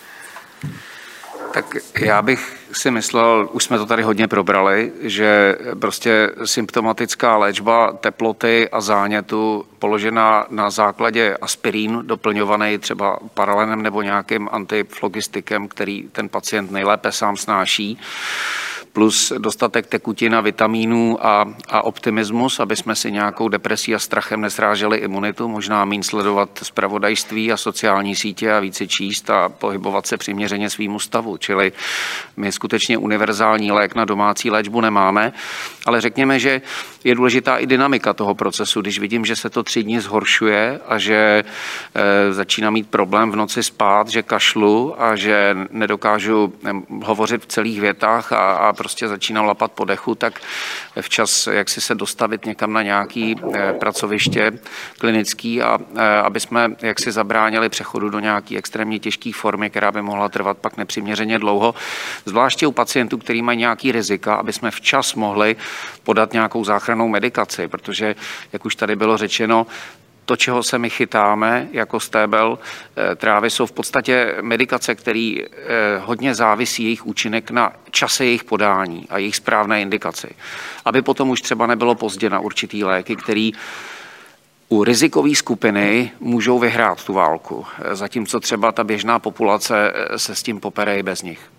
Tak 1.53 1.75
já 1.99 2.21
bych 2.21 2.57
si 2.71 2.91
myslel, 2.91 3.49
už 3.51 3.63
jsme 3.63 3.77
to 3.77 3.85
tady 3.85 4.03
hodně 4.03 4.27
probrali, 4.27 4.91
že 5.01 5.55
prostě 5.79 6.31
symptomatická 6.45 7.37
léčba 7.37 7.93
teploty 7.93 8.69
a 8.69 8.81
zánětu 8.81 9.65
položená 9.79 10.45
na 10.49 10.69
základě 10.69 11.37
aspirín, 11.41 11.99
doplňovaný 12.05 12.77
třeba 12.77 13.19
paralenem 13.33 13.81
nebo 13.81 14.01
nějakým 14.01 14.49
antiflogistikem, 14.51 15.67
který 15.67 16.03
ten 16.11 16.29
pacient 16.29 16.71
nejlépe 16.71 17.11
sám 17.11 17.37
snáší, 17.37 17.99
plus 18.95 19.33
dostatek 19.37 19.87
tekutin 19.87 20.35
a 20.35 20.41
vitamínů 20.41 21.25
a, 21.25 21.45
a 21.69 21.81
optimismus, 21.81 22.59
aby 22.59 22.75
jsme 22.75 22.95
si 22.95 23.11
nějakou 23.11 23.49
depresí 23.49 23.95
a 23.95 23.99
strachem 23.99 24.41
nesráželi 24.41 24.97
imunitu, 24.97 25.47
možná 25.47 25.85
méně 25.85 26.03
sledovat 26.03 26.49
zpravodajství 26.63 27.51
a 27.51 27.57
sociální 27.57 28.15
sítě 28.15 28.53
a 28.53 28.59
více 28.59 28.87
číst 28.87 29.29
a 29.29 29.49
pohybovat 29.49 30.07
se 30.07 30.17
přiměřeně 30.17 30.69
svýmu 30.69 30.99
stavu. 30.99 31.37
Čili 31.37 31.71
my 32.37 32.51
skutečně 32.51 32.97
univerzální 32.97 33.71
lék 33.71 33.95
na 33.95 34.05
domácí 34.05 34.51
léčbu 34.51 34.81
nemáme, 34.81 35.33
ale 35.85 36.01
řekněme, 36.01 36.39
že 36.39 36.61
je 37.03 37.15
důležitá 37.15 37.57
i 37.57 37.67
dynamika 37.67 38.13
toho 38.13 38.35
procesu. 38.35 38.81
Když 38.81 38.99
vidím, 38.99 39.25
že 39.25 39.35
se 39.35 39.49
to 39.49 39.63
tři 39.63 39.83
dny 39.83 40.01
zhoršuje 40.01 40.79
a 40.87 40.97
že 40.97 41.43
e, 41.95 42.33
začíná 42.33 42.69
mít 42.69 42.89
problém 42.89 43.31
v 43.31 43.35
noci 43.35 43.63
spát, 43.63 44.07
že 44.07 44.23
kašlu 44.23 45.01
a 45.01 45.15
že 45.15 45.57
nedokážu 45.71 46.53
hovořit 47.03 47.41
v 47.41 47.45
celých 47.45 47.81
větách 47.81 48.31
a, 48.31 48.53
a 48.53 48.73
prostě 48.85 49.07
začínám 49.07 49.45
lapat 49.45 49.71
po 49.71 49.85
dechu, 49.85 50.15
tak 50.15 50.39
včas 51.01 51.47
jak 51.47 51.69
si 51.69 51.81
se 51.81 51.95
dostavit 51.95 52.45
někam 52.45 52.73
na 52.73 52.81
nějaký 52.81 53.35
eh, 53.53 53.73
pracoviště 53.73 54.51
klinický 54.97 55.61
a 55.61 55.79
eh, 55.95 56.21
aby 56.21 56.39
jsme 56.39 56.69
jak 56.81 56.99
si 56.99 57.11
zabránili 57.11 57.69
přechodu 57.69 58.09
do 58.09 58.19
nějaké 58.19 58.57
extrémně 58.57 58.99
těžké 58.99 59.31
formy, 59.33 59.69
která 59.69 59.91
by 59.91 60.01
mohla 60.01 60.29
trvat 60.29 60.57
pak 60.57 60.77
nepřiměřeně 60.77 61.39
dlouho, 61.39 61.75
zvláště 62.25 62.67
u 62.67 62.71
pacientů, 62.71 63.17
který 63.17 63.41
mají 63.41 63.57
nějaký 63.57 63.91
rizika, 63.91 64.35
aby 64.35 64.53
jsme 64.53 64.71
včas 64.71 65.15
mohli 65.15 65.55
podat 66.03 66.33
nějakou 66.33 66.63
záchrannou 66.63 67.07
medikaci, 67.07 67.67
protože, 67.67 68.15
jak 68.53 68.65
už 68.65 68.75
tady 68.75 68.95
bylo 68.95 69.17
řečeno, 69.17 69.67
to, 70.25 70.35
čeho 70.35 70.63
se 70.63 70.79
my 70.79 70.89
chytáme 70.89 71.67
jako 71.71 71.99
stébel 71.99 72.59
eh, 73.11 73.15
trávy, 73.15 73.49
jsou 73.49 73.65
v 73.65 73.71
podstatě 73.71 74.35
medikace, 74.41 74.95
které 74.95 75.35
eh, 75.39 75.47
hodně 75.99 76.35
závisí 76.35 76.83
jejich 76.83 77.05
účinek 77.05 77.51
na 77.51 77.73
čase 77.91 78.25
jejich 78.25 78.43
podání 78.43 79.07
a 79.09 79.17
jejich 79.17 79.35
správné 79.35 79.81
indikaci. 79.81 80.27
Aby 80.85 81.01
potom 81.01 81.29
už 81.29 81.41
třeba 81.41 81.67
nebylo 81.67 81.95
pozdě 81.95 82.29
na 82.29 82.39
určitý 82.39 82.83
léky, 82.83 83.15
který 83.15 83.53
u 84.69 84.83
rizikové 84.83 85.35
skupiny 85.35 86.11
můžou 86.19 86.59
vyhrát 86.59 87.03
tu 87.03 87.13
válku, 87.13 87.65
eh, 87.79 87.95
zatímco 87.95 88.39
třeba 88.39 88.71
ta 88.71 88.83
běžná 88.83 89.19
populace 89.19 89.93
se 90.15 90.35
s 90.35 90.43
tím 90.43 90.59
popere 90.59 90.99
i 90.99 91.03
bez 91.03 91.21
nich. 91.21 91.54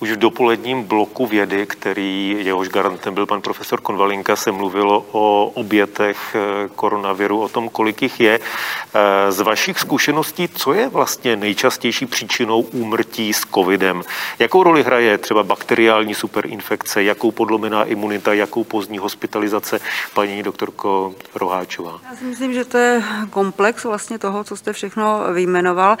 Už 0.00 0.10
v 0.10 0.16
dopoledním 0.16 0.82
bloku 0.82 1.26
vědy, 1.26 1.66
který 1.66 2.36
jehož 2.40 2.68
garantem 2.68 3.14
byl 3.14 3.26
pan 3.26 3.40
profesor 3.40 3.80
Konvalinka, 3.80 4.36
se 4.36 4.52
mluvilo 4.52 5.06
o 5.12 5.50
obětech 5.54 6.18
eh, 6.34 6.68
koronaviru, 6.76 7.40
o 7.40 7.48
tom, 7.48 7.68
kolik 7.68 8.02
jich 8.02 8.20
je. 8.20 8.40
Eh, 8.94 9.32
z 9.32 9.40
vašich 9.40 9.78
zkušeností, 9.78 10.48
co 10.48 10.72
je 10.72 10.88
vlastně 10.88 11.36
nejčastější 11.36 12.06
příčinou 12.06 12.60
úmrtí 12.60 13.32
s 13.32 13.40
covidem? 13.54 14.02
Jakou 14.38 14.62
roli 14.62 14.82
hraje 14.82 15.18
třeba 15.18 15.42
bakteriální 15.42 16.14
superinfekce, 16.14 17.02
jakou 17.02 17.30
podlomená 17.30 17.84
imunita, 17.84 18.32
jakou 18.32 18.64
pozdní 18.64 18.98
hospitalizace, 18.98 19.80
paní 20.14 20.42
doktorko 20.42 21.14
Roháčová? 21.34 22.00
Já 22.10 22.16
si 22.16 22.24
myslím, 22.24 22.54
že 22.54 22.64
to 22.64 22.78
je 22.78 23.02
komplex 23.30 23.84
vlastně 23.84 24.18
toho, 24.18 24.44
co 24.44 24.56
jste 24.56 24.72
všechno 24.72 25.20
vyjmenoval. 25.32 25.96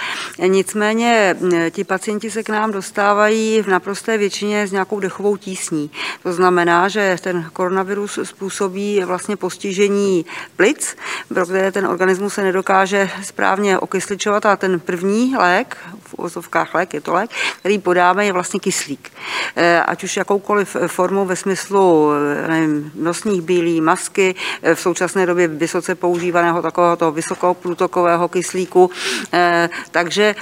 Nicméně 0.46 1.36
eh, 1.54 1.70
ti 1.70 1.84
pacienti 1.84 2.30
se 2.30 2.42
k 2.42 2.48
nám 2.48 2.72
dostávají 2.72 3.62
v 3.62 3.66
naprosté 3.88 4.18
většině 4.18 4.66
s 4.66 4.72
nějakou 4.72 5.00
dechovou 5.00 5.36
tísní. 5.36 5.90
To 6.22 6.32
znamená, 6.32 6.88
že 6.88 7.16
ten 7.20 7.50
koronavirus 7.52 8.18
způsobí 8.22 9.00
vlastně 9.04 9.36
postižení 9.36 10.26
plic, 10.56 10.96
pro 11.28 11.44
které 11.44 11.72
ten 11.72 11.86
organismus 11.86 12.34
se 12.34 12.42
nedokáže 12.42 13.10
správně 13.22 13.78
okysličovat 13.78 14.46
a 14.46 14.56
ten 14.56 14.80
první 14.80 15.36
lék, 15.36 15.76
v 16.02 16.14
ozovkách 16.16 16.74
lék, 16.74 16.94
je 16.94 17.00
to 17.00 17.12
lék, 17.12 17.30
který 17.60 17.78
podáme, 17.78 18.26
je 18.26 18.32
vlastně 18.32 18.60
kyslík. 18.60 19.12
Eh, 19.56 19.80
ať 19.80 20.04
už 20.04 20.16
jakoukoliv 20.16 20.76
formou 20.86 21.24
ve 21.24 21.36
smyslu 21.36 22.10
nevím, 22.48 22.92
nosních 22.94 23.42
bílí, 23.42 23.80
masky, 23.80 24.34
eh, 24.62 24.74
v 24.74 24.80
současné 24.80 25.26
době 25.26 25.48
vysoce 25.48 25.94
používaného 25.94 26.62
takového 26.62 26.96
toho 26.96 27.12
vysokoprůtokového 27.12 28.28
kyslíku, 28.28 28.90
eh, 29.32 29.68
takže, 29.90 30.34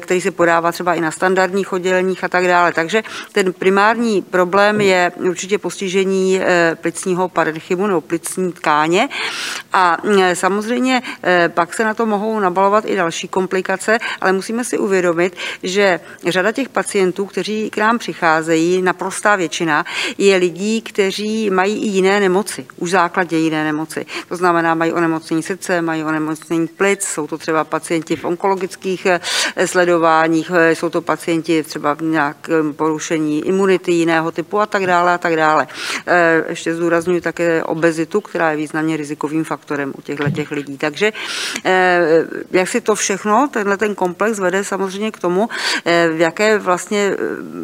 který 0.00 0.20
se 0.20 0.30
podává 0.30 0.72
třeba 0.72 0.94
i 0.94 1.00
na 1.00 1.10
standardních 1.10 1.72
odděleních 1.72 2.24
a 2.24 2.28
tak 2.28 2.46
dále. 2.46 2.72
Takže 2.72 2.93
takže 2.94 3.10
ten 3.32 3.52
primární 3.52 4.22
problém 4.22 4.80
je 4.80 5.12
určitě 5.16 5.58
postižení 5.58 6.40
eh, 6.40 6.76
plicního 6.80 7.28
parenchymu 7.28 7.86
nebo 7.86 8.00
plicní 8.00 8.52
tkáně 8.52 9.08
a 9.72 9.96
eh, 10.20 10.36
samozřejmě 10.36 11.02
eh, 11.22 11.48
pak 11.48 11.74
se 11.74 11.84
na 11.84 11.94
to 11.94 12.06
mohou 12.06 12.40
nabalovat 12.40 12.84
i 12.86 12.96
další 12.96 13.28
komplikace, 13.28 13.98
ale 14.20 14.32
musíme 14.32 14.64
si 14.64 14.78
uvědomit, 14.78 15.36
že 15.62 16.00
řada 16.26 16.52
těch 16.52 16.68
pacientů, 16.68 17.26
kteří 17.26 17.70
k 17.70 17.76
nám 17.76 17.98
přicházejí, 17.98 18.82
naprostá 18.82 19.36
většina, 19.36 19.84
je 20.18 20.36
lidí, 20.36 20.82
kteří 20.82 21.50
mají 21.50 21.84
i 21.84 21.88
jiné 21.88 22.20
nemoci, 22.20 22.66
už 22.76 22.90
základě 22.90 23.36
jiné 23.36 23.64
nemoci. 23.64 24.06
To 24.28 24.36
znamená, 24.36 24.74
mají 24.74 24.92
onemocnění 24.92 25.42
srdce, 25.42 25.82
mají 25.82 26.04
onemocnění 26.04 26.66
plic, 26.66 27.02
jsou 27.02 27.26
to 27.26 27.38
třeba 27.38 27.64
pacienti 27.64 28.16
v 28.16 28.24
onkologických 28.24 29.06
sledováních, 29.64 30.50
jsou 30.72 30.88
to 30.88 31.02
pacienti 31.02 31.62
třeba 31.62 31.94
v 31.94 32.02
nějakém 32.02 32.74
porušení 32.84 33.48
imunity 33.48 33.92
jiného 34.04 34.28
typu 34.28 34.60
a 34.60 34.68
tak 34.68 34.84
dále 34.84 35.16
a 35.16 35.18
tak 35.18 35.36
dále. 35.36 35.66
Eh, 36.06 36.44
ještě 36.52 36.74
zdůraznuju 36.74 37.20
také 37.20 37.64
obezitu, 37.64 38.20
která 38.20 38.50
je 38.50 38.56
významně 38.56 38.96
rizikovým 38.96 39.44
faktorem 39.44 39.92
u 39.96 40.04
těchto 40.04 40.30
těch 40.30 40.50
lidí. 40.52 40.76
Takže 40.76 41.12
eh, 41.64 42.00
jak 42.50 42.68
si 42.68 42.80
to 42.84 42.92
všechno, 42.94 43.48
tenhle 43.48 43.76
ten 43.80 43.94
komplex 43.94 44.36
vede 44.38 44.64
samozřejmě 44.64 45.10
k 45.16 45.18
tomu, 45.18 45.48
eh, 45.84 46.12
jaké 46.16 46.58
vlastně, 46.60 47.16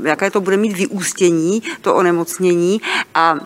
jaké 0.08 0.30
to 0.30 0.40
bude 0.40 0.56
mít 0.56 0.72
vyústění, 0.72 1.62
to 1.84 1.94
onemocnění 1.94 2.80
a 3.14 3.36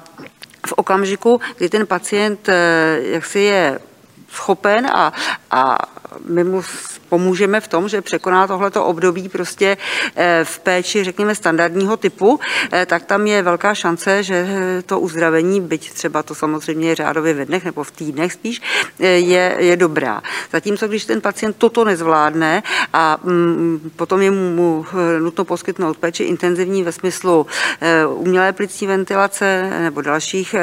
v 0.66 0.72
okamžiku, 0.78 1.40
kdy 1.58 1.68
ten 1.68 1.86
pacient 1.86 2.48
jak 3.18 3.26
si 3.26 3.38
je 3.50 3.78
schopen 4.30 4.86
a, 4.86 5.12
a 5.50 5.78
my 6.30 6.44
mu 6.44 6.62
pomůžeme 7.14 7.60
v 7.60 7.68
tom, 7.68 7.88
že 7.88 8.02
překoná 8.02 8.46
tohleto 8.46 8.84
období 8.84 9.28
prostě 9.28 9.76
v 10.44 10.58
péči, 10.58 11.04
řekněme, 11.04 11.34
standardního 11.34 11.96
typu, 11.96 12.40
tak 12.86 13.04
tam 13.06 13.26
je 13.26 13.42
velká 13.42 13.74
šance, 13.74 14.22
že 14.22 14.46
to 14.86 15.00
uzdravení, 15.00 15.60
byť 15.60 15.92
třeba 15.92 16.22
to 16.22 16.34
samozřejmě 16.34 16.94
řádově 16.94 17.34
ve 17.34 17.44
dnech 17.44 17.64
nebo 17.64 17.84
v 17.84 17.90
týdnech 17.90 18.32
spíš, 18.32 18.62
je, 18.98 19.56
je 19.58 19.76
dobrá. 19.76 20.22
Zatímco 20.52 20.88
když 20.88 21.04
ten 21.04 21.20
pacient 21.20 21.56
toto 21.58 21.84
nezvládne 21.84 22.62
a 22.92 23.18
mm, 23.22 23.90
potom 23.96 24.22
je 24.22 24.30
mu 24.30 24.86
nutno 25.18 25.44
poskytnout 25.44 25.96
péči 25.96 26.24
intenzivní 26.24 26.82
ve 26.82 26.92
smyslu 26.92 27.46
umělé 28.10 28.52
plicní 28.52 28.86
ventilace 28.86 29.70
nebo 29.82 30.02
dalších 30.02 30.54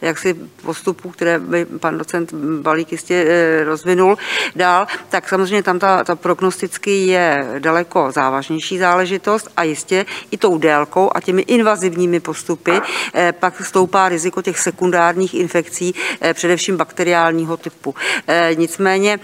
jaksi 0.00 0.34
postupů, 0.62 1.10
které 1.10 1.38
by 1.38 1.64
pan 1.64 1.98
docent 1.98 2.32
Balík 2.62 2.92
jistě 2.92 3.26
rozvinul 3.64 4.16
dál, 4.56 4.86
tak 5.08 5.28
samozřejmě 5.28 5.49
tam 5.62 5.78
ta, 5.78 6.04
ta 6.04 6.16
prognosticky 6.16 7.06
je 7.06 7.46
daleko 7.58 8.12
závažnější 8.12 8.78
záležitost 8.78 9.48
a 9.56 9.62
jistě 9.62 10.06
i 10.30 10.36
tou 10.36 10.58
délkou 10.58 11.10
a 11.14 11.20
těmi 11.20 11.42
invazivními 11.42 12.20
postupy 12.20 12.72
eh, 13.14 13.32
pak 13.32 13.66
stoupá 13.66 14.08
riziko 14.08 14.42
těch 14.42 14.58
sekundárních 14.58 15.34
infekcí, 15.34 15.94
eh, 16.20 16.34
především 16.34 16.76
bakteriálního 16.76 17.56
typu. 17.56 17.94
Eh, 18.26 18.50
nicméně, 18.54 19.18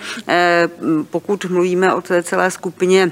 pokud 1.11 1.45
mluvíme 1.45 1.95
o 1.95 2.01
té 2.01 2.23
celé 2.23 2.51
skupině 2.51 3.11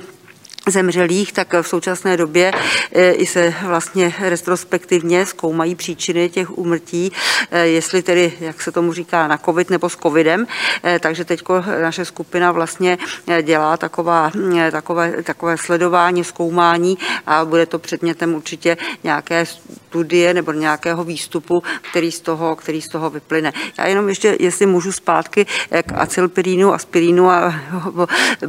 zemřelých, 0.68 1.32
tak 1.32 1.52
v 1.62 1.68
současné 1.68 2.16
době 2.16 2.52
eh, 2.92 3.12
i 3.12 3.26
se 3.26 3.54
vlastně 3.62 4.14
retrospektivně 4.20 5.26
zkoumají 5.26 5.74
příčiny 5.74 6.28
těch 6.28 6.58
úmrtí, 6.58 7.12
eh, 7.50 7.66
jestli 7.66 8.02
tedy, 8.02 8.32
jak 8.40 8.62
se 8.62 8.72
tomu 8.72 8.92
říká, 8.92 9.28
na 9.28 9.38
covid 9.38 9.70
nebo 9.70 9.88
s 9.88 9.96
covidem. 9.96 10.46
Eh, 10.84 10.98
takže 10.98 11.24
teď 11.24 11.42
naše 11.82 12.04
skupina 12.04 12.52
vlastně 12.52 12.98
dělá 13.42 13.76
taková, 13.76 14.30
takové, 14.70 15.22
takové 15.22 15.56
sledování, 15.58 16.24
zkoumání 16.24 16.98
a 17.26 17.44
bude 17.44 17.66
to 17.66 17.78
předmětem 17.78 18.34
určitě 18.34 18.76
nějaké 19.04 19.46
studie 19.46 20.34
nebo 20.34 20.52
nějakého 20.52 21.04
výstupu, 21.04 21.62
který 21.90 22.12
z 22.12 22.20
toho, 22.20 22.56
který 22.56 22.82
z 22.82 22.88
toho 22.88 23.10
vyplyne. 23.10 23.52
Já 23.78 23.86
jenom 23.86 24.08
ještě, 24.08 24.36
jestli 24.40 24.66
můžu 24.66 24.92
zpátky 24.92 25.46
k 25.70 25.92
acylpirínu, 25.94 26.74
aspirínu 26.74 27.30
a 27.30 27.54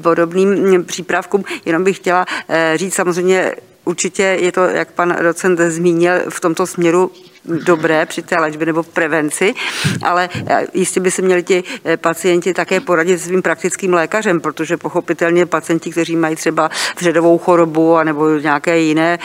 podobným 0.02 0.86
přípravkům, 0.86 1.44
jenom 1.66 1.84
bych 1.84 2.05
chtěla 2.06 2.26
eh, 2.50 2.78
říct 2.78 2.94
samozřejmě, 2.94 3.56
určitě 3.86 4.24
je 4.24 4.52
to, 4.52 4.62
jak 4.62 4.92
pan 4.92 5.18
docent 5.22 5.60
zmínil, 5.60 6.14
v 6.30 6.40
tomto 6.40 6.68
směru 6.68 7.12
dobré 7.46 8.06
při 8.06 8.22
té 8.22 8.40
léčbě 8.40 8.66
nebo 8.66 8.84
prevenci, 8.84 9.54
ale 10.02 10.30
eh, 10.48 10.68
jistě 10.74 11.00
by 11.00 11.12
se 11.12 11.22
měli 11.22 11.44
ti 11.44 11.64
eh, 11.86 11.98
pacienti 11.98 12.54
také 12.54 12.80
poradit 12.80 13.20
svým 13.20 13.42
praktickým 13.42 13.94
lékařem, 13.94 14.42
protože 14.42 14.78
pochopitelně 14.78 15.46
pacienti, 15.46 15.90
kteří 15.90 16.16
mají 16.16 16.36
třeba 16.36 16.70
vředovou 16.98 17.38
chorobu 17.38 17.98
nebo 18.04 18.38
nějaké 18.38 18.80
jiné 18.80 19.20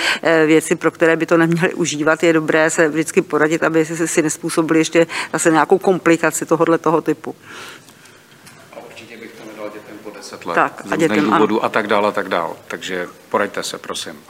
věci, 0.46 0.76
pro 0.76 0.90
které 0.90 1.16
by 1.16 1.26
to 1.26 1.36
neměli 1.36 1.74
užívat, 1.74 2.22
je 2.22 2.32
dobré 2.32 2.70
se 2.70 2.88
vždycky 2.88 3.22
poradit, 3.22 3.62
aby 3.62 3.84
si 3.84 4.22
nespůsobili 4.22 4.80
ještě 4.80 5.06
zase 5.32 5.50
nějakou 5.50 5.78
komplikaci 5.78 6.46
tohohle 6.46 6.78
toho 6.78 7.00
typu. 7.00 7.34
10 10.30 10.46
let 10.46 10.54
tak, 10.54 10.82
z 10.84 10.92
různých 10.92 11.22
důvodů 11.22 11.64
a 11.64 11.68
tak 11.68 11.86
dále 11.86 12.08
a 12.08 12.12
tak 12.12 12.28
dále. 12.28 12.54
Takže 12.68 13.08
Poraďte 13.30 13.62
se, 13.62 13.78
prosím. 13.78 14.20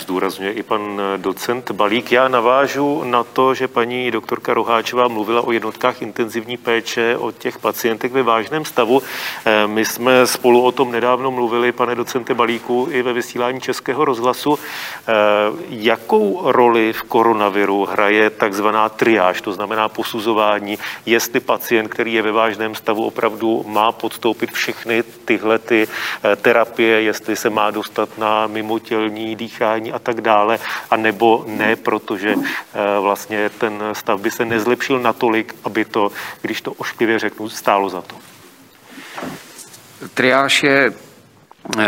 Zdůrazňuje 0.00 0.52
i 0.52 0.62
pan 0.62 1.02
docent 1.16 1.70
Balík. 1.70 2.12
Já 2.12 2.28
navážu 2.28 3.04
na 3.04 3.24
to, 3.24 3.54
že 3.54 3.68
paní 3.68 4.10
doktorka 4.10 4.54
Roháčová 4.54 5.08
mluvila 5.08 5.40
o 5.40 5.52
jednotkách 5.52 6.02
intenzivní 6.02 6.56
péče, 6.56 7.16
o 7.16 7.32
těch 7.32 7.58
pacientech 7.58 8.12
ve 8.12 8.22
vážném 8.22 8.64
stavu. 8.64 9.02
Eh, 9.44 9.66
my 9.66 9.84
jsme 9.84 10.26
spolu 10.26 10.62
o 10.62 10.72
tom 10.72 10.92
nedávno 10.92 11.30
mluvili, 11.30 11.72
pane 11.72 11.94
docente 11.94 12.34
Balíku, 12.34 12.88
i 12.90 13.02
ve 13.02 13.12
vysílání 13.12 13.60
Českého 13.60 14.04
rozhlasu. 14.04 14.58
Eh, 14.58 15.12
jakou 15.68 16.40
roli 16.44 16.92
v 16.92 17.02
koronaviru 17.02 17.84
hraje 17.84 18.30
takzvaná 18.30 18.88
triáž, 18.88 19.40
to 19.40 19.52
znamená 19.52 19.88
posuzování, 19.88 20.78
jestli 21.06 21.40
pacient, 21.40 21.88
který 21.88 22.12
je 22.12 22.22
ve 22.22 22.32
vážném 22.32 22.74
stavu, 22.74 23.06
opravdu 23.06 23.64
má 23.66 23.92
podstoupit 23.92 24.50
všechny 24.52 25.02
tyhle 25.02 25.58
ty 25.58 25.88
eh, 26.24 26.36
terapie, 26.36 27.02
jestli 27.02 27.36
se 27.36 27.50
má 27.50 27.70
dostat 27.70 28.18
na 28.18 28.49
mimotělní 28.50 29.36
dýchání 29.36 29.92
a 29.92 29.98
tak 29.98 30.20
dále, 30.20 30.58
a 30.90 30.96
nebo 30.96 31.44
ne, 31.46 31.76
protože 31.76 32.34
eh, 32.34 33.00
vlastně 33.00 33.48
ten 33.48 33.82
stav 33.92 34.20
by 34.20 34.30
se 34.30 34.44
nezlepšil 34.44 35.00
natolik, 35.00 35.54
aby 35.64 35.84
to, 35.84 36.12
když 36.42 36.60
to 36.60 36.72
ošklivě 36.72 37.18
řeknu, 37.18 37.48
stálo 37.48 37.88
za 37.88 38.02
to. 38.02 38.16
Triáž 40.14 40.62
je 40.62 40.92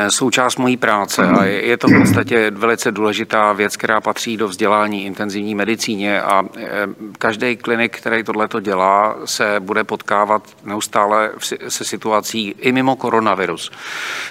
součást 0.09 0.57
mojí 0.57 0.77
práce. 0.77 1.23
A 1.23 1.45
je 1.45 1.77
to 1.77 1.89
v 1.89 1.99
podstatě 1.99 2.51
velice 2.51 2.93
důležitá 2.93 3.53
věc, 3.53 3.77
která 3.77 4.01
patří 4.01 4.37
do 4.37 4.49
vzdělání 4.49 5.05
intenzivní 5.05 5.55
medicíně. 5.55 6.23
A 6.23 6.43
eh, 6.57 6.71
každý 7.19 7.57
klinik, 7.57 7.99
který 7.99 8.25
tohleto 8.25 8.61
dělá, 8.61 9.17
se 9.25 9.61
bude 9.61 9.85
potkávat 9.85 10.43
neustále 10.65 11.31
se 11.69 11.85
situací 11.85 12.55
i 12.59 12.73
mimo 12.73 12.97
koronavirus. 12.97 13.71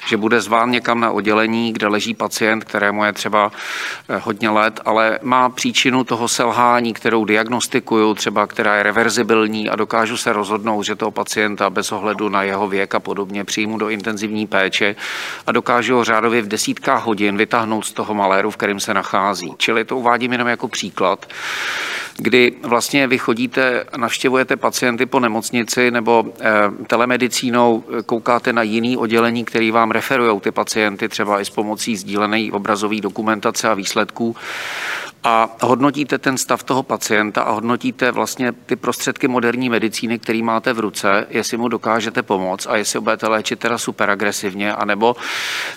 Že 0.07 0.17
bude 0.17 0.41
zván 0.41 0.71
někam 0.71 0.99
na 0.99 1.11
oddělení, 1.11 1.73
kde 1.73 1.87
leží 1.87 2.13
pacient, 2.13 2.63
kterému 2.63 3.03
je 3.05 3.13
třeba 3.13 3.51
eh, 4.09 4.17
hodně 4.17 4.49
let, 4.49 4.79
ale 4.85 5.19
má 5.21 5.49
příčinu 5.49 6.03
toho 6.03 6.27
selhání, 6.27 6.93
kterou 6.93 7.25
diagnostikuju, 7.25 8.13
třeba 8.13 8.47
která 8.47 8.75
je 8.75 8.83
reverzibilní 8.83 9.69
a 9.69 9.75
dokážu 9.75 10.17
se 10.17 10.33
rozhodnout, 10.33 10.83
že 10.83 10.95
toho 10.95 11.11
pacienta 11.11 11.69
bez 11.69 11.91
ohledu 11.91 12.29
na 12.29 12.43
jeho 12.43 12.67
věk 12.67 12.95
a 12.95 12.99
podobně 12.99 13.43
přijmu 13.43 13.77
do 13.77 13.89
intenzivní 13.89 14.47
péče 14.47 14.95
a 15.47 15.51
dokážu 15.51 15.95
ho 15.95 16.03
řádově 16.03 16.41
v 16.41 16.47
desítkách 16.47 17.05
hodin 17.05 17.38
vytáhnout 17.38 17.86
z 17.86 17.91
toho 17.91 18.13
maléru, 18.13 18.51
v 18.51 18.57
kterém 18.57 18.79
se 18.79 18.93
nachází. 18.93 19.53
Čili 19.57 19.86
to 19.86 19.97
uvádím 19.97 20.32
jenom 20.32 20.47
jako 20.47 20.67
příklad, 20.67 21.25
kdy 22.17 22.53
vlastně 22.63 23.07
vy 23.07 23.17
chodíte, 23.17 23.86
navštěvujete 23.97 24.55
pacienty 24.55 25.05
po 25.05 25.19
nemocnici 25.19 25.91
nebo 25.91 26.25
eh, 26.39 26.51
telemedicínou 26.88 27.84
koukáte 28.05 28.53
na 28.53 28.61
jiný 28.61 28.97
oddělení, 28.97 29.45
který 29.45 29.71
vám 29.71 29.91
referují 29.91 30.39
ty 30.39 30.51
pacienty, 30.51 31.09
třeba 31.09 31.41
i 31.41 31.45
s 31.45 31.49
pomocí 31.49 31.95
sdílené 31.95 32.51
obrazové 32.51 33.01
dokumentace 33.01 33.69
a 33.69 33.73
výsledků 33.73 34.36
a 35.24 35.55
hodnotíte 35.61 36.17
ten 36.17 36.38
stav 36.38 36.63
toho 36.63 36.84
pacienta 36.84 37.41
a 37.41 37.51
hodnotíte 37.51 38.11
vlastně 38.11 38.51
ty 38.51 38.76
prostředky 38.76 39.28
moderní 39.28 39.69
medicíny, 39.69 40.19
který 40.19 40.43
máte 40.43 40.74
v 40.74 40.80
ruce, 40.80 41.28
jestli 41.30 41.57
mu 41.57 41.67
dokážete 41.67 42.24
pomoct 42.24 42.67
a 42.67 42.76
jestli 42.76 42.97
ho 42.97 43.01
budete 43.01 43.28
léčit 43.28 43.59
teda 43.59 43.78
super 43.78 44.09
agresivně, 44.09 44.74
anebo 44.74 45.15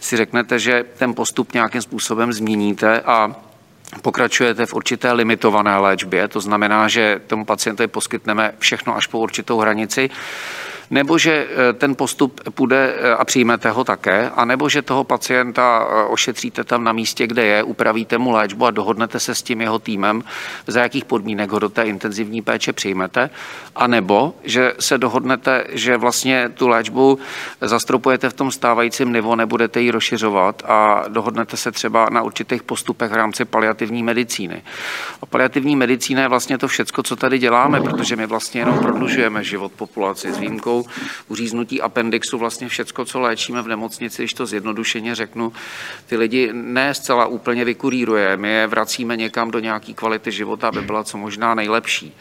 si 0.00 0.16
řeknete, 0.16 0.58
že 0.58 0.84
ten 0.98 1.14
postup 1.14 1.52
nějakým 1.52 1.82
způsobem 1.82 2.32
změníte 2.32 3.00
a 3.00 3.36
pokračujete 4.02 4.66
v 4.66 4.74
určité 4.74 5.12
limitované 5.12 5.78
léčbě, 5.78 6.28
to 6.28 6.40
znamená, 6.40 6.88
že 6.88 7.20
tomu 7.26 7.44
pacientovi 7.44 7.86
poskytneme 7.86 8.52
všechno 8.58 8.96
až 8.96 9.06
po 9.06 9.18
určitou 9.18 9.58
hranici, 9.58 10.10
nebo 10.90 11.18
že 11.18 11.46
eh, 11.46 11.72
ten 11.72 11.94
postup 11.94 12.40
půjde 12.50 12.94
eh, 12.96 13.14
a 13.14 13.24
přijmete 13.24 13.70
ho 13.70 13.84
také, 13.84 14.30
a 14.30 14.44
nebo 14.44 14.68
že 14.68 14.82
toho 14.82 15.04
pacienta 15.04 15.86
eh, 15.88 16.04
ošetříte 16.04 16.64
tam 16.64 16.84
na 16.84 16.92
místě, 16.92 17.26
kde 17.26 17.44
je, 17.44 17.62
upravíte 17.62 18.18
mu 18.18 18.30
léčbu 18.30 18.66
a 18.66 18.70
dohodnete 18.70 19.20
se 19.20 19.34
s 19.34 19.42
tím 19.42 19.60
jeho 19.60 19.78
týmem, 19.78 20.24
za 20.66 20.80
jakých 20.82 21.04
podmínek 21.04 21.50
ho 21.50 21.58
do 21.58 21.68
té 21.68 21.82
intenzivní 21.82 22.42
péče 22.42 22.72
přijmete, 22.72 23.30
a 23.76 23.86
nebo 23.86 24.34
že 24.44 24.72
se 24.80 24.98
dohodnete, 24.98 25.64
že 25.68 25.96
vlastně 25.96 26.50
tu 26.54 26.68
léčbu 26.68 27.18
zastropujete 27.60 28.30
v 28.30 28.34
tom 28.34 28.50
stávajícím 28.50 29.12
nivo, 29.12 29.36
nebudete 29.36 29.80
ji 29.80 29.90
rozšiřovat 29.90 30.62
a 30.66 31.04
dohodnete 31.08 31.56
se 31.56 31.72
třeba 31.72 32.08
na 32.10 32.22
určitých 32.22 32.62
postupech 32.62 33.10
v 33.10 33.14
rámci 33.14 33.44
paliativní 33.44 34.02
medicíny. 34.02 34.62
A 35.22 35.26
paliativní 35.26 35.76
medicína 35.76 36.22
je 36.22 36.28
vlastně 36.28 36.58
to 36.58 36.68
všecko, 36.68 37.02
co 37.02 37.16
tady 37.16 37.38
děláme, 37.38 37.80
protože 37.80 38.16
my 38.16 38.26
vlastně 38.26 38.60
jenom 38.60 38.78
prodlužujeme 38.78 39.44
život 39.44 39.72
populaci 39.72 40.32
s 40.32 40.38
výjimkou 40.38 40.73
uříznutí 41.28 41.82
appendixu, 41.82 42.38
vlastně 42.38 42.68
všecko, 42.68 43.04
co 43.04 43.20
léčíme 43.20 43.62
v 43.62 43.68
nemocnici, 43.68 44.22
když 44.22 44.34
to 44.34 44.46
zjednodušeně 44.46 45.14
řeknu, 45.14 45.52
ty 46.06 46.16
lidi 46.16 46.50
ne 46.52 46.94
zcela 46.94 47.26
úplně 47.26 47.64
vykuríruje, 47.64 48.36
my 48.36 48.50
je 48.50 48.66
vracíme 48.66 49.16
někam 49.16 49.50
do 49.50 49.58
nějaké 49.58 49.92
kvality 49.92 50.32
života, 50.32 50.68
aby 50.68 50.80
byla 50.80 51.04
co 51.04 51.18
možná 51.18 51.54
nejlepší. 51.54 52.14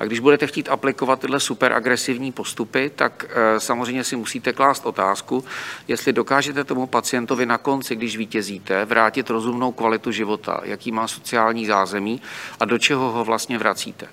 A 0.00 0.04
když 0.04 0.20
budete 0.20 0.46
chtít 0.46 0.68
aplikovat 0.68 1.20
tyhle 1.20 1.40
super 1.40 1.72
agresivní 1.72 2.32
postupy, 2.32 2.90
tak 2.96 3.24
eh, 3.28 3.60
samozřejmě 3.60 4.04
si 4.04 4.16
musíte 4.16 4.52
klást 4.52 4.86
otázku, 4.86 5.44
jestli 5.88 6.12
dokážete 6.12 6.64
tomu 6.64 6.86
pacientovi 6.86 7.46
na 7.46 7.58
konci, 7.58 7.96
když 7.96 8.16
vítězíte, 8.16 8.84
vrátit 8.84 9.30
rozumnou 9.30 9.72
kvalitu 9.72 10.10
života, 10.12 10.60
jaký 10.64 10.92
má 10.92 11.08
sociální 11.08 11.66
zázemí 11.66 12.22
a 12.60 12.64
do 12.64 12.78
čeho 12.78 13.12
ho 13.12 13.24
vlastně 13.24 13.58
vracíte. 13.58 14.06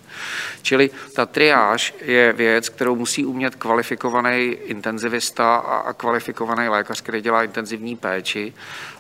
Čili 0.62 0.90
ta 1.16 1.26
triáž 1.26 1.94
je 2.02 2.34
věc, 2.34 2.70
kterou 2.70 2.96
musí 2.96 3.26
umět 3.26 3.56
kvalifikovaný 3.56 4.44
intenzivista 4.46 5.56
a 5.56 5.94
kvalifikovaný 5.94 6.70
lékař, 6.70 7.02
který 7.02 7.22
dělá 7.22 7.44
intenzivní 7.44 7.96
péči. 7.96 8.54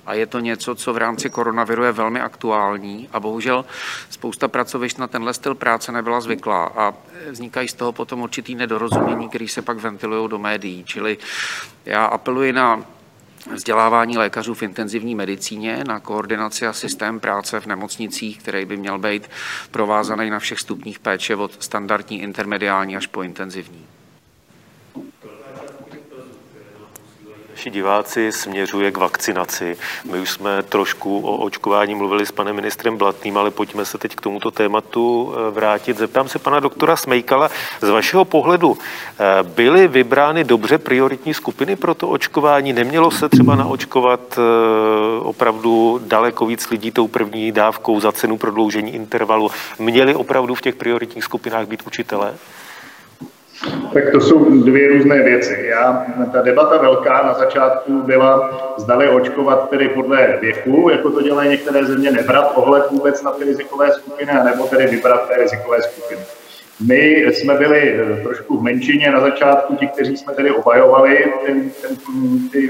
A 0.05 0.13
je 0.13 0.25
to 0.25 0.39
něco, 0.39 0.75
co 0.75 0.93
v 0.93 0.97
rámci 0.97 1.29
koronaviru 1.29 1.83
je 1.83 1.91
velmi 1.91 2.21
aktuální. 2.21 3.09
A 3.13 3.19
bohužel 3.19 3.65
spousta 4.09 4.47
pracovišť 4.47 4.97
na 4.97 5.07
tenhle 5.07 5.33
styl 5.33 5.55
práce 5.55 5.91
nebyla 5.91 6.21
zvyklá 6.21 6.65
a 6.77 6.93
vznikají 7.31 7.67
z 7.67 7.73
toho 7.73 7.91
potom 7.91 8.21
určitý 8.21 8.55
nedorozumění, 8.55 9.29
který 9.29 9.47
se 9.47 9.61
pak 9.61 9.77
ventilují 9.77 10.29
do 10.29 10.39
médií. 10.39 10.83
Čili 10.83 11.17
já 11.85 12.05
apeluji 12.05 12.53
na 12.53 12.83
vzdělávání 13.53 14.17
lékařů 14.17 14.53
v 14.53 14.63
intenzivní 14.63 15.15
medicíně, 15.15 15.83
na 15.87 15.99
koordinaci 15.99 16.67
a 16.67 16.73
systém 16.73 17.19
práce 17.19 17.59
v 17.59 17.65
nemocnicích, 17.65 18.39
který 18.39 18.65
by 18.65 18.77
měl 18.77 18.99
být 18.99 19.29
provázaný 19.71 20.29
na 20.29 20.39
všech 20.39 20.59
stupních 20.59 20.99
péče 20.99 21.35
od 21.35 21.63
standardní, 21.63 22.21
intermediální 22.21 22.97
až 22.97 23.07
po 23.07 23.23
intenzivní. 23.23 23.96
Naši 27.57 27.69
diváci 27.69 28.31
směřuje 28.31 28.91
k 28.91 28.97
vakcinaci. 28.97 29.77
My 30.11 30.19
už 30.19 30.29
jsme 30.29 30.63
trošku 30.63 31.19
o 31.19 31.37
očkování 31.37 31.95
mluvili 31.95 32.25
s 32.25 32.31
panem 32.31 32.55
ministrem 32.55 32.97
Blatným, 32.97 33.37
ale 33.37 33.51
pojďme 33.51 33.85
se 33.85 33.97
teď 33.97 34.15
k 34.15 34.21
tomuto 34.21 34.51
tématu 34.51 35.33
eh, 35.33 35.51
vrátit. 35.51 35.97
Zeptám 35.97 36.27
se 36.29 36.39
pana 36.39 36.59
doktora 36.59 36.95
Smejkala, 36.95 37.49
z 37.81 37.89
vašeho 37.89 38.25
pohledu 38.25 38.77
eh, 38.77 39.43
byly 39.43 39.87
vybrány 39.87 40.43
dobře 40.43 40.77
prioritní 40.77 41.33
skupiny 41.33 41.75
pro 41.75 41.93
to 41.93 42.09
očkování? 42.09 42.73
Nemělo 42.73 43.11
se 43.11 43.29
třeba 43.29 43.55
naočkovat 43.55 44.19
eh, 44.37 44.41
opravdu 45.19 46.01
daleko 46.05 46.45
víc 46.45 46.69
lidí 46.69 46.91
tou 46.91 47.07
první 47.07 47.51
dávkou 47.51 47.99
za 47.99 48.11
cenu 48.11 48.37
prodloužení 48.37 48.95
intervalu? 48.95 49.51
Měli 49.79 50.15
opravdu 50.15 50.55
v 50.55 50.61
těch 50.61 50.75
prioritních 50.75 51.23
skupinách 51.23 51.67
být 51.67 51.81
učitelé? 51.87 52.33
Tak 53.93 54.11
to 54.11 54.21
jsou 54.21 54.61
dvě 54.63 54.87
různé 54.87 55.23
věci. 55.23 55.65
Já, 55.69 56.05
ta 56.31 56.41
debata 56.41 56.77
velká 56.77 57.23
na 57.25 57.33
začátku 57.33 58.01
byla, 58.01 58.59
zdali 58.77 59.09
očkovat 59.09 59.69
tedy 59.69 59.89
podle 59.89 60.37
věku, 60.41 60.89
jako 60.91 61.09
to 61.09 61.21
dělají 61.21 61.49
některé 61.49 61.85
země, 61.85 62.11
nebrat 62.11 62.51
ohled 62.55 62.83
vůbec 62.91 63.23
na 63.23 63.31
ty 63.31 63.43
rizikové 63.43 63.91
skupiny, 63.91 64.31
nebo 64.43 64.67
tedy 64.67 64.87
vybrat 64.87 65.27
té 65.27 65.37
rizikové 65.37 65.81
skupiny. 65.81 66.21
My 66.79 67.25
jsme 67.33 67.53
byli 67.53 67.99
eh, 67.99 68.23
trošku 68.23 68.57
v 68.57 68.63
menšině 68.63 69.11
na 69.11 69.21
začátku, 69.21 69.75
ti, 69.75 69.87
kteří 69.87 70.17
jsme 70.17 70.33
tedy 70.33 70.51
obhajovali 70.51 71.33
ten, 71.45 71.69
ten, 71.69 71.97
ty, 72.51 72.69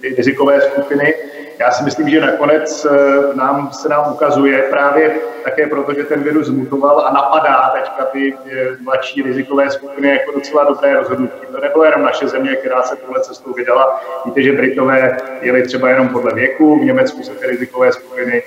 ty 0.00 0.14
rizikové 0.14 0.60
skupiny, 0.60 1.14
já 1.58 1.70
si 1.70 1.84
myslím, 1.84 2.08
že 2.08 2.20
nakonec 2.20 2.84
eh, 2.84 3.36
nám 3.36 3.72
se 3.72 3.88
nám 3.88 4.12
ukazuje 4.12 4.62
právě 4.62 5.14
také 5.44 5.66
proto, 5.66 5.94
že 5.94 6.04
ten 6.04 6.22
virus 6.22 6.50
mutoval 6.50 7.00
a 7.06 7.12
napadá 7.12 7.72
teďka 7.74 8.04
ty 8.04 8.34
eh, 8.34 8.76
mladší 8.80 9.22
rizikové 9.22 9.70
skupiny 9.70 10.08
jako 10.08 10.32
docela 10.32 10.64
dobré 10.64 10.94
rozhodnutí. 10.94 11.46
To 11.52 11.60
nebylo 11.60 11.84
jenom 11.84 12.02
naše 12.02 12.28
země, 12.28 12.56
která 12.56 12.82
se 12.82 12.96
tuhle 12.96 13.20
cestou 13.20 13.52
vydala. 13.52 14.00
Víte, 14.24 14.42
že 14.42 14.52
Britové 14.52 15.16
jeli 15.40 15.62
třeba 15.62 15.88
jenom 15.88 16.08
podle 16.08 16.34
věku, 16.34 16.78
v 16.80 16.84
Německu 16.84 17.22
se 17.22 17.34
ty 17.34 17.46
rizikové 17.46 17.92
skupiny 17.92 18.42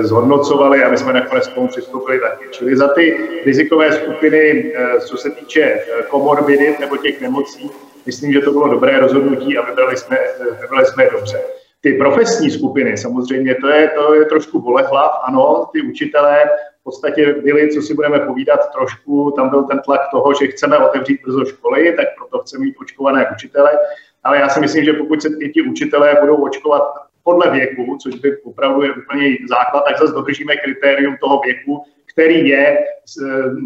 zhodnocovali 0.00 0.84
a 0.84 0.88
my 0.88 0.98
jsme 0.98 1.12
nakonec 1.12 1.48
k 1.48 1.54
tomu 1.54 1.68
přistoupili 1.68 2.20
taky. 2.20 2.44
Čili 2.50 2.76
za 2.76 2.88
ty 2.88 3.28
rizikové 3.44 3.92
skupiny, 3.92 4.72
co 5.00 5.16
se 5.16 5.30
týče 5.30 5.80
komorbidit 6.08 6.80
nebo 6.80 6.96
těch 6.96 7.20
nemocí, 7.20 7.70
myslím, 8.06 8.32
že 8.32 8.40
to 8.40 8.52
bylo 8.52 8.68
dobré 8.68 9.00
rozhodnutí 9.00 9.58
a 9.58 9.66
vybrali 9.66 9.96
jsme, 9.96 10.18
vybrali 10.60 10.86
jsme 10.86 11.10
dobře. 11.12 11.40
Ty 11.80 11.92
profesní 11.92 12.50
skupiny, 12.50 12.96
samozřejmě, 12.96 13.54
to 13.54 13.68
je, 13.68 13.88
to 13.88 14.14
je 14.14 14.24
trošku 14.24 14.60
bolehlav, 14.60 15.20
ano, 15.24 15.68
ty 15.72 15.82
učitelé 15.82 16.44
v 16.80 16.84
podstatě 16.84 17.32
byli, 17.32 17.68
co 17.74 17.82
si 17.82 17.94
budeme 17.94 18.18
povídat 18.18 18.72
trošku, 18.72 19.30
tam 19.36 19.50
byl 19.50 19.62
ten 19.62 19.78
tlak 19.78 20.00
toho, 20.10 20.34
že 20.34 20.46
chceme 20.46 20.78
otevřít 20.78 21.20
brzo 21.24 21.44
školy, 21.44 21.92
tak 21.96 22.06
proto 22.18 22.38
chceme 22.38 22.64
mít 22.64 22.76
očkované 22.80 23.30
učitele, 23.34 23.78
ale 24.24 24.38
já 24.38 24.48
si 24.48 24.60
myslím, 24.60 24.84
že 24.84 24.92
pokud 24.92 25.22
se 25.22 25.28
ti 25.54 25.62
učitelé 25.62 26.16
budou 26.20 26.36
očkovat 26.36 26.82
podle 27.22 27.50
věku, 27.50 27.96
což 28.02 28.14
by 28.14 28.42
opravdu 28.42 28.82
je 28.82 28.92
úplně 28.92 29.36
základ, 29.48 29.84
tak 29.88 29.98
zase 29.98 30.12
dodržíme 30.12 30.56
kritérium 30.56 31.16
toho 31.20 31.40
věku, 31.40 31.84
který 32.12 32.48
je 32.48 32.78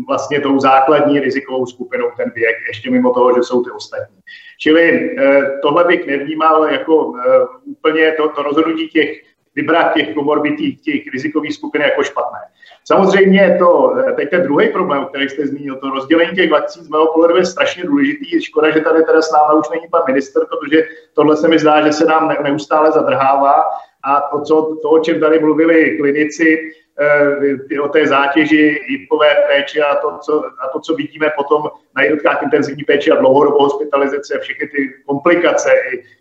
vlastně 0.07 0.41
tou 0.41 0.61
základní 0.61 1.21
rizikovou 1.21 1.67
skupinou 1.67 2.11
ten 2.17 2.33
věk, 2.35 2.57
ještě 2.69 2.91
mimo 2.91 3.15
toho, 3.15 3.35
že 3.35 3.43
jsou 3.43 3.65
ty 3.65 3.71
ostatní. 3.71 4.17
Čili 4.59 5.17
eh, 5.19 5.43
tohle 5.63 5.85
bych 5.85 6.07
nevnímal 6.07 6.65
jako 6.65 7.15
eh, 7.19 7.47
úplně 7.65 8.13
to, 8.13 8.29
to 8.29 8.43
rozhodnutí 8.43 8.89
těch 8.89 9.23
vybrat 9.55 9.95
těch 9.95 10.15
komorbidí, 10.15 10.77
těch 10.77 11.07
rizikových 11.13 11.55
skupin 11.55 11.83
jako 11.83 12.03
špatné. 12.03 12.39
Samozřejmě 12.87 13.57
to, 13.59 13.97
eh, 13.99 14.13
teď 14.13 14.31
ten 14.31 14.43
druhý 14.43 14.69
problém, 14.69 15.05
který 15.05 15.29
jste 15.29 15.47
zmínil, 15.47 15.77
to 15.77 15.91
rozdělení 15.91 16.37
těch 16.37 16.51
vakcín 16.51 16.85
z 16.85 16.89
mého 16.89 17.07
pohledu 17.13 17.37
je 17.37 17.47
strašně 17.47 17.85
důležitý. 17.85 18.43
Škoda, 18.43 18.71
že 18.71 18.81
tady 18.81 19.05
teda 19.05 19.23
s 19.23 19.33
námi 19.33 19.59
už 19.59 19.71
není 19.71 19.87
pan 19.91 20.03
minister, 20.07 20.43
protože 20.47 20.89
tohle 21.15 21.37
se 21.37 21.49
mi 21.49 21.59
zdá, 21.59 21.87
že 21.87 21.93
se 21.93 22.05
nám 22.05 22.37
neustále 22.43 22.93
zadrhává. 22.93 23.65
A 24.05 24.21
to, 24.21 24.41
co, 24.41 24.77
to 24.83 24.91
o 24.91 24.99
čem 24.99 25.21
tady 25.21 25.39
mluvili 25.39 25.97
klinici, 25.99 26.73
Eh, 26.99 27.81
o 27.81 27.89
té 27.89 28.07
zátěži 28.07 28.81
jipové 28.89 29.29
péče 29.49 29.83
a 29.83 29.95
to, 29.95 30.19
co, 30.19 30.45
a 30.47 30.69
to, 30.73 30.81
co 30.81 30.95
vidíme 30.95 31.31
potom 31.37 31.71
na 31.97 32.03
jednotkách 32.03 32.43
intenzivní 32.43 32.85
péče 32.85 33.13
a 33.13 33.17
dlouhodobou 33.17 33.59
hospitalizace 33.59 34.35
a 34.35 34.41
všechny 34.41 34.69
ty 34.69 34.95
komplikace, 35.07 35.71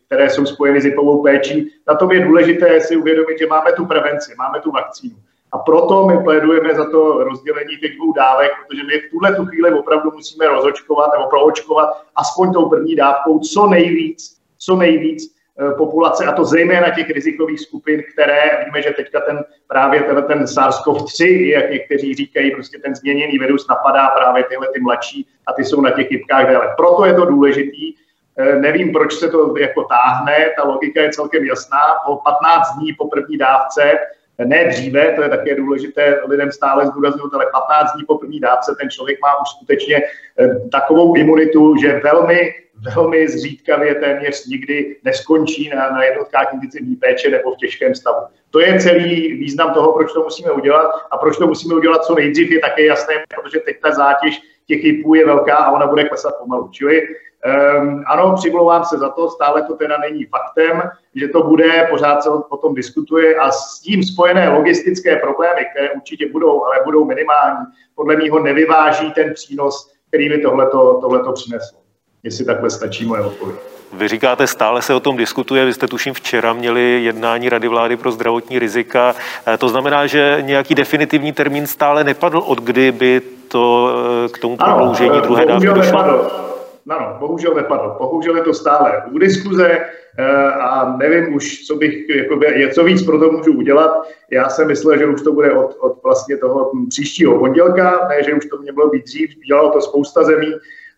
které 0.05 0.29
jsou 0.29 0.45
spojeny 0.45 0.81
s 0.81 0.85
jipovou 0.85 1.23
péčí. 1.23 1.71
Na 1.87 1.95
tom 1.95 2.11
je 2.11 2.19
důležité 2.19 2.81
si 2.81 2.95
uvědomit, 2.95 3.39
že 3.39 3.47
máme 3.47 3.71
tu 3.71 3.85
prevenci, 3.85 4.35
máme 4.37 4.59
tu 4.59 4.71
vakcínu. 4.71 5.15
A 5.55 5.57
proto 5.57 6.07
my 6.07 6.23
plédujeme 6.23 6.75
za 6.75 6.89
to 6.89 7.23
rozdělení 7.23 7.77
těch 7.77 7.95
dvou 7.95 8.13
dávek, 8.13 8.51
protože 8.67 8.83
my 8.83 8.99
v 8.99 9.11
tuhle 9.11 9.35
tu 9.35 9.45
chvíli 9.45 9.73
opravdu 9.73 10.11
musíme 10.11 10.47
rozočkovat 10.47 11.09
nebo 11.13 11.29
proočkovat 11.29 11.89
aspoň 12.15 12.53
tou 12.53 12.69
první 12.69 12.95
dávkou 12.95 13.39
co 13.39 13.67
nejvíc, 13.67 14.37
co 14.57 14.75
nejvíc 14.75 15.35
Eh, 15.59 15.71
populace, 15.71 16.25
a 16.25 16.31
to 16.31 16.45
zejména 16.45 16.89
těch 16.89 17.09
rizikových 17.09 17.59
skupin, 17.59 18.03
které 18.13 18.65
víme, 18.65 18.81
že 18.81 18.91
teďka 18.91 19.19
ten 19.21 19.45
právě 19.67 20.01
ten, 20.01 20.23
ten 20.23 20.43
SARS-CoV-3, 20.43 21.47
jak 21.47 21.69
někteří 21.69 22.15
říkají, 22.15 22.51
prostě 22.51 22.77
ten 22.77 22.95
změněný 22.95 23.37
virus 23.37 23.67
napadá 23.67 24.07
právě 24.07 24.43
tyhle 24.43 24.67
ty 24.73 24.79
mladší 24.79 25.27
a 25.47 25.53
ty 25.53 25.63
jsou 25.63 25.81
na 25.81 25.91
těch 25.91 26.07
kypkách 26.07 26.47
déle. 26.47 26.73
Proto 26.77 27.05
je 27.05 27.13
to 27.13 27.25
důležitý. 27.25 27.93
Eh, 28.37 28.55
nevím, 28.55 28.91
proč 28.91 29.13
se 29.13 29.29
to 29.29 29.57
jako 29.57 29.83
táhne, 29.83 30.49
ta 30.57 30.63
logika 30.63 31.01
je 31.01 31.09
celkem 31.09 31.45
jasná. 31.45 31.81
Po 32.05 32.15
15 32.15 32.75
dní 32.75 32.93
po 32.93 33.07
první 33.07 33.37
dávce 33.37 33.97
ne 34.43 34.67
dříve, 34.67 35.11
to 35.11 35.23
je 35.23 35.29
také 35.29 35.55
důležité 35.55 36.19
lidem 36.27 36.51
stále 36.51 36.87
zdůrazňovat, 36.87 37.33
ale 37.33 37.45
15 37.51 37.93
dní 37.93 38.05
po 38.05 38.17
první 38.17 38.39
dávce 38.39 38.75
ten 38.79 38.89
člověk 38.89 39.21
má 39.21 39.41
už 39.41 39.49
skutečně 39.49 39.95
eh, 39.95 40.69
takovou 40.71 41.15
imunitu, 41.15 41.75
že 41.81 42.01
velmi 42.03 42.53
velmi 42.95 43.27
zřídkavě 43.27 43.95
téměř 43.95 44.45
nikdy 44.45 44.95
neskončí 45.03 45.69
na, 45.69 45.89
na 45.89 46.03
jednotkách 46.03 46.53
intenzivní 46.53 46.95
péče 46.95 47.29
nebo 47.29 47.51
v 47.51 47.57
těžkém 47.57 47.95
stavu. 47.95 48.25
To 48.49 48.59
je 48.59 48.79
celý 48.79 49.33
význam 49.33 49.73
toho, 49.73 49.93
proč 49.93 50.13
to 50.13 50.23
musíme 50.23 50.51
udělat 50.51 50.91
a 51.11 51.17
proč 51.17 51.37
to 51.37 51.47
musíme 51.47 51.75
udělat 51.75 52.05
co 52.05 52.15
nejdřív, 52.15 52.51
je 52.51 52.59
také 52.59 52.85
jasné, 52.85 53.15
protože 53.35 53.59
teď 53.59 53.81
ta 53.81 53.91
zátěž 53.91 54.41
těch 54.67 54.83
hypů 54.83 55.15
je 55.15 55.25
velká 55.25 55.55
a 55.55 55.71
ona 55.71 55.87
bude 55.87 56.03
klesat 56.03 56.35
pomalu. 56.39 56.69
Čili 56.71 57.01
um, 57.45 58.03
ano, 58.07 58.33
přimlouvám 58.35 58.85
se 58.85 58.97
za 58.97 59.09
to, 59.09 59.29
stále 59.29 59.63
to 59.63 59.75
teda 59.75 59.97
není 59.97 60.25
faktem, 60.25 60.81
že 61.15 61.27
to 61.27 61.43
bude, 61.43 61.87
pořád 61.89 62.23
se 62.23 62.29
o 62.29 62.57
tom 62.57 62.75
diskutuje 62.75 63.35
a 63.35 63.51
s 63.51 63.79
tím 63.79 64.03
spojené 64.03 64.49
logistické 64.49 65.15
problémy, 65.15 65.65
které 65.71 65.91
určitě 65.91 66.31
budou, 66.31 66.65
ale 66.65 66.75
budou 66.85 67.05
minimální, 67.05 67.65
podle 67.95 68.15
mého 68.15 68.39
nevyváží 68.39 69.11
ten 69.11 69.33
přínos, 69.33 69.91
který 70.07 70.29
by 70.29 70.37
tohleto, 70.37 70.99
tohleto 71.01 71.31
přineslo 71.31 71.85
jestli 72.25 72.45
takhle 72.45 72.69
stačí 72.69 73.05
moje 73.05 73.21
odpověď. 73.21 73.59
Vy 73.93 74.07
říkáte, 74.07 74.47
stále 74.47 74.81
se 74.81 74.93
o 74.93 74.99
tom 74.99 75.17
diskutuje. 75.17 75.65
Vy 75.65 75.73
jste 75.73 75.87
tuším 75.87 76.13
včera 76.13 76.53
měli 76.53 77.03
jednání 77.03 77.49
Rady 77.49 77.67
vlády 77.67 77.97
pro 77.97 78.11
zdravotní 78.11 78.59
rizika. 78.59 79.15
Eh, 79.47 79.57
to 79.57 79.69
znamená, 79.69 80.07
že 80.07 80.37
nějaký 80.41 80.75
definitivní 80.75 81.33
termín 81.33 81.67
stále 81.67 82.03
nepadl, 82.03 82.37
od 82.37 82.61
kdy 82.61 82.91
by 82.91 83.21
to 83.47 83.89
eh, 84.25 84.29
k 84.29 84.37
tomu 84.37 84.57
prodloužení 84.57 85.21
druhé 85.21 85.45
dávky 85.45 85.67
došlo? 85.67 85.81
Nepadl. 85.81 86.54
Ano, 86.89 87.17
bohužel 87.19 87.53
nepadl. 87.53 87.95
Bohužel 87.99 88.35
je 88.37 88.43
to 88.43 88.53
stále 88.53 89.03
u 89.11 89.17
diskuze 89.17 89.79
eh, 90.17 90.25
a 90.51 90.97
nevím 90.97 91.35
už, 91.35 91.65
co 91.65 91.75
bych, 91.75 92.09
jakoby, 92.09 92.71
co 92.73 92.83
víc 92.83 93.03
pro 93.03 93.19
to 93.19 93.31
můžu 93.31 93.53
udělat. 93.53 94.07
Já 94.31 94.49
jsem 94.49 94.67
myslel, 94.67 94.97
že 94.97 95.05
už 95.05 95.21
to 95.21 95.33
bude 95.33 95.51
od, 95.51 95.77
od 95.79 96.03
vlastně 96.03 96.37
toho 96.37 96.71
příštího 96.89 97.39
pondělka, 97.39 98.07
ne, 98.09 98.23
že 98.23 98.33
už 98.33 98.45
to 98.45 98.57
mělo 98.57 98.89
být 98.89 99.03
dřív, 99.03 99.29
dělalo 99.47 99.71
to 99.71 99.81
spousta 99.81 100.23
zemí, 100.23 100.53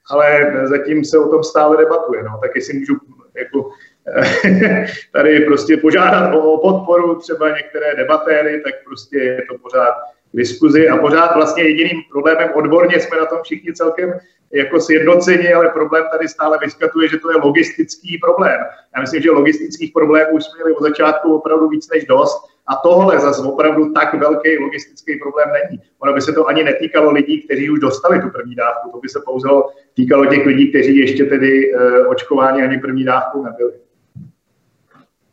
ale 0.10 0.52
zatím 0.64 1.06
se 1.06 1.20
o 1.20 1.30
tom 1.30 1.44
stále 1.44 1.78
debatuje. 1.78 2.24
No. 2.24 2.40
Tak 2.42 2.52
jestli 2.56 2.80
můžu 2.80 2.94
jako, 3.38 3.70
tady 5.14 5.40
prostě 5.40 5.78
požádat 5.78 6.36
o 6.36 6.58
podporu 6.58 7.16
třeba 7.16 7.50
některé 7.50 7.96
debatéry, 7.96 8.62
tak 8.62 8.74
prostě 8.86 9.18
je 9.18 9.42
to 9.50 9.58
pořád 9.58 9.94
diskuzi 10.34 10.90
a 10.90 10.98
pořád 10.98 11.36
vlastně 11.36 11.64
jediným 11.64 12.02
problémem 12.12 12.50
odborně 12.56 13.00
jsme 13.00 13.18
na 13.18 13.26
tom 13.26 13.40
všichni 13.44 13.74
celkem 13.74 14.14
jako 14.54 14.80
sjednoceni, 14.80 15.54
ale 15.54 15.70
problém 15.70 16.04
tady 16.12 16.28
stále 16.28 16.58
vyskatuje, 16.62 17.08
že 17.08 17.18
to 17.18 17.32
je 17.32 17.38
logistický 17.38 18.18
problém. 18.18 18.60
Já 18.96 19.02
myslím, 19.02 19.22
že 19.22 19.32
logistických 19.32 19.94
problémů 19.94 20.40
jsme 20.40 20.58
měli 20.58 20.76
od 20.76 20.84
začátku 20.84 21.36
opravdu 21.36 21.70
víc 21.70 21.90
než 21.94 22.06
dost 22.06 22.48
a 22.68 22.76
tohle 22.76 23.20
zase 23.20 23.42
opravdu 23.42 23.94
tak 23.94 24.14
velký 24.14 24.58
logistický 24.58 25.20
problém 25.20 25.50
není. 25.64 25.82
Ono 26.00 26.14
by 26.14 26.22
se 26.22 26.34
to 26.34 26.48
ani 26.48 26.64
netýkalo 26.64 27.12
lidí, 27.12 27.42
kteří 27.42 27.70
už 27.70 27.80
dostali 27.80 28.22
tu 28.22 28.30
první 28.30 28.56
dávku, 28.56 28.90
to 28.92 29.00
by 29.00 29.10
se 29.10 29.20
pouze 29.26 29.50
týkalo 29.94 30.26
těch 30.26 30.46
lidí, 30.46 30.70
kteří 30.70 30.98
ještě 30.98 31.26
tedy 31.26 31.74
uh, 31.74 32.12
očkování 32.12 32.62
ani 32.62 32.78
první 32.78 33.04
dávku 33.04 33.44
nebyli. 33.44 33.74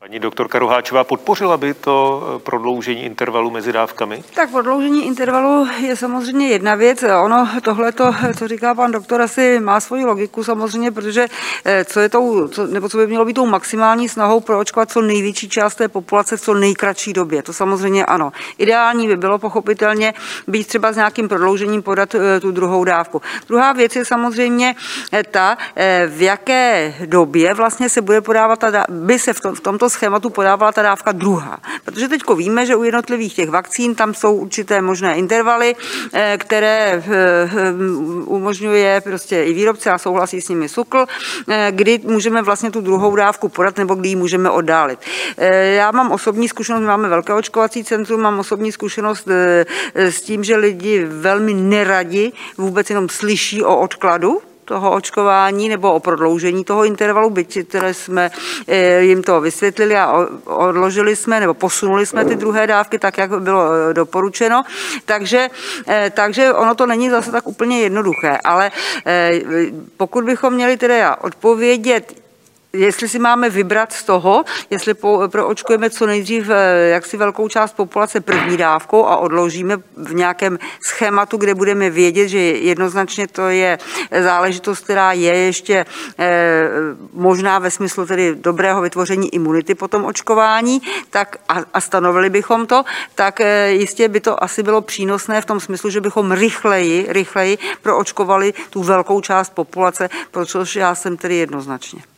Paní 0.04 0.18
doktorka 0.18 0.58
Roháčová 0.58 1.04
podpořila 1.04 1.56
by 1.56 1.74
to 1.74 2.22
eh, 2.22 2.38
prodloužení 2.38 3.04
intervalu 3.04 3.50
mezi 3.50 3.72
dávkami? 3.72 4.24
Tak 4.34 4.50
prodloužení 4.50 5.06
intervalu 5.06 5.66
je 5.80 5.96
samozřejmě 5.96 6.48
jedna 6.48 6.74
věc. 6.74 7.04
Ono 7.22 7.48
tohle, 7.62 7.92
co 8.38 8.48
říká 8.48 8.74
pan 8.74 8.92
doktor, 8.92 9.22
asi 9.22 9.60
má 9.60 9.80
svoji 9.80 10.04
logiku 10.04 10.44
samozřejmě, 10.44 10.90
protože 10.90 11.26
eh, 11.64 11.84
co 11.84 12.00
je 12.00 12.08
tou, 12.08 12.48
co, 12.48 12.66
nebo 12.66 12.88
co 12.88 12.96
by 12.98 13.06
mělo 13.06 13.24
být 13.24 13.32
tou 13.32 13.46
maximální 13.46 14.08
snahou 14.08 14.40
proočkovat 14.40 14.90
co 14.90 15.02
největší 15.02 15.48
část 15.48 15.74
té 15.74 15.88
populace 15.88 16.36
v 16.36 16.40
co 16.40 16.54
nejkratší 16.54 17.12
době. 17.12 17.42
To 17.42 17.52
samozřejmě 17.52 18.04
ano. 18.04 18.32
Ideální 18.58 19.08
by 19.08 19.16
bylo 19.16 19.38
pochopitelně 19.38 20.14
být 20.48 20.66
třeba 20.66 20.92
s 20.92 20.96
nějakým 20.96 21.28
prodloužením 21.28 21.82
podat 21.82 22.14
eh, 22.14 22.40
tu 22.40 22.50
druhou 22.50 22.84
dávku. 22.84 23.22
Druhá 23.48 23.72
věc 23.72 23.96
je 23.96 24.04
samozřejmě 24.04 24.74
ta, 25.30 25.58
v 26.08 26.22
jaké 26.22 26.94
době 27.06 27.54
vlastně 27.54 27.88
se 27.88 28.00
bude 28.00 28.20
podávat 28.20 28.58
ta, 28.58 28.84
by 28.88 29.18
se 29.18 29.32
v, 29.32 29.40
tom, 29.40 29.54
v 29.54 29.60
tomto 29.60 29.93
schématu 29.94 30.30
podávala 30.30 30.72
ta 30.72 30.82
dávka 30.82 31.12
druhá. 31.12 31.58
Protože 31.84 32.08
teď 32.08 32.22
víme, 32.36 32.66
že 32.66 32.76
u 32.76 32.82
jednotlivých 32.82 33.34
těch 33.34 33.50
vakcín 33.50 33.94
tam 33.94 34.14
jsou 34.14 34.34
určité 34.34 34.80
možné 34.80 35.16
intervaly, 35.16 35.76
eh, 36.12 36.36
které 36.38 36.78
eh, 36.92 37.02
eh, 37.06 37.72
umožňuje 38.26 39.00
prostě 39.00 39.44
i 39.44 39.52
výrobce 39.52 39.90
a 39.90 39.98
souhlasí 39.98 40.40
s 40.40 40.48
nimi 40.48 40.68
SUKL, 40.68 41.06
kdy 41.70 42.00
můžeme 42.04 42.42
vlastně 42.42 42.70
tu 42.70 42.80
druhou 42.80 43.16
dávku 43.16 43.48
podat 43.48 43.78
nebo 43.78 43.94
kdy 43.94 44.08
ji 44.08 44.16
můžeme 44.16 44.50
oddálit. 44.50 44.98
Já 45.76 45.90
mám 45.90 46.12
osobní 46.12 46.48
zkušenost, 46.48 46.82
máme 46.82 47.08
velké 47.08 47.32
očkovací 47.32 47.84
centrum, 47.84 48.20
mám 48.20 48.38
osobní 48.38 48.72
zkušenost 48.72 49.28
s 49.94 50.20
tím, 50.20 50.44
že 50.44 50.56
lidi 50.56 51.04
velmi 51.04 51.54
neradi 51.54 52.32
vůbec 52.58 52.90
jenom 52.90 53.08
slyší 53.08 53.62
o 53.62 53.78
odkladu, 53.80 54.40
toho 54.64 54.92
očkování 54.92 55.68
nebo 55.68 55.92
o 55.92 56.00
prodloužení 56.00 56.64
toho 56.64 56.84
intervalu, 56.84 57.30
byť 57.30 57.68
které 57.68 57.94
jsme 57.94 58.30
eh, 58.66 59.00
jim 59.00 59.22
to 59.22 59.40
vysvětlili 59.40 59.96
a 59.96 60.26
odložili 60.44 61.16
jsme 61.16 61.40
nebo 61.40 61.54
posunuli 61.54 62.06
jsme 62.06 62.24
ty 62.24 62.36
druhé 62.36 62.66
dávky 62.66 62.98
tak, 62.98 63.18
jak 63.18 63.30
bylo 63.40 63.62
eh, 63.72 63.94
doporučeno. 63.94 64.62
Takže, 65.04 65.48
eh, 65.86 66.12
takže 66.14 66.52
ono 66.52 66.74
to 66.74 66.86
není 66.86 67.10
zase 67.10 67.32
tak 67.32 67.46
úplně 67.46 67.80
jednoduché, 67.80 68.38
ale 68.44 68.70
pokud 69.96 70.24
bychom 70.24 70.54
měli 70.54 70.76
teda 70.76 71.16
odpovědět 71.16 72.23
jestli 72.74 73.08
si 73.08 73.18
máme 73.18 73.50
vybrat 73.50 73.92
z 73.92 74.02
toho, 74.04 74.44
jestli 74.70 74.94
proočkujeme 75.28 75.90
co 75.90 76.06
nejdřív 76.06 76.50
eh, 76.50 76.88
jaksi 76.88 77.16
velkou 77.16 77.48
část 77.48 77.72
populace 77.72 78.20
první 78.20 78.56
dávkou 78.56 79.06
a 79.06 79.16
odložíme 79.16 79.76
v 79.96 80.14
nějakém 80.14 80.58
schématu, 80.86 81.36
kde 81.36 81.54
budeme 81.54 81.90
vědět, 81.90 82.28
že 82.28 82.38
jednoznačně 82.38 83.28
to 83.28 83.48
je 83.48 83.78
záležitost, 84.22 84.84
která 84.84 85.12
je 85.12 85.36
ještě 85.36 85.86
eh, 86.18 86.68
možná 87.12 87.58
ve 87.58 87.70
smyslu 87.70 88.06
tedy 88.06 88.34
dobrého 88.34 88.80
vytvoření 88.80 89.34
imunity 89.34 89.74
po 89.74 89.88
tom 89.88 90.04
očkování, 90.04 90.82
tak 91.10 91.36
a, 91.48 91.54
a 91.74 91.80
stanovili 91.80 92.30
bychom 92.30 92.66
to, 92.66 92.84
tak 93.14 93.40
eh, 93.40 93.70
jistě 93.70 94.08
by 94.08 94.20
to 94.20 94.44
asi 94.44 94.62
bylo 94.62 94.80
přínosné 94.80 95.40
v 95.40 95.46
tom 95.46 95.60
smyslu, 95.60 95.90
že 95.90 96.00
bychom 96.00 96.32
rychleji, 96.32 97.06
rychleji 97.08 97.58
proočkovali 97.82 98.54
tu 98.70 98.82
velkou 98.82 99.20
část 99.20 99.50
populace, 99.50 100.08
protože 100.30 100.80
já 100.80 100.94
jsem 100.94 101.16
tedy 101.16 101.36
jednoznačně. 101.36 102.13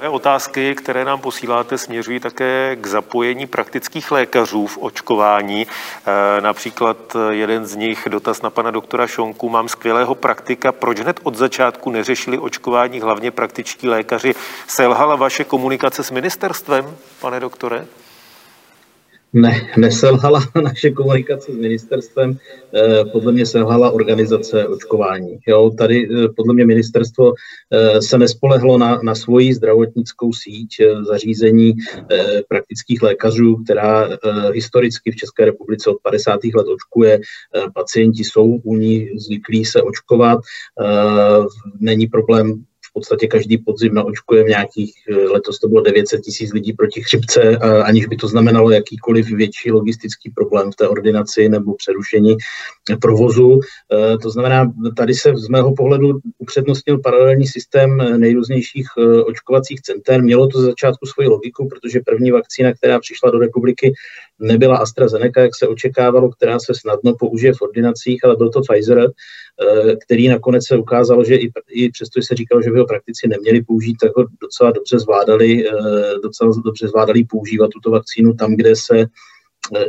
Mnohé 0.00 0.14
otázky, 0.14 0.74
které 0.74 1.04
nám 1.04 1.20
posíláte, 1.20 1.78
směřují 1.78 2.20
také 2.20 2.76
k 2.76 2.86
zapojení 2.86 3.46
praktických 3.46 4.10
lékařů 4.10 4.66
v 4.66 4.78
očkování. 4.78 5.66
E, 5.66 6.40
například 6.40 7.16
jeden 7.30 7.66
z 7.66 7.76
nich, 7.76 8.08
dotaz 8.10 8.42
na 8.42 8.50
pana 8.50 8.70
doktora 8.70 9.06
Šonku, 9.06 9.48
mám 9.48 9.68
skvělého 9.68 10.14
praktika, 10.14 10.72
proč 10.72 11.00
hned 11.00 11.20
od 11.22 11.34
začátku 11.34 11.90
neřešili 11.90 12.38
očkování 12.38 13.00
hlavně 13.00 13.30
praktičtí 13.30 13.88
lékaři? 13.88 14.34
Selhala 14.66 15.16
vaše 15.16 15.44
komunikace 15.44 16.04
s 16.04 16.10
ministerstvem, 16.10 16.96
pane 17.20 17.40
doktore? 17.40 17.86
Ne, 19.32 19.70
neselhala 19.76 20.40
naše 20.62 20.90
komunikace 20.90 21.52
s 21.52 21.56
ministerstvem, 21.56 22.38
eh, 22.74 23.04
podle 23.12 23.32
mě 23.32 23.46
selhala 23.46 23.90
organizace 23.90 24.68
očkování. 24.68 25.38
Jo, 25.46 25.70
tady 25.78 26.08
eh, 26.08 26.28
podle 26.36 26.54
mě 26.54 26.66
ministerstvo 26.66 27.32
eh, 27.72 28.02
se 28.02 28.18
nespolehlo 28.18 28.78
na, 28.78 29.00
na 29.02 29.14
svoji 29.14 29.54
zdravotnickou 29.54 30.32
síť 30.32 30.80
zařízení 31.08 31.74
praktických 32.48 33.02
lékařů, 33.02 33.56
která 33.64 34.08
historicky 34.54 35.10
v 35.10 35.16
České 35.16 35.44
republice 35.44 35.90
od 35.90 35.96
50. 36.02 36.40
let 36.54 36.66
očkuje. 36.66 37.20
Pacienti 37.74 38.24
jsou 38.24 38.44
u 38.44 38.76
ní 38.76 39.08
zvyklí 39.18 39.64
se 39.64 39.82
očkovat. 39.82 40.40
Není 41.80 42.06
problém 42.06 42.64
v 42.90 42.92
podstatě 42.92 43.26
každý 43.26 43.58
podzim 43.58 43.94
naočkujeme 43.94 44.48
nějakých, 44.48 44.94
eh, 45.10 45.14
letos 45.14 45.58
to 45.58 45.68
bylo 45.68 45.80
900 45.80 46.20
tisíc 46.20 46.52
lidí 46.52 46.72
proti 46.72 47.02
chřipce, 47.02 47.56
aniž 47.84 48.06
by 48.06 48.16
to 48.16 48.28
znamenalo 48.28 48.70
jakýkoliv 48.70 49.30
větší 49.30 49.70
logistický 49.70 50.30
problém 50.30 50.72
v 50.72 50.76
té 50.76 50.88
ordinaci 50.88 51.48
nebo 51.48 51.74
přerušení 51.74 52.36
provozu. 53.00 53.60
Eh, 53.92 54.18
to 54.18 54.30
znamená, 54.30 54.72
tady 54.96 55.14
se 55.14 55.32
z 55.36 55.48
mého 55.48 55.74
pohledu 55.74 56.18
upřednostnil 56.38 56.98
paralelní 56.98 57.46
systém 57.46 57.96
nejrůznějších 58.20 58.86
eh, 58.98 59.22
očkovacích 59.22 59.80
center. 59.82 60.22
Mělo 60.22 60.48
to 60.48 60.60
za 60.60 60.66
začátku 60.66 61.06
svoji 61.06 61.28
logiku, 61.28 61.68
protože 61.68 62.00
první 62.06 62.30
vakcína, 62.30 62.72
která 62.72 63.00
přišla 63.00 63.30
do 63.30 63.38
republiky, 63.38 63.92
nebyla 64.40 64.76
AstraZeneca, 64.76 65.40
jak 65.40 65.56
se 65.56 65.68
očekávalo, 65.68 66.30
která 66.30 66.58
se 66.58 66.72
snadno 66.74 67.14
použije 67.18 67.52
v 67.54 67.62
ordinacích, 67.62 68.24
ale 68.24 68.36
byl 68.36 68.50
to 68.50 68.60
Pfizer, 68.60 69.10
který 70.06 70.28
nakonec 70.28 70.66
se 70.66 70.76
ukázalo, 70.76 71.24
že 71.24 71.36
i, 71.68 71.90
přesto 71.90 72.22
se 72.22 72.34
říkalo, 72.34 72.62
že 72.62 72.70
by 72.70 72.78
ho 72.78 72.86
praktici 72.86 73.28
neměli 73.28 73.62
použít, 73.62 73.96
tak 74.02 74.10
ho 74.16 74.26
docela 74.40 74.70
dobře 74.70 74.98
zvládali, 74.98 75.68
eh, 75.68 75.72
docela 76.22 76.52
dobře 76.64 76.88
zvládali 76.88 77.24
používat 77.24 77.70
tuto 77.70 77.90
vakcínu 77.90 78.34
tam, 78.34 78.56
kde 78.56 78.76
se 78.76 78.98
eh, 78.98 79.06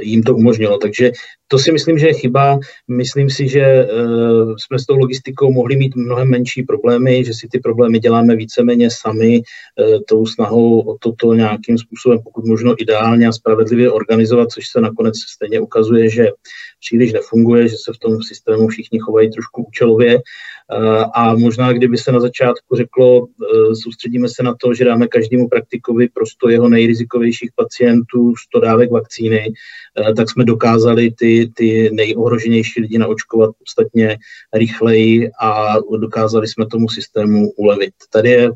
jim 0.02 0.24
to 0.24 0.36
umožnilo. 0.36 0.78
Takže 0.78 1.12
to 1.48 1.60
si 1.60 1.72
myslím, 1.72 1.98
že 1.98 2.08
je 2.08 2.14
chyba. 2.14 2.60
Myslím 2.88 3.30
si, 3.30 3.48
že 3.48 3.86
uh, 3.86 4.56
jsme 4.58 4.80
s 4.80 4.86
tou 4.86 4.98
logistikou 4.98 5.52
mohli 5.52 5.76
mít 5.76 5.96
mnohem 5.96 6.30
menší 6.30 6.64
problémy, 6.64 7.26
že 7.26 7.34
si 7.34 7.48
ty 7.52 7.60
problémy 7.60 8.00
děláme 8.00 8.36
víceméně 8.36 8.90
sami 8.92 9.42
uh, 9.42 10.00
tou 10.08 10.26
snahou 10.26 10.80
o 10.82 10.98
toto 10.98 11.34
nějakým 11.34 11.78
způsobem, 11.78 12.20
pokud 12.24 12.46
možno 12.46 12.76
ideálně 12.82 13.28
a 13.28 13.32
spravedlivě 13.32 13.92
organizovat, 13.92 14.50
což 14.50 14.68
se 14.68 14.82
nakonec 14.82 15.16
stejně 15.36 15.60
ukazuje, 15.60 16.10
že 16.10 16.28
příliš 16.80 17.14
nefunguje, 17.14 17.68
že 17.68 17.76
se 17.78 17.94
v 17.94 17.98
tom 17.98 18.24
systému 18.24 18.68
všichni 18.68 19.00
chovají 19.00 19.32
trošku 19.32 19.64
účelově. 19.64 20.20
Uh, 20.78 21.04
a 21.14 21.36
možná, 21.36 21.74
kdyby 21.74 21.98
se 21.98 22.12
na 22.12 22.20
začátku 22.20 22.76
řeklo, 22.76 23.28
soustředíme 23.84 24.30
se 24.30 24.44
na 24.44 24.56
to, 24.62 24.74
že 24.74 24.86
dáme 24.86 25.08
každému 25.08 25.48
praktikovi 25.48 26.10
prosto 26.14 26.50
jeho 26.50 26.70
nejrizikovějších 26.70 27.50
pacientů 27.56 28.34
100 28.48 28.60
dávek 28.60 28.92
vakcíny, 28.92 29.54
tak 30.16 30.30
jsme 30.30 30.46
dokázali 30.46 31.12
ty 31.12 31.52
ty, 31.56 31.90
nejohroženější 31.94 32.82
lidi 32.82 32.98
naočkovat 32.98 33.50
podstatně 33.60 34.18
rychleji 34.54 35.32
a 35.42 35.76
dokázali 35.98 36.48
jsme 36.48 36.66
tomu 36.66 36.90
systému 36.90 37.52
ulevit. 37.52 37.94
Tady 38.10 38.30
je 38.30 38.52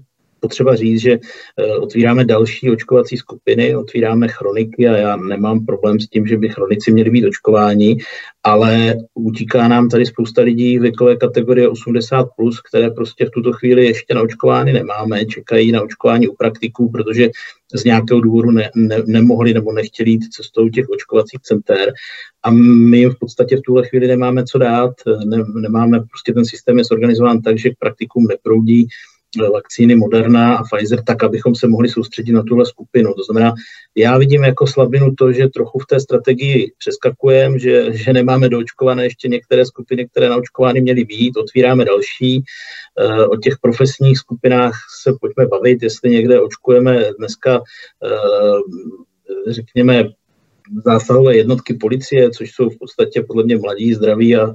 potřeba 0.46 0.76
říct, 0.76 1.02
že 1.02 1.14
eh, 1.14 1.76
otvíráme 1.76 2.26
další 2.26 2.70
očkovací 2.70 3.18
skupiny, 3.18 3.76
otvíráme 3.76 4.28
chroniky 4.28 4.88
a 4.88 4.98
já 4.98 5.16
nemám 5.18 5.66
problém 5.66 6.00
s 6.00 6.08
tím, 6.08 6.28
že 6.28 6.38
by 6.38 6.50
chronici 6.50 6.92
měli 6.92 7.10
být 7.10 7.26
očkováni, 7.26 7.98
ale 8.44 8.96
utíká 9.14 9.68
nám 9.68 9.90
tady 9.90 10.06
spousta 10.06 10.42
lidí 10.42 10.80
věkové 10.80 11.16
kategorie 11.16 11.70
80+, 11.70 12.30
plus, 12.36 12.62
které 12.62 12.90
prostě 12.90 13.26
v 13.26 13.30
tuto 13.30 13.54
chvíli 13.54 13.86
ještě 13.86 14.14
naočkovány 14.14 14.74
nemáme, 14.74 15.26
čekají 15.26 15.72
na 15.72 15.82
očkování 15.82 16.28
u 16.28 16.36
praktiků, 16.36 16.90
protože 16.90 17.30
z 17.74 17.84
nějakého 17.84 18.22
důvodu 18.22 18.52
ne, 18.52 18.70
ne, 18.76 18.98
nemohli 19.06 19.54
nebo 19.54 19.72
nechtěli 19.74 20.12
jít 20.12 20.34
cestou 20.34 20.70
těch 20.70 20.86
očkovacích 20.90 21.42
center. 21.42 21.94
A 22.44 22.52
my 22.92 22.98
jim 22.98 23.10
v 23.10 23.20
podstatě 23.20 23.58
v 23.58 23.62
tuhle 23.62 23.88
chvíli 23.88 24.08
nemáme 24.08 24.44
co 24.44 24.58
dát, 24.58 24.94
ne, 25.26 25.38
nemáme, 25.54 26.00
prostě 26.00 26.34
ten 26.34 26.46
systém 26.46 26.78
je 26.78 26.84
zorganizován 26.84 27.42
tak, 27.42 27.60
že 27.60 27.70
k 27.70 27.80
praktikům 27.80 28.28
neproudí 28.30 28.88
vakcíny 29.54 29.96
Moderna 29.96 30.56
a 30.56 30.64
Pfizer 30.64 31.04
tak, 31.04 31.24
abychom 31.24 31.56
se 31.56 31.68
mohli 31.68 31.90
soustředit 31.90 32.32
na 32.32 32.44
tuhle 32.44 32.66
skupinu. 32.66 33.14
To 33.14 33.24
znamená, 33.24 33.54
já 33.96 34.18
vidím 34.18 34.44
jako 34.44 34.68
slabinu 34.68 35.16
to, 35.16 35.32
že 35.32 35.48
trochu 35.48 35.80
v 35.80 35.86
té 35.86 36.00
strategii 36.00 36.72
přeskakujeme, 36.78 37.60
že, 37.60 37.98
že 37.98 38.14
nemáme 38.14 38.50
doočkované 38.50 39.04
ještě 39.04 39.28
některé 39.28 39.66
skupiny, 39.66 40.08
které 40.08 40.30
naočkovány 40.30 40.82
měly 40.82 41.04
být, 41.04 41.38
otvíráme 41.38 41.86
další. 41.86 42.44
Eh, 43.00 43.28
o 43.28 43.38
těch 43.38 43.54
profesních 43.62 44.18
skupinách 44.18 44.74
se 45.04 45.14
pojďme 45.22 45.48
bavit, 45.48 45.84
jestli 45.84 46.10
někde 46.10 46.42
očkujeme 46.42 47.06
dneska 47.20 47.62
eh, 48.04 49.52
řekněme, 49.52 50.04
zásahové 50.86 51.38
jednotky 51.38 51.74
policie, 51.74 52.30
což 52.32 52.52
jsou 52.52 52.70
v 52.70 52.78
podstatě 52.78 53.24
podle 53.28 53.44
mě 53.44 53.58
mladí, 53.58 53.94
zdraví 53.94 54.36
a 54.36 54.48
e, 54.48 54.54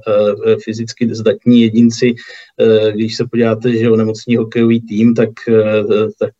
fyzicky 0.63 1.15
zdatní 1.15 1.61
jedinci. 1.61 2.15
E, 2.59 2.91
když 2.91 3.15
se 3.15 3.25
podíváte, 3.31 3.71
že 3.77 3.89
o 3.89 3.95
nemocní 3.95 4.35
hokejový 4.35 4.81
tým, 4.81 5.13
tak, 5.13 5.29
e, 5.49 5.83
tak 6.19 6.33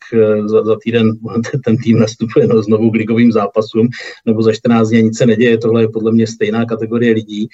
za, 0.45 0.63
za 0.63 0.75
týden 0.83 1.11
ten 1.65 1.77
tým 1.77 1.99
nastupuje 1.99 2.47
no, 2.47 2.61
znovu 2.61 2.91
k 2.91 2.95
ligovým 2.95 3.31
zápasům, 3.31 3.89
nebo 4.25 4.43
za 4.43 4.53
14 4.53 4.89
dní 4.89 5.03
nic 5.03 5.17
se 5.17 5.25
neděje. 5.25 5.57
Tohle 5.57 5.83
je 5.83 5.89
podle 5.89 6.11
mě 6.11 6.27
stejná 6.27 6.65
kategorie 6.65 7.13
lidí 7.13 7.47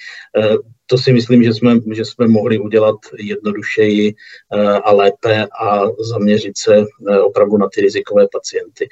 to 0.90 0.98
si 0.98 1.12
myslím, 1.12 1.44
že 1.44 1.54
jsme, 1.54 1.78
že 1.92 2.04
jsme 2.04 2.28
mohli 2.28 2.58
udělat 2.58 2.96
jednodušeji 3.18 4.14
a 4.84 4.92
lépe 4.92 5.46
a 5.62 5.82
zaměřit 6.12 6.58
se 6.58 6.84
opravdu 7.22 7.56
na 7.56 7.68
ty 7.74 7.80
rizikové 7.80 8.26
pacienty. 8.32 8.88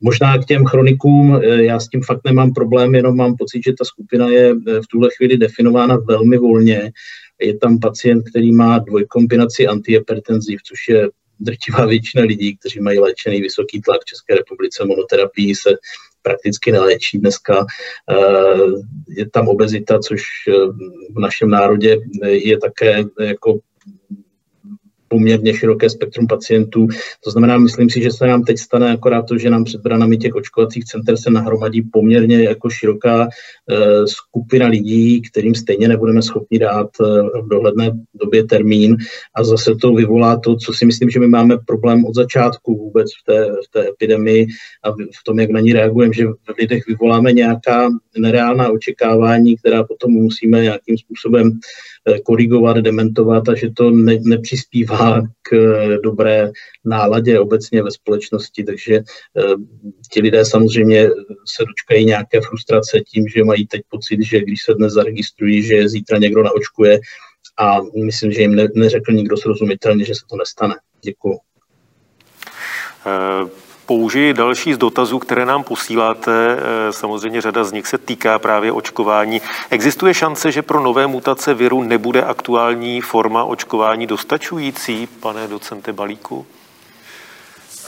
Možná 0.00 0.38
k 0.38 0.44
těm 0.44 0.64
chronikům, 0.64 1.40
já 1.42 1.80
s 1.80 1.88
tím 1.88 2.02
fakt 2.02 2.20
nemám 2.24 2.52
problém, 2.52 2.94
jenom 2.94 3.16
mám 3.16 3.36
pocit, 3.36 3.62
že 3.66 3.72
ta 3.78 3.84
skupina 3.84 4.28
je 4.28 4.54
v 4.54 4.86
tuhle 4.90 5.08
chvíli 5.16 5.36
definována 5.36 5.96
velmi 5.96 6.38
volně. 6.38 6.92
Je 7.40 7.58
tam 7.58 7.78
pacient, 7.78 8.22
který 8.30 8.52
má 8.52 8.78
dvojkombinaci 8.78 9.66
antihypertenziv, 9.66 10.62
což 10.62 10.88
je 10.88 11.08
drtivá 11.40 11.86
většina 11.86 12.24
lidí, 12.24 12.56
kteří 12.56 12.80
mají 12.80 12.98
léčený 12.98 13.40
vysoký 13.40 13.80
tlak 13.80 14.00
v 14.02 14.04
České 14.04 14.34
republice, 14.34 14.84
monoterapii 14.84 15.54
se 15.54 15.70
prakticky 16.22 16.72
neléčí 16.72 17.18
dneska. 17.18 17.66
Eh, 18.10 18.66
je 19.08 19.30
tam 19.30 19.48
obezita, 19.48 19.98
což 19.98 20.22
eh, 20.48 20.52
v 21.14 21.18
našem 21.18 21.50
národě 21.50 21.96
je 22.22 22.58
také 22.58 23.04
jako 23.20 23.58
poměrně 25.12 25.54
široké 25.54 25.90
spektrum 25.90 26.26
pacientů. 26.26 26.88
To 27.24 27.30
znamená, 27.30 27.58
myslím 27.58 27.90
si, 27.90 28.02
že 28.02 28.10
se 28.10 28.26
nám 28.26 28.42
teď 28.42 28.58
stane 28.58 28.92
akorát 28.92 29.22
to, 29.22 29.38
že 29.38 29.50
nám 29.50 29.64
před 29.64 29.80
branami 29.80 30.16
těch 30.16 30.34
očkovacích 30.34 30.84
center 30.84 31.16
se 31.16 31.30
nahromadí 31.30 31.82
poměrně 31.82 32.42
jako 32.42 32.70
široká 32.70 33.22
uh, 33.22 34.04
skupina 34.04 34.66
lidí, 34.66 35.22
kterým 35.22 35.54
stejně 35.54 35.88
nebudeme 35.88 36.22
schopni 36.22 36.58
dát 36.58 36.90
uh, 37.00 37.28
v 37.44 37.48
dohledné 37.48 37.90
době 38.14 38.44
termín 38.44 38.96
a 39.36 39.44
zase 39.44 39.74
to 39.80 39.92
vyvolá 39.94 40.40
to, 40.40 40.56
co 40.56 40.72
si 40.72 40.86
myslím, 40.86 41.10
že 41.10 41.20
my 41.20 41.28
máme 41.28 41.58
problém 41.66 42.04
od 42.04 42.14
začátku 42.14 42.76
vůbec 42.76 43.08
v 43.12 43.24
té, 43.26 43.44
v 43.44 43.70
té 43.70 43.88
epidemii 43.88 44.46
a 44.84 44.90
v 44.90 45.24
tom, 45.24 45.40
jak 45.40 45.50
na 45.50 45.60
ní 45.60 45.72
reagujeme, 45.72 46.14
že 46.14 46.26
v 46.26 46.58
lidech 46.58 46.86
vyvoláme 46.86 47.32
nějaká 47.32 47.88
nereálná 48.18 48.68
očekávání, 48.70 49.56
která 49.56 49.84
potom 49.84 50.12
musíme 50.12 50.62
nějakým 50.62 50.98
způsobem 50.98 51.60
Eh, 52.01 52.01
korigovat, 52.24 52.76
dementovat 52.76 53.48
a 53.48 53.54
že 53.54 53.70
to 53.70 53.90
ne, 53.90 54.18
nepřispívá 54.20 55.22
k 55.42 55.52
eh, 55.52 55.98
dobré 55.98 56.50
náladě 56.84 57.40
obecně 57.40 57.82
ve 57.82 57.90
společnosti. 57.90 58.64
Takže 58.64 58.94
eh, 58.96 59.54
ti 60.12 60.20
lidé 60.20 60.44
samozřejmě 60.44 61.08
se 61.56 61.64
dočkají 61.64 62.04
nějaké 62.04 62.40
frustrace 62.40 63.00
tím, 63.00 63.28
že 63.28 63.44
mají 63.44 63.66
teď 63.66 63.82
pocit, 63.88 64.22
že 64.22 64.40
když 64.40 64.62
se 64.62 64.74
dnes 64.74 64.92
zaregistrují, 64.92 65.62
že 65.62 65.88
zítra 65.88 66.18
někdo 66.18 66.42
naočkuje 66.42 67.00
a 67.58 67.78
myslím, 68.04 68.32
že 68.32 68.40
jim 68.40 68.54
ne, 68.54 68.68
neřekl 68.74 69.12
nikdo 69.12 69.36
srozumitelně, 69.36 70.04
že 70.04 70.14
se 70.14 70.22
to 70.30 70.36
nestane. 70.36 70.74
Děkuji. 71.04 71.38
Použiji 73.86 74.34
další 74.34 74.74
z 74.74 74.78
dotazů, 74.78 75.18
které 75.18 75.46
nám 75.46 75.64
posíláte. 75.64 76.56
Eh, 76.58 76.92
samozřejmě 76.92 77.40
řada 77.40 77.64
z 77.64 77.72
nich 77.72 77.86
se 77.86 77.98
týká 77.98 78.38
právě 78.38 78.72
očkování. 78.72 79.42
Existuje 79.70 80.14
šance, 80.14 80.52
že 80.52 80.62
pro 80.62 80.80
nové 80.80 81.06
mutace 81.06 81.54
viru 81.54 81.82
nebude 81.82 82.22
aktuální 82.22 83.00
forma 83.00 83.44
očkování 83.44 84.06
dostačující, 84.06 85.06
pane 85.06 85.48
docente 85.48 85.92
Balíku? 85.92 86.46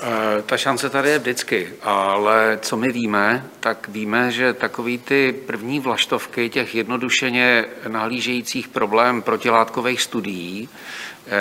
Eh, 0.03 0.43
ta 0.43 0.57
šance 0.57 0.91
tady 0.91 1.11
je 1.11 1.19
vždycky, 1.19 1.73
ale 1.83 2.59
co 2.63 2.77
my 2.77 2.93
víme, 2.93 3.47
tak 3.61 3.89
víme, 3.89 4.33
že 4.33 4.53
takový 4.53 4.99
ty 4.99 5.35
první 5.47 5.81
vlaštovky 5.81 6.49
těch 6.49 6.75
jednodušeně 6.75 7.65
nahlížejících 7.89 8.69
problém 8.69 9.23
protilátkových 9.23 10.03
studií 10.03 10.69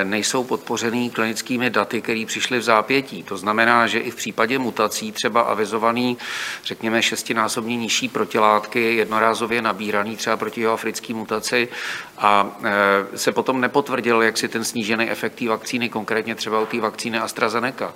nejsou 0.03 0.43
podpořený 0.43 1.09
klinickými 1.09 1.69
daty, 1.69 2.01
které 2.01 2.23
přišly 2.27 2.59
v 2.59 2.63
zápětí. 2.63 3.23
To 3.23 3.38
znamená, 3.38 3.88
že 3.88 3.99
i 3.99 4.11
v 4.11 4.15
případě 4.15 4.59
mutací 4.59 5.11
třeba 5.11 5.41
avizovaný, 5.41 6.17
řekněme, 6.65 7.01
šestinásobně 7.01 7.77
nižší 7.77 8.09
protilátky, 8.09 8.95
jednorázově 8.95 9.61
nabíraný 9.61 10.17
třeba 10.17 10.38
proti 10.38 10.61
jeho 10.61 10.73
africké 10.73 11.13
mutaci 11.13 11.67
a 12.17 12.57
eh, 12.63 13.17
se 13.17 13.31
potom 13.31 13.61
nepotvrdil, 13.61 14.21
jak 14.21 14.38
si 14.38 14.47
ten 14.47 14.63
snížený 14.63 15.09
efekt 15.09 15.36
té 15.36 15.47
vakcíny, 15.47 15.89
konkrétně 15.89 16.36
třeba 16.36 16.59
u 16.59 16.65
té 16.65 16.79
vakcíny 16.79 17.19
AstraZeneca. 17.19 17.93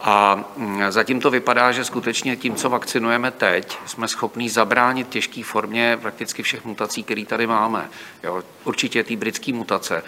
A 0.00 0.44
mm, 0.56 0.82
zatím 0.88 1.20
to 1.20 1.30
vypadá, 1.30 1.72
že 1.72 1.84
skutečně 1.84 2.36
tím, 2.36 2.54
co 2.54 2.68
vakcinujeme 2.68 3.30
teď, 3.30 3.78
jsme 3.86 4.08
schopni 4.08 4.50
zabránit 4.50 5.08
těžké 5.08 5.44
formě 5.44 5.98
prakticky 6.02 6.42
všech 6.42 6.64
mutací, 6.64 7.02
které 7.02 7.24
tady 7.24 7.46
máme. 7.46 7.88
Jo, 8.22 8.42
určitě 8.64 9.04
ty 9.04 9.16
britské 9.16 9.52
mutace. 9.52 10.02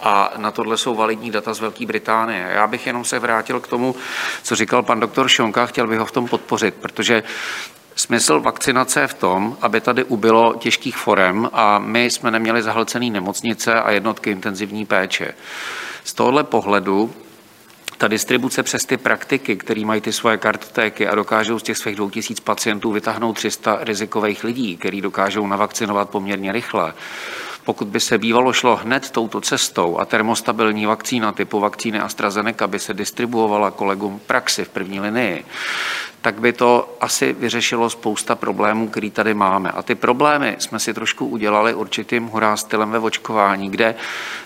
A 0.00 0.32
na 0.36 0.50
tohle 0.50 0.76
jsou 0.76 0.94
validní 0.94 1.30
data 1.30 1.54
z 1.54 1.60
Velké 1.60 1.86
Británie. 1.86 2.50
Já 2.54 2.66
bych 2.66 2.86
jenom 2.86 3.04
se 3.04 3.18
vrátil 3.18 3.60
k 3.60 3.68
tomu, 3.68 3.94
co 4.42 4.56
říkal 4.56 4.82
pan 4.82 5.00
doktor 5.00 5.28
Šonka, 5.28 5.66
chtěl 5.66 5.86
bych 5.86 5.98
ho 5.98 6.06
v 6.06 6.12
tom 6.12 6.28
podpořit, 6.28 6.74
protože 6.74 7.22
Smysl 7.96 8.40
vakcinace 8.40 9.00
je 9.00 9.06
v 9.06 9.14
tom, 9.14 9.56
aby 9.60 9.80
tady 9.80 10.04
ubylo 10.04 10.54
těžkých 10.54 10.96
forem 10.96 11.50
a 11.52 11.78
my 11.78 12.04
jsme 12.04 12.30
neměli 12.30 12.62
zahlcený 12.62 13.10
nemocnice 13.10 13.74
a 13.74 13.90
jednotky 13.90 14.30
intenzivní 14.30 14.86
péče. 14.86 15.34
Z 16.04 16.14
tohohle 16.14 16.44
pohledu 16.44 17.14
ta 18.02 18.08
distribuce 18.08 18.62
přes 18.62 18.84
ty 18.84 18.96
praktiky, 18.96 19.56
který 19.56 19.84
mají 19.84 20.00
ty 20.00 20.12
svoje 20.12 20.36
kartotéky 20.36 21.08
a 21.08 21.14
dokážou 21.14 21.58
z 21.58 21.62
těch 21.62 21.78
svých 21.78 21.96
2000 21.96 22.42
pacientů 22.42 22.92
vytáhnout 22.92 23.32
300 23.32 23.78
rizikových 23.80 24.44
lidí, 24.44 24.76
který 24.76 25.00
dokážou 25.00 25.46
navakcinovat 25.46 26.10
poměrně 26.10 26.52
rychle, 26.52 26.94
pokud 27.64 27.88
by 27.88 28.00
se 28.00 28.18
bývalo 28.18 28.52
šlo 28.52 28.76
hned 28.76 29.10
touto 29.10 29.40
cestou 29.40 29.98
a 29.98 30.04
termostabilní 30.04 30.86
vakcína 30.86 31.32
typu 31.32 31.60
vakcíny 31.60 32.00
AstraZeneca 32.00 32.66
by 32.66 32.78
se 32.78 32.94
distribuovala 32.94 33.70
kolegům 33.70 34.20
praxi 34.26 34.64
v 34.64 34.68
první 34.68 35.00
linii, 35.00 35.44
tak 36.22 36.40
by 36.40 36.52
to 36.52 36.96
asi 37.00 37.32
vyřešilo 37.32 37.90
spousta 37.90 38.34
problémů, 38.34 38.88
který 38.88 39.10
tady 39.10 39.34
máme. 39.34 39.70
A 39.70 39.82
ty 39.82 39.94
problémy 39.94 40.56
jsme 40.58 40.78
si 40.78 40.94
trošku 40.94 41.26
udělali 41.26 41.74
určitým 41.74 42.26
hurá 42.26 42.56
stylem 42.56 42.90
ve 42.90 42.98
očkování, 42.98 43.70
kde 43.70 43.94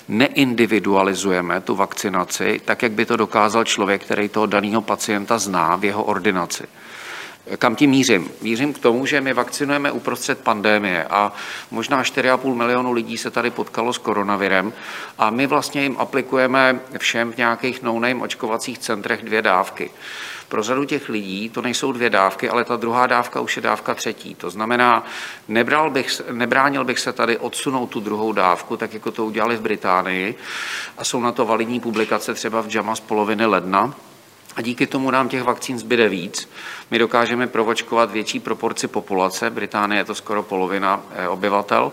neindividualizujeme 0.09 1.61
tu 1.61 1.75
vakcinaci 1.75 2.61
tak, 2.65 2.83
jak 2.83 2.93
by 2.93 3.07
to 3.07 3.17
dokázal 3.17 3.65
člověk, 3.65 4.05
který 4.05 4.29
toho 4.29 4.47
daného 4.47 4.83
pacienta 4.83 5.39
zná 5.39 5.77
v 5.77 5.85
jeho 5.85 6.05
ordinaci. 6.05 6.65
Kam 7.59 7.77
tím 7.77 7.91
mířím? 7.91 8.31
Mířím 8.43 8.73
k 8.73 8.79
tomu, 8.79 9.07
že 9.07 9.21
my 9.21 9.33
vakcinujeme 9.33 9.93
uprostřed 9.93 10.39
pandémie 10.39 11.05
a 11.05 11.33
možná 11.71 12.03
4,5 12.03 12.55
milionu 12.55 12.93
lidí 12.93 13.19
se 13.19 13.31
tady 13.31 13.51
potkalo 13.51 13.93
s 13.93 13.99
koronavirem 13.99 14.73
a 15.19 15.31
my 15.31 15.47
vlastně 15.47 15.83
jim 15.83 15.97
aplikujeme 15.99 16.81
všem 16.99 17.33
v 17.33 17.37
nějakých 17.37 17.83
no 17.83 18.01
očkovacích 18.21 18.79
centrech 18.79 19.23
dvě 19.23 19.43
dávky. 19.43 19.91
Pro 20.49 20.63
řadu 20.63 20.85
těch 20.85 21.09
lidí 21.09 21.49
to 21.49 21.63
nejsou 21.63 21.93
dvě 21.93 22.11
dávky, 22.11 22.49
ale 22.49 22.65
ta 22.65 22.77
druhá 22.77 23.07
dávka 23.07 23.41
už 23.41 23.57
je 23.57 23.63
dávka 23.63 23.95
třetí. 23.95 24.35
To 24.35 24.51
znamená, 24.51 25.07
nebral 25.49 25.91
bych, 25.91 26.21
nebránil 26.31 26.85
bych 26.85 26.99
se 26.99 27.13
tady 27.13 27.39
odsunout 27.39 27.87
tu 27.87 28.01
druhou 28.01 28.33
dávku, 28.33 28.77
tak 28.77 28.95
jako 28.95 29.11
to 29.11 29.27
udělali 29.27 29.57
v 29.57 29.61
Británii 29.61 30.35
a 30.99 31.05
jsou 31.05 31.21
na 31.21 31.33
to 31.33 31.45
validní 31.45 31.81
publikace 31.81 32.35
třeba 32.35 32.63
v 32.63 32.75
JAMA 32.75 32.97
z 32.97 33.01
poloviny 33.01 33.47
ledna, 33.47 33.95
a 34.57 34.63
díky 34.63 34.87
tomu 34.87 35.11
nám 35.11 35.29
těch 35.29 35.43
vakcín 35.43 35.79
zbyde 35.79 36.09
víc. 36.09 36.49
My 36.91 36.99
dokážeme 36.99 37.47
provočkovat 37.47 38.11
větší 38.11 38.41
proporci 38.41 38.89
populace, 38.89 39.51
Británie 39.51 40.01
je 40.01 40.05
to 40.05 40.15
skoro 40.15 40.43
polovina 40.43 41.03
eh, 41.15 41.29
obyvatel, 41.29 41.93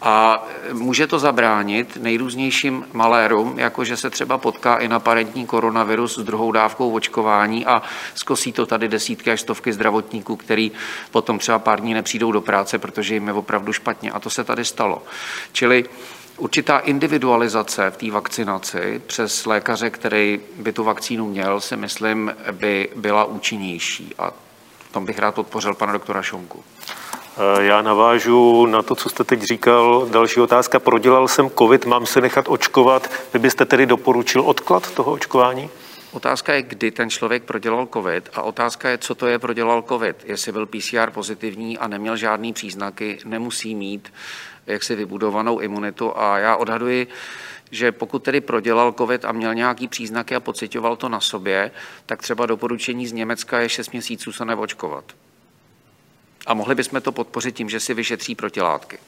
a 0.00 0.46
může 0.72 1.06
to 1.06 1.18
zabránit 1.18 1.96
nejrůznějším 1.96 2.86
malérům, 2.92 3.58
jako 3.58 3.84
že 3.84 3.96
se 3.96 4.10
třeba 4.10 4.38
potká 4.38 4.76
i 4.76 4.88
parentní 4.98 5.46
koronavirus 5.46 6.18
s 6.18 6.24
druhou 6.24 6.52
dávkou 6.52 6.92
očkování 6.92 7.66
a 7.66 7.82
zkosí 8.14 8.52
to 8.52 8.66
tady 8.66 8.88
desítky 8.88 9.30
až 9.30 9.40
stovky 9.40 9.72
zdravotníků, 9.72 10.36
který 10.36 10.72
potom 11.10 11.38
třeba 11.38 11.58
pár 11.58 11.80
dní 11.80 11.94
nepřijdou 11.94 12.32
do 12.32 12.40
práce, 12.40 12.78
protože 12.78 13.14
jim 13.14 13.26
je 13.26 13.32
opravdu 13.32 13.72
špatně. 13.72 14.10
A 14.10 14.20
to 14.20 14.30
se 14.30 14.44
tady 14.44 14.64
stalo. 14.64 15.02
Čili 15.52 15.84
Určitá 16.36 16.78
individualizace 16.78 17.90
v 17.90 17.96
té 17.96 18.10
vakcinaci 18.10 19.02
přes 19.06 19.46
lékaře, 19.46 19.90
který 19.90 20.40
by 20.58 20.72
tu 20.72 20.84
vakcínu 20.84 21.26
měl, 21.28 21.60
si 21.60 21.76
myslím, 21.76 22.34
by 22.52 22.88
byla 22.96 23.24
účinnější. 23.24 24.14
A 24.18 24.32
tom 24.94 25.06
bych 25.06 25.18
rád 25.18 25.34
podpořil 25.34 25.74
pana 25.74 25.92
doktora 25.92 26.22
Šonku. 26.22 26.64
Eh, 27.36 27.64
já 27.64 27.82
navážu 27.82 28.66
na 28.66 28.82
to, 28.82 28.94
co 28.94 29.08
jste 29.08 29.24
teď 29.24 29.42
říkal. 29.42 30.06
Další 30.10 30.40
otázka. 30.40 30.78
Prodělal 30.78 31.28
jsem 31.28 31.50
COVID, 31.50 31.86
mám 31.86 32.06
se 32.06 32.20
nechat 32.20 32.44
očkovat. 32.48 33.10
Vy 33.32 33.38
byste 33.38 33.64
tedy 33.64 33.86
doporučil 33.86 34.42
odklad 34.42 34.90
toho 34.90 35.12
očkování? 35.12 35.70
Otázka 36.12 36.54
je, 36.54 36.62
kdy 36.62 36.90
ten 36.90 37.10
člověk 37.10 37.42
prodělal 37.42 37.88
COVID 37.92 38.30
a 38.34 38.42
otázka 38.42 38.88
je, 38.88 38.98
co 38.98 39.14
to 39.14 39.26
je 39.26 39.38
prodělal 39.38 39.82
COVID. 39.88 40.16
Jestli 40.24 40.52
byl 40.52 40.66
PCR 40.66 41.10
pozitivní 41.10 41.78
a 41.78 41.88
neměl 41.88 42.16
žádný 42.16 42.52
příznaky, 42.52 43.18
nemusí 43.24 43.74
mít 43.74 44.12
jaksi 44.66 44.96
vybudovanou 44.96 45.58
imunitu 45.58 46.18
a 46.18 46.38
já 46.38 46.56
odhaduji, 46.56 47.06
že 47.70 47.92
pokud 47.92 48.22
tedy 48.22 48.40
prodělal 48.40 48.92
COVID 48.92 49.24
a 49.24 49.32
měl 49.32 49.54
nějaký 49.54 49.88
příznaky 49.88 50.34
a 50.34 50.40
pocitoval 50.40 50.96
to 50.96 51.08
na 51.08 51.20
sobě, 51.20 51.70
tak 52.06 52.22
třeba 52.22 52.46
doporučení 52.46 53.06
z 53.06 53.12
Německa 53.12 53.60
je 53.60 53.68
6 53.68 53.92
měsíců 53.92 54.32
se 54.32 54.44
neočkovat. 54.44 55.04
A 56.46 56.54
mohli 56.54 56.74
bychom 56.74 57.00
to 57.00 57.12
podpořit 57.12 57.54
tím, 57.54 57.68
že 57.68 57.80
si 57.80 57.94
vyšetří 57.94 58.34
protilátky. 58.34 58.98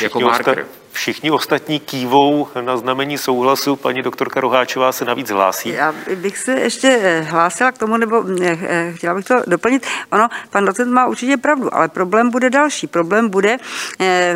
Jako 0.00 0.20
marker. 0.20 0.58
Osta- 0.58 0.86
všichni 0.96 1.30
ostatní 1.30 1.80
kývou 1.80 2.48
na 2.60 2.76
znamení 2.76 3.18
souhlasu. 3.18 3.76
Paní 3.76 4.02
doktorka 4.02 4.40
Roháčová 4.40 4.92
se 4.92 5.04
navíc 5.04 5.30
hlásí. 5.30 5.68
Já 5.68 5.94
bych 6.14 6.38
se 6.38 6.52
ještě 6.52 7.00
eh, 7.02 7.20
hlásila 7.20 7.72
k 7.72 7.78
tomu, 7.78 7.96
nebo 7.96 8.24
eh, 8.42 8.58
eh, 8.62 8.92
chtěla 8.92 9.14
bych 9.14 9.24
to 9.24 9.34
doplnit. 9.46 9.86
Ono, 10.12 10.28
pan 10.50 10.64
docent 10.64 10.92
má 10.92 11.06
určitě 11.06 11.36
pravdu, 11.36 11.74
ale 11.74 11.88
problém 11.88 12.30
bude 12.30 12.50
další. 12.50 12.86
Problém 12.86 13.28
bude 13.28 13.56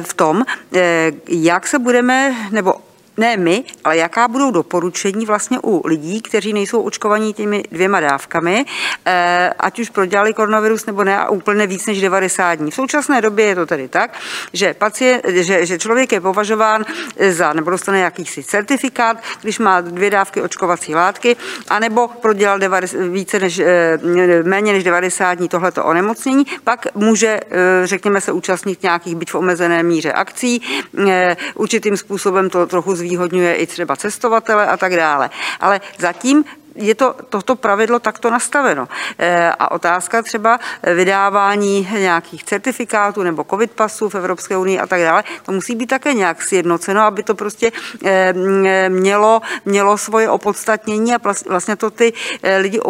v 0.03 0.15
tom, 0.15 0.45
jak 1.29 1.67
se 1.67 1.79
budeme, 1.79 2.35
nebo 2.51 2.75
ne 3.21 3.37
my, 3.37 3.65
ale 3.85 3.97
jaká 3.97 4.29
budou 4.29 4.51
doporučení 4.51 5.27
vlastně 5.27 5.59
u 5.63 5.87
lidí, 5.87 6.23
kteří 6.23 6.53
nejsou 6.53 6.83
očkovaní 6.83 7.35
těmi 7.35 7.63
dvěma 7.71 8.01
dávkami, 8.01 8.65
eh, 9.05 9.53
ať 9.59 9.79
už 9.79 9.91
prodělali 9.91 10.35
koronavirus 10.35 10.87
nebo 10.87 11.05
ne, 11.05 11.19
a 11.19 11.29
úplně 11.29 11.67
víc 11.67 11.87
než 11.87 12.01
90 12.01 12.55
dní. 12.55 12.71
V 12.71 12.75
současné 12.75 13.21
době 13.21 13.47
je 13.47 13.55
to 13.55 13.67
tedy 13.67 13.89
tak, 13.89 14.19
že, 14.53 14.75
pacient, 14.75 15.23
že, 15.29 15.67
že 15.67 15.79
člověk 15.79 16.13
je 16.13 16.21
považován 16.21 16.85
za, 17.31 17.53
nebo 17.53 17.71
dostane 17.71 18.01
jakýsi 18.01 18.43
certifikát, 18.43 19.17
když 19.43 19.59
má 19.59 19.81
dvě 19.81 20.11
dávky 20.11 20.43
očkovací 20.43 20.95
látky, 20.95 21.37
anebo 21.69 22.09
prodělal 22.09 22.59
více 23.11 23.39
než, 23.39 23.59
eh, 23.59 23.99
méně 24.43 24.73
než 24.73 24.85
90 24.85 25.35
dní 25.35 25.49
tohleto 25.49 25.85
onemocnění, 25.85 26.45
pak 26.65 26.87
může, 26.95 27.41
eh, 27.41 27.87
řekněme 27.87 28.21
se, 28.21 28.33
účastnit 28.33 28.83
nějakých 28.83 29.17
byť 29.17 29.31
v 29.31 29.35
omezené 29.35 29.83
míře 29.83 30.13
akcí, 30.13 30.63
určitým 31.55 31.97
způsobem 31.97 32.51
to 32.51 32.67
trochu 32.67 32.95
zvýhodňuje 33.11 33.55
i 33.55 33.67
třeba 33.67 33.97
cestovatele 33.97 34.67
a 34.67 34.77
tak 34.77 34.97
dále. 34.97 35.31
Ale 35.61 35.81
zatím 35.99 36.45
je 36.75 36.95
to 36.95 37.15
toto 37.29 37.57
pravidlo 37.57 37.99
takto 37.99 38.31
nastaveno. 38.31 38.89
Eh, 39.19 39.53
a 39.59 39.71
otázka 39.71 40.23
třeba 40.23 40.59
vydávání 40.95 41.89
nějakých 41.93 42.45
certifikátů 42.45 43.23
nebo 43.23 43.45
covid 43.51 43.71
pasů 43.71 44.09
v 44.09 44.15
Evropské 44.15 44.57
unii 44.57 44.79
a 44.79 44.87
tak 44.87 45.01
dále, 45.03 45.25
to 45.47 45.53
musí 45.53 45.75
být 45.75 45.87
také 45.87 46.15
nějak 46.15 46.43
sjednoceno, 46.43 47.01
aby 47.01 47.23
to 47.23 47.35
prostě 47.35 47.73
eh, 48.05 48.35
mělo, 48.89 49.41
mělo 49.65 49.99
svoje 49.99 50.31
opodstatnění 50.31 51.15
a 51.15 51.19
vlastně 51.49 51.77
to 51.77 51.91
ty 51.91 52.13
eh, 52.43 52.57
lidi, 52.57 52.81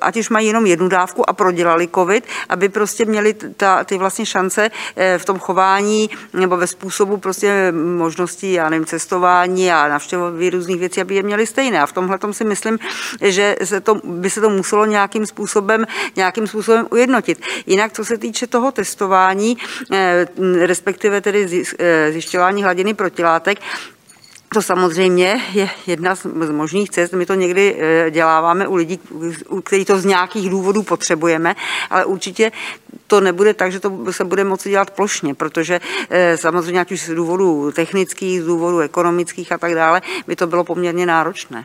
ať 0.00 0.16
už 0.16 0.30
mají 0.30 0.46
jenom 0.46 0.66
jednu 0.66 0.88
dávku 0.88 1.30
a 1.30 1.32
prodělali 1.32 1.88
covid, 1.94 2.26
aby 2.48 2.68
prostě 2.68 3.04
měli 3.04 3.34
ta, 3.34 3.84
ty 3.84 3.98
vlastně 3.98 4.26
šance 4.26 4.70
v 5.18 5.24
tom 5.24 5.38
chování 5.38 6.10
nebo 6.32 6.56
ve 6.56 6.66
způsobu 6.66 7.16
prostě 7.16 7.72
možností, 7.72 8.52
já 8.52 8.68
nevím, 8.68 8.86
cestování 8.86 9.72
a 9.72 9.88
navštěvování 9.88 10.50
různých 10.50 10.80
věcí, 10.80 11.00
aby 11.00 11.14
je 11.14 11.22
měli 11.22 11.46
stejné. 11.46 11.82
A 11.82 11.86
v 11.86 11.92
tomhle 11.92 12.18
si 12.32 12.44
myslím, 12.44 12.78
že 13.20 13.56
se 13.64 13.80
to, 13.80 13.94
by 14.04 14.30
se 14.30 14.40
to 14.40 14.50
muselo 14.50 14.86
nějakým 14.86 15.26
způsobem, 15.26 15.86
nějakým 16.16 16.46
způsobem 16.46 16.86
ujednotit. 16.90 17.40
Jinak, 17.66 17.92
co 17.92 18.04
se 18.04 18.18
týče 18.18 18.46
toho 18.46 18.72
testování, 18.72 19.58
eh, 19.92 20.26
respektive 20.66 21.20
tedy 21.20 21.64
eh, 21.78 22.12
zjišťování 22.12 22.62
hladiny 22.62 22.94
protilátek, 22.94 23.58
to 24.54 24.62
samozřejmě 24.62 25.40
je 25.52 25.70
jedna 25.86 26.14
z 26.14 26.26
možných 26.50 26.90
cest. 26.90 27.12
My 27.12 27.26
to 27.26 27.34
někdy 27.34 27.76
eh, 27.78 28.10
děláváme 28.10 28.68
u 28.68 28.74
lidí, 28.74 29.00
u 29.48 29.60
kterých 29.60 29.86
to 29.86 29.98
z 29.98 30.04
nějakých 30.04 30.50
důvodů 30.50 30.82
potřebujeme, 30.82 31.56
ale 31.90 32.04
určitě 32.04 32.52
to 33.06 33.20
nebude 33.20 33.54
tak, 33.54 33.72
že 33.72 33.80
to 33.80 34.12
se 34.12 34.24
bude 34.24 34.44
moci 34.44 34.70
dělat 34.70 34.90
plošně, 34.90 35.34
protože 35.34 35.80
samozřejmě 36.34 36.80
ať 36.80 36.92
už 36.92 37.00
z 37.00 37.14
důvodů 37.14 37.72
technických, 37.72 38.42
z 38.42 38.46
důvodů 38.46 38.78
ekonomických 38.78 39.52
a 39.52 39.58
tak 39.58 39.74
dále, 39.74 40.02
by 40.26 40.36
to 40.36 40.46
bylo 40.46 40.64
poměrně 40.64 41.06
náročné 41.06 41.64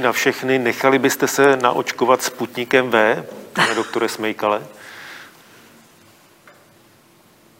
na 0.00 0.12
všechny. 0.12 0.58
Nechali 0.58 0.98
byste 0.98 1.28
se 1.28 1.56
naočkovat 1.56 2.22
Sputnikem 2.22 2.90
V, 2.90 3.24
pane 3.52 3.74
doktore 3.74 4.08
Smejkale? 4.08 4.62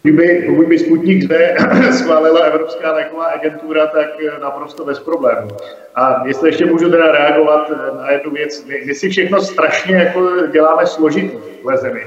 Kdyby, 0.03 0.45
pokud 0.47 0.67
by 0.67 0.79
Sputnik 0.79 1.31
V 1.31 1.57
schválila 1.99 2.41
Evropská 2.41 2.93
léková 2.93 3.25
agentura, 3.25 3.87
tak 3.87 4.09
naprosto 4.41 4.85
bez 4.85 4.99
problémů. 4.99 5.51
A 5.95 6.27
jestli 6.27 6.49
ještě 6.49 6.67
můžu 6.67 6.91
teda 6.91 7.13
reagovat 7.13 7.71
na 7.97 8.11
jednu 8.11 8.31
věc, 8.31 8.65
my, 8.65 8.83
my 8.87 8.95
si 8.95 9.09
všechno 9.09 9.41
strašně 9.41 9.97
jako 9.97 10.47
děláme 10.47 10.87
složitý 10.87 11.37
v 11.65 11.77
zemi. 11.77 12.07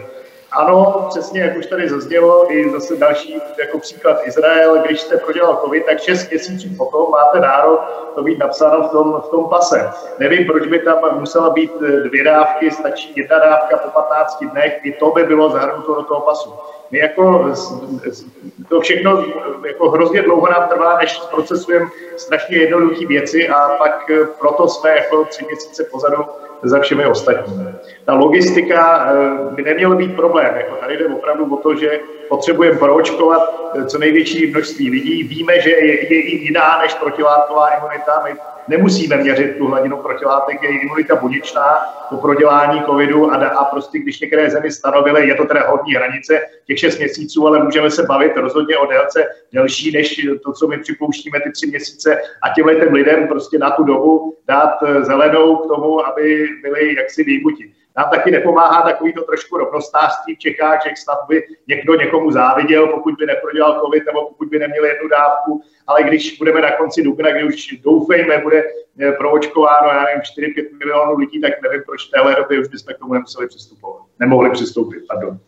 Ano, 0.51 1.05
přesně 1.09 1.41
jak 1.41 1.57
už 1.57 1.65
tady 1.65 1.89
zaznělo, 1.89 2.53
i 2.53 2.71
zase 2.71 2.95
další 2.95 3.41
jako 3.59 3.79
příklad 3.79 4.17
Izrael, 4.23 4.77
když 4.77 5.01
jste 5.01 5.17
prodělal 5.17 5.59
COVID, 5.63 5.85
tak 5.85 5.99
6 5.99 6.29
měsíců 6.29 6.67
potom 6.77 7.11
máte 7.11 7.39
nárok 7.39 8.01
to 8.15 8.23
být 8.23 8.39
napsáno 8.39 8.87
v 8.87 8.91
tom, 8.91 9.21
v 9.27 9.29
tom 9.29 9.49
pase. 9.49 9.89
Nevím, 10.19 10.45
proč 10.45 10.67
by 10.67 10.79
tam 10.79 11.19
musela 11.19 11.49
být 11.49 11.71
dvě 12.03 12.23
dávky, 12.23 12.71
stačí 12.71 13.13
jedna 13.15 13.39
dávka 13.39 13.77
po 13.77 13.89
15 13.89 14.43
dnech, 14.51 14.79
i 14.83 14.91
to 14.91 15.11
by 15.11 15.23
bylo 15.23 15.49
zahrnuto 15.49 15.95
do 15.95 16.03
toho 16.03 16.21
pasu. 16.21 16.53
My 16.91 16.99
jako 16.99 17.51
to 18.69 18.81
všechno 18.81 19.25
jako 19.67 19.89
hrozně 19.89 20.21
dlouho 20.21 20.51
nám 20.51 20.69
trvá, 20.69 20.97
než 20.97 21.19
procesujeme 21.31 21.89
strašně 22.17 22.57
jednoduché 22.57 23.05
věci 23.05 23.49
a 23.49 23.69
pak 23.69 24.11
proto 24.39 24.67
jsme 24.67 24.89
jako 24.89 25.25
tři 25.25 25.45
měsíce 25.45 25.83
pozadu 25.83 26.25
za 26.63 26.79
všemi 26.79 27.05
ostatními. 27.05 27.65
Ta 28.05 28.13
logistika 28.13 29.07
eh, 29.11 29.55
by 29.55 29.63
neměla 29.63 29.95
být 29.95 30.15
problém. 30.15 30.55
Jako 30.55 30.75
tady 30.75 30.97
jde 30.97 31.05
opravdu 31.05 31.55
o 31.55 31.57
to, 31.57 31.75
že 31.75 31.99
potřebujeme 32.29 32.79
proočkovat 32.79 33.71
eh, 33.75 33.85
co 33.85 33.97
největší 33.97 34.51
množství 34.51 34.89
lidí. 34.89 35.23
Víme, 35.23 35.59
že 35.59 35.69
je, 35.69 36.13
je 36.13 36.35
jiná 36.43 36.79
než 36.81 36.93
protilátková 36.93 37.69
imunita. 37.69 38.21
My 38.23 38.35
nemusíme 38.71 39.17
měřit 39.17 39.57
tu 39.57 39.67
hladinu 39.67 39.97
protilátek, 39.97 40.63
je 40.63 40.69
imunita 40.69 41.15
buněčná 41.15 41.65
po 42.09 42.17
prodělání 42.17 42.81
covidu 42.85 43.31
a, 43.31 43.35
a 43.35 43.65
prostě 43.65 43.99
když 43.99 44.19
některé 44.19 44.49
zemi 44.49 44.71
stanovily, 44.71 45.27
je 45.27 45.35
to 45.35 45.45
teda 45.45 45.69
hodní 45.69 45.93
hranice 45.93 46.41
těch 46.67 46.79
6 46.79 46.97
měsíců, 46.97 47.47
ale 47.47 47.63
můžeme 47.63 47.91
se 47.91 48.03
bavit 48.03 48.37
rozhodně 48.37 48.77
o 48.77 48.85
délce 48.85 49.23
delší 49.53 49.91
než 49.91 50.27
to, 50.43 50.53
co 50.53 50.67
my 50.67 50.77
připouštíme 50.77 51.39
ty 51.41 51.51
tři 51.51 51.67
měsíce 51.67 52.21
a 52.43 52.53
těmhle 52.55 52.75
těm 52.75 52.93
lidem 52.93 53.27
prostě 53.27 53.57
na 53.57 53.71
tu 53.71 53.83
dobu 53.83 54.37
dát 54.47 54.77
eh, 54.83 55.03
zelenou 55.03 55.55
k 55.55 55.67
tomu, 55.67 56.05
aby 56.05 56.47
byli 56.61 56.95
jaksi 56.95 57.23
výjimuti. 57.23 57.71
Nám 57.97 58.09
taky 58.09 58.31
nepomáhá 58.31 58.81
takový 58.81 59.13
to 59.13 59.21
trošku 59.21 59.57
rovnostářství 59.57 60.35
v 60.35 60.39
Čechách, 60.39 60.79
že 60.83 60.93
snad 60.95 61.17
by 61.27 61.43
někdo 61.67 61.95
někomu 61.95 62.31
záviděl, 62.31 62.87
pokud 62.87 63.13
by 63.19 63.25
neprodělal 63.25 63.81
covid 63.81 64.05
nebo 64.05 64.25
pokud 64.25 64.47
by 64.49 64.59
neměl 64.59 64.85
jednu 64.85 65.07
dávku, 65.09 65.61
ale 65.91 66.03
když 66.03 66.37
budeme 66.37 66.61
na 66.61 66.71
konci 66.71 67.03
dubna, 67.03 67.31
kdy 67.31 67.43
už 67.43 67.67
doufejme, 67.83 68.37
bude 68.37 68.63
eh, 68.99 69.11
proočkováno, 69.11 69.87
já 69.87 70.03
nevím, 70.03 70.53
4-5 70.55 70.77
milionů 70.79 71.17
lidí, 71.17 71.41
tak 71.41 71.61
nevím, 71.61 71.81
proč 71.85 72.07
v 72.07 72.11
téhle 72.11 72.35
době 72.35 72.59
už 72.59 72.67
bychom 72.67 72.93
k 72.93 72.99
tomu 72.99 73.13
nemuseli 73.13 73.47
přistupovat. 73.47 74.01
Nemohli 74.19 74.49
přistoupit, 74.49 75.03
pardon. 75.07 75.39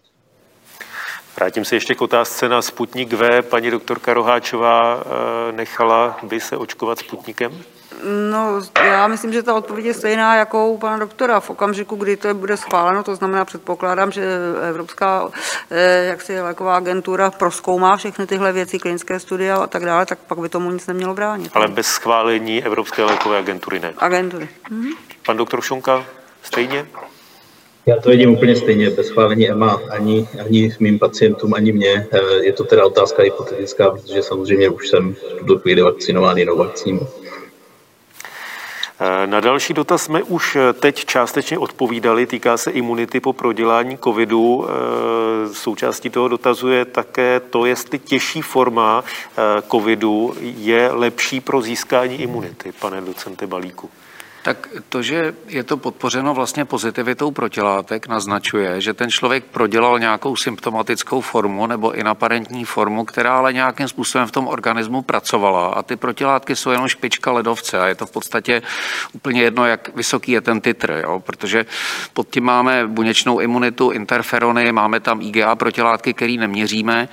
Vrátím 1.35 1.65
se 1.65 1.75
ještě 1.75 1.95
k 1.95 2.01
otázce 2.01 2.49
na 2.49 2.61
Sputnik 2.61 3.13
V. 3.13 3.41
Paní 3.41 3.71
doktorka 3.71 4.13
Roháčová 4.13 5.03
eh, 5.05 5.51
nechala 5.51 6.19
by 6.23 6.39
se 6.39 6.57
očkovat 6.57 6.99
Sputnikem? 6.99 7.63
No, 8.31 8.61
já 8.75 9.07
myslím, 9.07 9.33
že 9.33 9.43
ta 9.43 9.55
odpověď 9.55 9.85
je 9.85 9.93
stejná 9.93 10.35
jako 10.35 10.67
u 10.67 10.77
pana 10.77 10.97
doktora. 10.97 11.39
V 11.39 11.49
okamžiku, 11.49 11.95
kdy 11.95 12.17
to 12.17 12.33
bude 12.33 12.57
schváleno, 12.57 13.03
to 13.03 13.15
znamená, 13.15 13.45
předpokládám, 13.45 14.11
že 14.11 14.23
Evropská 14.69 15.29
eh, 15.71 16.05
jak 16.05 16.21
si 16.21 16.41
léková 16.41 16.77
agentura 16.77 17.31
proskoumá 17.31 17.97
všechny 17.97 18.27
tyhle 18.27 18.51
věci, 18.53 18.79
klinické 18.79 19.19
studie 19.19 19.53
a 19.53 19.67
tak 19.67 19.85
dále, 19.85 20.05
tak 20.05 20.19
pak 20.27 20.37
by 20.37 20.49
tomu 20.49 20.71
nic 20.71 20.87
nemělo 20.87 21.13
bránit. 21.13 21.51
Ale 21.53 21.67
bez 21.67 21.87
schválení 21.87 22.63
Evropské 22.63 23.03
lékové 23.03 23.37
agentury 23.37 23.79
ne. 23.79 23.93
Agentury. 23.97 24.49
Mhm. 24.69 24.89
Pan 25.25 25.37
doktor 25.37 25.61
Šonka, 25.61 26.05
stejně? 26.43 26.85
Já 27.85 27.95
to 27.99 28.09
vidím 28.09 28.31
úplně 28.31 28.55
stejně, 28.55 28.89
bez 28.89 29.07
schválení 29.07 29.49
EMA 29.49 29.81
ani, 29.89 30.27
ani 30.45 30.75
mým 30.79 30.99
pacientům, 30.99 31.53
ani 31.53 31.71
mě. 31.71 32.07
Eh, 32.11 32.19
je 32.41 32.53
to 32.53 32.63
teda 32.63 32.85
otázka 32.85 33.23
hypotetická, 33.23 33.89
protože 33.89 34.23
samozřejmě 34.23 34.69
už 34.69 34.89
jsem 34.89 35.13
v 35.13 35.39
tuto 35.39 35.59
chvíli 35.59 35.81
vakcinován 35.81 36.37
jinou 36.37 36.57
vakcínou. 36.57 37.07
Eh, 39.05 39.27
na 39.27 39.39
další 39.39 39.73
dotaz 39.73 40.03
jsme 40.03 40.23
už 40.23 40.55
eh, 40.55 40.73
teď 40.73 41.05
částečně 41.05 41.57
odpovídali, 41.57 42.25
týká 42.25 42.57
se 42.57 42.71
imunity 42.71 43.19
po 43.19 43.33
prodělání 43.33 43.97
covidu. 43.97 44.65
Eh, 44.65 45.53
součástí 45.53 46.09
toho 46.09 46.27
dotazu 46.27 46.69
je 46.69 46.85
také 46.85 47.39
to, 47.39 47.65
jestli 47.65 47.99
těžší 47.99 48.41
forma 48.41 49.03
covidu 49.71 50.33
je 50.41 50.91
lepší 50.91 51.39
pro 51.39 51.61
získání 51.61 52.15
imunity, 52.15 52.71
pane 52.71 53.01
docente 53.01 53.47
Balíku. 53.47 53.89
Tak 54.43 54.67
to, 54.89 55.01
že 55.01 55.35
je 55.47 55.63
to 55.63 55.77
podpořeno 55.77 56.33
vlastně 56.33 56.65
pozitivitou 56.65 57.31
protilátek, 57.31 58.07
naznačuje, 58.07 58.81
že 58.81 58.93
ten 58.93 59.11
člověk 59.11 59.43
prodělal 59.43 59.99
nějakou 59.99 60.35
symptomatickou 60.35 61.21
formu 61.21 61.67
nebo 61.67 61.91
inaparentní 61.91 62.65
formu, 62.65 63.05
která 63.05 63.37
ale 63.37 63.53
nějakým 63.53 63.87
způsobem 63.87 64.27
v 64.27 64.31
tom 64.31 64.47
organismu 64.47 65.01
pracovala. 65.01 65.67
A 65.67 65.81
ty 65.81 65.95
protilátky 65.95 66.55
jsou 66.55 66.69
jenom 66.69 66.87
špička 66.87 67.31
ledovce 67.31 67.79
a 67.79 67.87
je 67.87 67.95
to 67.95 68.05
v 68.05 68.11
podstatě 68.11 68.61
úplně 69.13 69.41
jedno, 69.41 69.65
jak 69.65 69.95
vysoký 69.95 70.31
je 70.31 70.41
ten 70.41 70.61
titr, 70.61 71.01
jo? 71.03 71.19
protože 71.19 71.65
pod 72.13 72.29
tím 72.29 72.43
máme 72.43 72.87
buněčnou 72.87 73.39
imunitu, 73.39 73.91
interferony, 73.91 74.71
máme 74.71 74.99
tam 74.99 75.21
IgA 75.21 75.55
protilátky, 75.55 76.13
které 76.13 76.33
neměříme. 76.33 77.09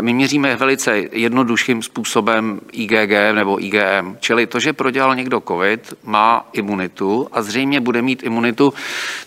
My 0.00 0.12
měříme 0.12 0.56
velice 0.56 0.96
jednodušším 1.12 1.82
způsobem 1.82 2.60
IgG 2.72 3.12
nebo 3.34 3.64
IgM, 3.64 4.16
čili 4.20 4.46
to, 4.46 4.60
že 4.60 4.72
prodělal 4.72 5.14
někdo 5.14 5.40
COVID, 5.40 5.94
má 6.04 6.48
imunitu 6.52 6.69
imunitu 6.70 7.28
a 7.32 7.42
zřejmě 7.42 7.80
bude 7.80 8.02
mít 8.02 8.22
imunitu 8.22 8.72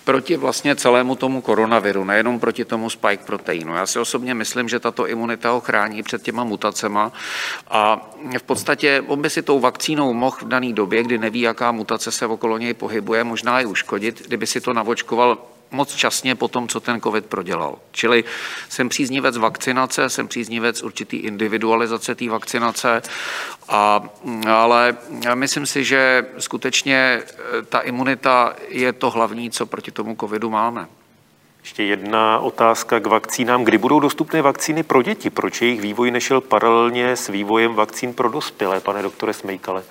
proti 0.04 0.38
vlastně 0.38 0.76
celému 0.76 1.16
tomu 1.16 1.42
koronaviru, 1.42 2.04
nejenom 2.04 2.40
proti 2.40 2.66
tomu 2.66 2.90
spike 2.90 3.24
proteinu. 3.26 3.76
Já 3.76 3.86
si 3.86 4.00
osobně 4.00 4.34
myslím, 4.34 4.70
že 4.70 4.80
tato 4.80 5.08
imunita 5.08 5.52
ho 5.52 5.60
chrání 5.60 6.04
před 6.04 6.24
těma 6.24 6.44
mutacema 6.44 7.12
a 7.68 8.10
v 8.38 8.44
podstatě 8.44 9.04
on 9.08 9.22
by 9.22 9.30
si 9.30 9.42
tou 9.42 9.60
vakcínou 9.60 10.14
mohl 10.14 10.38
v 10.42 10.48
dané 10.48 10.74
době, 10.74 11.04
kdy 11.04 11.18
neví, 11.18 11.42
jaká 11.42 11.72
mutace 11.72 12.12
se 12.12 12.26
okolo 12.26 12.58
něj 12.58 12.74
pohybuje, 12.74 13.24
možná 13.24 13.62
i 13.62 13.66
uškodit, 13.66 14.28
kdyby 14.28 14.48
si 14.48 14.62
to 14.62 14.74
navočkoval 14.74 15.38
moc 15.74 15.96
časně 15.96 16.36
po 16.36 16.48
tom, 16.48 16.68
co 16.68 16.80
ten 16.80 17.02
COVID 17.02 17.26
prodělal. 17.26 17.76
Čili 17.92 18.24
jsem 18.70 18.90
příznivec 18.90 19.38
vakcinace, 19.38 20.10
jsem 20.10 20.28
příznivec 20.28 20.84
určitý 20.84 21.18
individualizace 21.18 22.16
té 22.16 22.30
vakcinace, 22.30 23.02
a, 23.70 24.04
ale 24.48 24.98
myslím 25.34 25.66
si, 25.66 25.84
že 25.84 26.26
skutečně 26.38 27.22
eh, 27.24 27.62
ta 27.70 27.80
imunita 27.80 28.56
je 28.68 28.94
to 28.94 29.10
hlavní, 29.10 29.52
co 29.52 29.66
proti 29.66 29.92
tomu 29.92 30.16
COVIDu 30.16 30.50
máme. 30.50 30.88
Ještě 31.64 31.84
jedna 31.84 32.40
otázka 32.40 33.00
k 33.00 33.08
vakcínám. 33.08 33.64
Kdy 33.64 33.78
budou 33.78 34.00
dostupné 34.00 34.42
vakcíny 34.42 34.84
pro 34.84 35.02
děti? 35.02 35.30
Proč 35.30 35.62
jejich 35.62 35.82
vývoj 35.82 36.12
nešel 36.12 36.42
paralelně 36.42 37.16
s 37.16 37.28
vývojem 37.28 37.74
vakcín 37.74 38.14
pro 38.14 38.30
dospělé, 38.30 38.80
pane 38.80 39.02
doktore 39.02 39.34
Smejkale? 39.34 39.84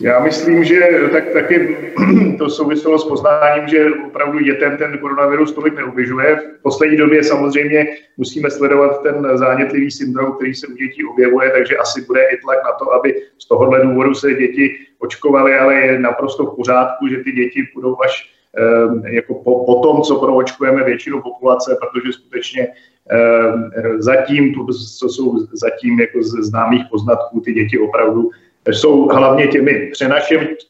Já 0.00 0.20
myslím, 0.20 0.64
že 0.64 0.80
tak 1.12 1.28
taky 1.28 1.76
to 2.38 2.50
souviselo 2.50 2.98
s 2.98 3.04
poznáním, 3.04 3.68
že 3.68 3.86
opravdu 4.06 4.38
dětem 4.38 4.76
ten 4.76 4.98
koronavirus 4.98 5.52
tolik 5.52 5.74
neubližuje. 5.74 6.36
V 6.36 6.62
poslední 6.62 6.96
době 6.96 7.24
samozřejmě 7.24 7.86
musíme 8.16 8.50
sledovat 8.50 9.02
ten 9.02 9.26
zánětlivý 9.34 9.90
syndrom, 9.90 10.32
který 10.32 10.54
se 10.54 10.66
u 10.66 10.72
dětí 10.72 11.04
objevuje, 11.04 11.50
takže 11.50 11.76
asi 11.76 12.04
bude 12.06 12.22
i 12.22 12.40
tlak 12.40 12.58
na 12.64 12.72
to, 12.72 12.94
aby 12.94 13.22
z 13.38 13.48
tohohle 13.48 13.82
důvodu 13.82 14.14
se 14.14 14.34
děti 14.34 14.76
očkovaly, 14.98 15.58
ale 15.58 15.74
je 15.74 15.98
naprosto 15.98 16.46
v 16.46 16.56
pořádku, 16.56 17.08
že 17.08 17.16
ty 17.16 17.32
děti 17.32 17.68
budou 17.74 17.96
až 18.04 18.30
eh, 18.58 19.10
jako 19.10 19.34
po, 19.34 19.64
po 19.64 19.74
tom, 19.74 20.02
co 20.02 20.20
proočkujeme 20.20 20.84
většinu 20.84 21.22
populace, 21.22 21.76
protože 21.80 22.12
skutečně 22.12 22.68
eh, 23.10 23.98
zatím, 23.98 24.54
co 24.98 25.08
jsou 25.08 25.38
zatím 25.52 26.00
jako 26.00 26.22
z 26.22 26.30
známých 26.30 26.82
poznatků, 26.90 27.40
ty 27.40 27.52
děti 27.52 27.78
opravdu 27.78 28.30
jsou 28.68 29.08
hlavně 29.08 29.46
těmi 29.46 29.90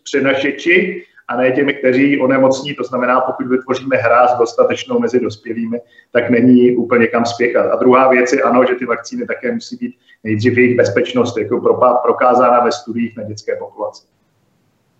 přenašeči 0.05 1.05
a 1.29 1.37
ne 1.37 1.51
těmi, 1.51 1.75
kteří 1.75 2.21
onemocní. 2.21 2.75
To 2.75 2.85
znamená, 2.85 3.21
pokud 3.21 3.47
vytvoříme 3.47 3.97
hráz 3.97 4.39
dostatečnou 4.39 4.99
mezi 4.99 5.21
dospělými, 5.21 5.81
tak 6.13 6.31
není 6.31 6.77
úplně 6.77 7.07
kam 7.07 7.25
spěchat. 7.27 7.71
A 7.73 7.77
druhá 7.77 8.09
věc 8.09 8.33
je 8.33 8.43
ano, 8.43 8.65
že 8.69 8.75
ty 8.75 8.85
vakcíny 8.85 9.27
také 9.27 9.53
musí 9.53 9.77
být 9.77 9.97
nejdřív 10.25 10.59
jejich 10.59 10.77
bezpečnost 10.77 11.37
jako 11.37 11.79
prokázána 12.03 12.61
ve 12.61 12.73
studiích 12.73 13.17
na 13.17 13.23
dětské 13.23 13.57
populaci. 13.57 14.03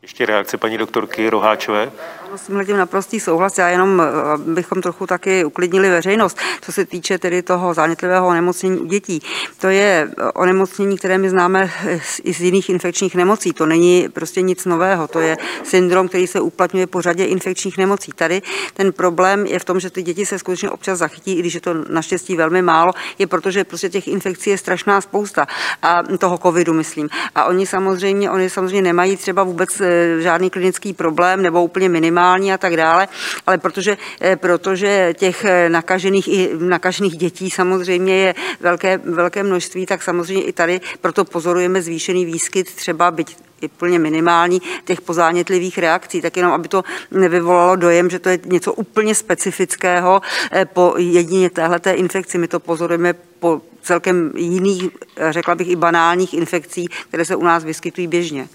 Ještě 0.03 0.27
reakce 0.27 0.57
paní 0.57 0.79
doktorky 0.79 1.31
Roháčové. 1.31 1.91
S 2.37 2.67
tím 2.67 2.77
naprostý 2.77 3.21
souhlas, 3.21 3.59
já 3.59 3.69
jenom 3.69 4.03
eh, 4.03 4.05
bychom 4.39 4.83
trochu 4.83 5.07
taky 5.07 5.45
uklidnili 5.45 5.91
veřejnost, 5.91 6.39
co 6.61 6.73
se 6.73 6.85
týče 6.85 7.19
tedy 7.19 7.43
toho 7.43 7.75
zánětlivého 7.75 8.27
onemocnění 8.27 8.79
u 8.79 8.85
dětí. 8.85 9.23
To 9.61 9.69
je 9.69 10.11
eh, 10.11 10.33
onemocnění, 10.33 10.99
které 10.99 11.19
my 11.19 11.31
známe 11.31 11.71
i 12.23 12.35
z 12.35 12.41
jiných 12.41 12.71
infekčních 12.71 13.15
nemocí. 13.15 13.53
To 13.53 13.67
není 13.67 14.09
prostě 14.13 14.43
nic 14.43 14.65
nového, 14.65 15.09
to 15.09 15.21
je 15.21 15.37
syndrom, 15.65 16.09
který 16.09 16.27
se 16.27 16.41
uplatňuje 16.41 16.87
po 16.87 17.03
řadě 17.03 17.25
infekčních 17.25 17.79
nemocí. 17.79 18.13
Tady 18.15 18.43
ten 18.75 18.93
problém 18.93 19.47
je 19.47 19.59
v 19.59 19.65
tom, 19.65 19.81
že 19.81 19.91
ty 19.91 20.03
děti 20.03 20.27
se 20.27 20.39
skutečně 20.39 20.71
občas 20.71 20.99
zachytí, 20.99 21.33
i 21.33 21.41
když 21.41 21.55
je 21.55 21.61
to 21.61 21.75
naštěstí 21.75 22.37
velmi 22.37 22.63
málo, 22.63 22.93
je 23.19 23.27
protože 23.27 23.65
prostě 23.65 23.89
těch 23.89 24.09
infekcí 24.09 24.51
je 24.51 24.59
strašná 24.59 25.01
spousta 25.01 25.47
a 25.83 26.03
toho 26.19 26.39
covidu, 26.39 26.73
myslím. 26.73 27.09
A 27.35 27.45
oni 27.45 27.67
samozřejmě, 27.67 28.31
oni 28.31 28.51
samozřejmě 28.51 28.83
nemají 28.83 29.17
třeba 29.17 29.43
vůbec 29.43 29.81
eh, 29.81 30.21
žádný 30.21 30.51
klinický 30.51 30.93
problém 30.93 31.43
nebo 31.43 31.65
úplně 31.65 31.89
minimální 31.89 32.20
minimální 32.21 32.53
a 32.53 32.59
tak 32.59 32.77
dále, 32.77 33.09
ale 33.47 33.59
protože, 33.59 33.97
eh, 34.21 34.37
protože 34.37 35.15
těch 35.17 35.45
eh, 35.45 35.69
nakažených, 35.69 36.29
i 36.29 36.51
nakažených 36.59 37.17
dětí 37.17 37.51
samozřejmě 37.51 38.17
je 38.17 38.35
velké, 38.61 38.99
velké 38.99 39.43
množství, 39.43 39.87
tak 39.87 40.03
samozřejmě 40.03 40.45
i 40.45 40.53
tady 40.53 40.81
proto 41.01 41.25
pozorujeme 41.25 41.83
zvýšený 41.83 42.25
výskyt 42.25 42.75
třeba 42.75 43.11
byť 43.11 43.37
je 43.61 43.69
plně 43.69 43.99
minimální 43.99 44.63
těch 44.85 45.01
pozánětlivých 45.01 45.79
reakcí, 45.79 46.21
tak 46.21 46.37
jenom, 46.37 46.53
aby 46.53 46.69
to 46.69 46.85
nevyvolalo 47.11 47.77
dojem, 47.77 48.11
že 48.11 48.19
to 48.19 48.29
je 48.29 48.39
něco 48.47 48.73
úplně 48.73 49.15
specifického 49.15 50.21
eh, 50.53 50.65
po 50.65 50.95
jedině 50.97 51.51
téhleté 51.51 51.93
infekci. 51.93 52.39
My 52.39 52.49
to 52.49 52.61
pozorujeme 52.61 53.13
po 53.41 53.61
celkem 53.83 54.33
jiných, 54.37 54.89
řekla 55.31 55.55
bych 55.55 55.69
i 55.69 55.77
banálních 55.77 56.35
infekcí, 56.35 56.89
které 57.09 57.25
se 57.25 57.37
u 57.37 57.45
nás 57.45 57.65
vyskytují 57.65 58.07
běžně. 58.07 58.49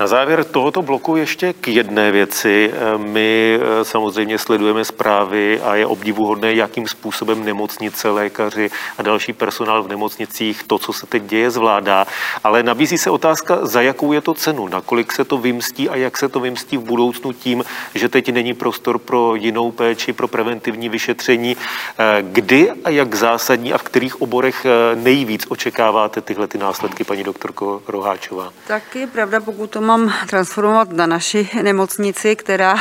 Na 0.00 0.06
závěr 0.06 0.44
tohoto 0.44 0.82
bloku 0.82 1.16
ještě 1.16 1.52
k 1.52 1.68
jedné 1.68 2.10
věci. 2.10 2.72
My 2.96 3.60
eh, 3.60 3.84
samozřejmě 3.84 4.38
sledujeme 4.38 4.84
zprávy 4.84 5.60
a 5.60 5.74
je 5.74 5.86
obdivuhodné, 5.86 6.54
jakým 6.54 6.88
způsobem 6.88 7.44
nemocnice, 7.44 8.10
lékaři 8.10 8.70
a 8.98 9.02
další 9.02 9.32
personál 9.32 9.82
v 9.82 9.88
nemocnicích 9.88 10.62
to, 10.62 10.78
co 10.78 10.92
se 10.92 11.06
teď 11.06 11.22
děje, 11.22 11.50
zvládá. 11.50 12.06
Ale 12.44 12.62
nabízí 12.62 12.98
se 12.98 13.10
otázka, 13.10 13.58
za 13.66 13.80
jakou 13.80 14.12
je 14.12 14.20
to 14.20 14.34
cenu, 14.34 14.68
nakolik 14.68 15.12
se 15.12 15.24
to 15.24 15.38
vymstí 15.38 15.88
a 15.88 15.96
jak 15.96 16.18
se 16.18 16.28
to 16.28 16.40
vymstí 16.40 16.76
v 16.76 16.80
budoucnu 16.80 17.32
tím, 17.32 17.64
že 17.94 18.08
teď 18.08 18.32
není 18.32 18.54
prostor 18.54 18.98
pro 18.98 19.34
jinou 19.34 19.70
péči, 19.70 20.12
pro 20.12 20.28
preventivní 20.28 20.88
vyšetření. 20.88 21.56
Eh, 21.98 22.22
kdy 22.22 22.70
a 22.84 22.90
jak 22.90 23.14
zásadní 23.14 23.72
a 23.72 23.78
v 23.78 23.82
kterých 23.82 24.22
oborech 24.22 24.66
eh, 24.66 24.96
nejvíc 24.96 25.46
očekáváte 25.48 26.20
tyhle 26.20 26.46
ty 26.46 26.58
následky, 26.58 27.04
paní 27.04 27.24
doktorko 27.24 27.82
Roháčová? 27.88 28.52
Tak 28.66 28.96
je 28.96 29.06
pravda, 29.06 29.40
pokud 29.40 29.57
to 29.66 29.80
mám 29.80 30.14
transformovat 30.28 30.92
na 30.92 31.06
naši 31.06 31.50
nemocnici, 31.62 32.36
která 32.36 32.74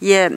je 0.00 0.30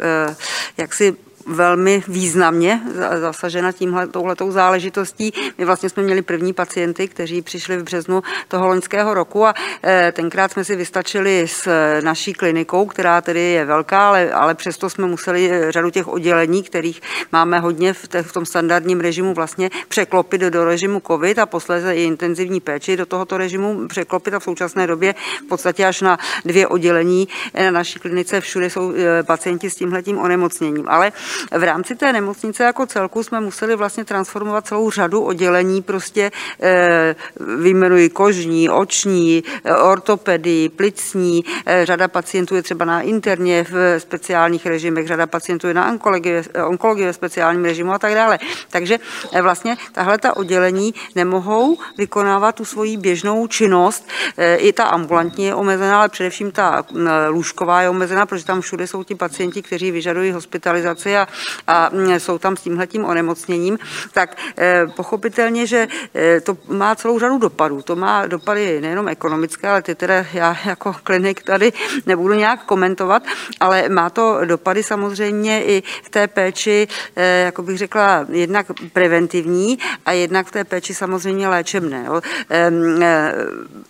eh, 0.00 0.36
jaksi 0.76 1.16
velmi 1.48 2.02
významně 2.08 2.80
zasažena 3.20 3.72
tímhle, 3.72 4.06
touhletou 4.06 4.50
záležitostí. 4.50 5.32
My 5.58 5.64
vlastně 5.64 5.88
jsme 5.88 6.02
měli 6.02 6.22
první 6.22 6.52
pacienty, 6.52 7.08
kteří 7.08 7.42
přišli 7.42 7.76
v 7.76 7.82
březnu 7.82 8.22
toho 8.48 8.66
loňského 8.66 9.14
roku 9.14 9.46
a 9.46 9.54
eh, 9.82 10.12
tenkrát 10.16 10.52
jsme 10.52 10.64
si 10.64 10.76
vystačili 10.76 11.48
s 11.48 11.68
naší 12.00 12.32
klinikou, 12.32 12.86
která 12.86 13.20
tedy 13.20 13.40
je 13.40 13.64
velká, 13.64 14.08
ale, 14.08 14.32
ale 14.32 14.54
přesto 14.54 14.90
jsme 14.90 15.06
museli 15.06 15.50
eh, 15.50 15.72
řadu 15.72 15.90
těch 15.90 16.08
oddělení, 16.08 16.62
kterých 16.62 17.00
máme 17.32 17.58
hodně 17.58 17.92
v, 17.92 18.08
v 18.22 18.32
tom 18.32 18.46
standardním 18.46 19.00
režimu 19.00 19.34
vlastně 19.34 19.70
překlopit 19.88 20.40
do, 20.40 20.50
do 20.50 20.64
režimu 20.64 21.02
COVID 21.06 21.38
a 21.38 21.46
posléze 21.46 21.96
i 21.96 22.04
intenzivní 22.04 22.60
péči 22.60 22.96
do 22.96 23.06
tohoto 23.06 23.38
režimu 23.38 23.88
překlopit 23.88 24.34
a 24.34 24.38
v 24.38 24.44
současné 24.44 24.86
době 24.86 25.14
v 25.44 25.48
podstatě 25.48 25.86
až 25.86 26.00
na 26.00 26.18
dvě 26.44 26.66
oddělení 26.66 27.28
na 27.54 27.70
naší 27.70 27.98
klinice 27.98 28.40
všude 28.40 28.70
jsou 28.70 28.92
pacienti 29.22 29.70
s 29.70 29.74
tímhletím 29.74 30.18
onemocněním. 30.18 30.88
Ale 30.88 31.12
v 31.58 31.62
rámci 31.62 31.96
té 31.96 32.12
nemocnice 32.12 32.64
jako 32.64 32.86
celku 32.86 33.22
jsme 33.22 33.40
museli 33.40 33.76
vlastně 33.76 34.04
transformovat 34.04 34.66
celou 34.66 34.90
řadu 34.90 35.22
oddělení, 35.22 35.82
prostě 35.82 36.30
e, 36.62 37.16
vyjmenuji 37.58 38.08
kožní, 38.10 38.70
oční, 38.70 39.44
eh, 39.64 39.74
ortopedii, 39.76 40.68
plicní, 40.68 41.44
e, 41.66 41.86
řada 41.86 42.08
pacientů 42.08 42.54
je 42.54 42.62
třeba 42.62 42.84
na 42.84 43.00
interně 43.00 43.64
v 43.70 44.00
speciálních 44.00 44.66
režimech, 44.66 45.06
řada 45.06 45.26
pacientů 45.26 45.66
je 45.66 45.74
na 45.74 45.88
onkologii, 45.88 46.42
onkologii 46.66 47.06
ve 47.06 47.12
speciálním 47.12 47.64
režimu 47.64 47.92
a 47.92 47.98
tak 47.98 48.14
dále. 48.14 48.38
Takže 48.70 48.98
vlastně 49.42 49.76
tahle 49.92 50.18
ta 50.18 50.36
oddělení 50.36 50.94
nemohou 51.14 51.78
vykonávat 51.98 52.54
tu 52.54 52.64
svoji 52.64 52.96
běžnou 52.96 53.46
činnost. 53.46 54.08
I 54.56 54.72
ta 54.72 54.84
ambulantní 54.84 55.44
je 55.44 55.54
omezená, 55.54 55.98
ale 55.98 56.08
především 56.08 56.50
ta 56.50 56.84
lůžková 57.28 57.82
je 57.82 57.88
omezená, 57.88 58.26
protože 58.26 58.44
tam 58.44 58.60
všude 58.60 58.86
jsou 58.86 59.04
ti 59.04 59.14
pacienti, 59.14 59.62
kteří 59.62 59.90
vyžadují 59.90 60.32
hospitalizaci 60.32 61.16
a 61.18 61.78
a 61.78 61.90
jsou 62.18 62.38
tam 62.38 62.56
s 62.56 62.60
tímhletím 62.60 63.04
onemocněním, 63.04 63.78
tak 64.12 64.36
eh, 64.58 64.86
pochopitelně, 64.96 65.66
že 65.66 65.88
eh, 66.14 66.40
to 66.40 66.56
má 66.68 66.94
celou 66.94 67.18
řadu 67.18 67.38
dopadů. 67.38 67.82
To 67.82 67.96
má 67.96 68.26
dopady 68.26 68.80
nejenom 68.80 69.08
ekonomické, 69.08 69.68
ale 69.68 69.82
ty 69.82 69.94
teda 69.94 70.24
já 70.32 70.56
jako 70.64 70.96
klinik 71.04 71.42
tady 71.42 71.72
nebudu 72.06 72.34
nějak 72.34 72.64
komentovat, 72.64 73.22
ale 73.60 73.88
má 73.88 74.10
to 74.10 74.40
dopady 74.44 74.82
samozřejmě 74.82 75.64
i 75.64 75.82
v 76.02 76.08
té 76.10 76.26
péči, 76.26 76.88
eh, 77.16 77.44
jako 77.44 77.62
bych 77.62 77.78
řekla, 77.78 78.26
jednak 78.28 78.66
preventivní 78.92 79.78
a 80.06 80.12
jednak 80.12 80.46
v 80.46 80.50
té 80.50 80.64
péči 80.64 80.94
samozřejmě 80.94 81.48
léčebné. 81.48 82.08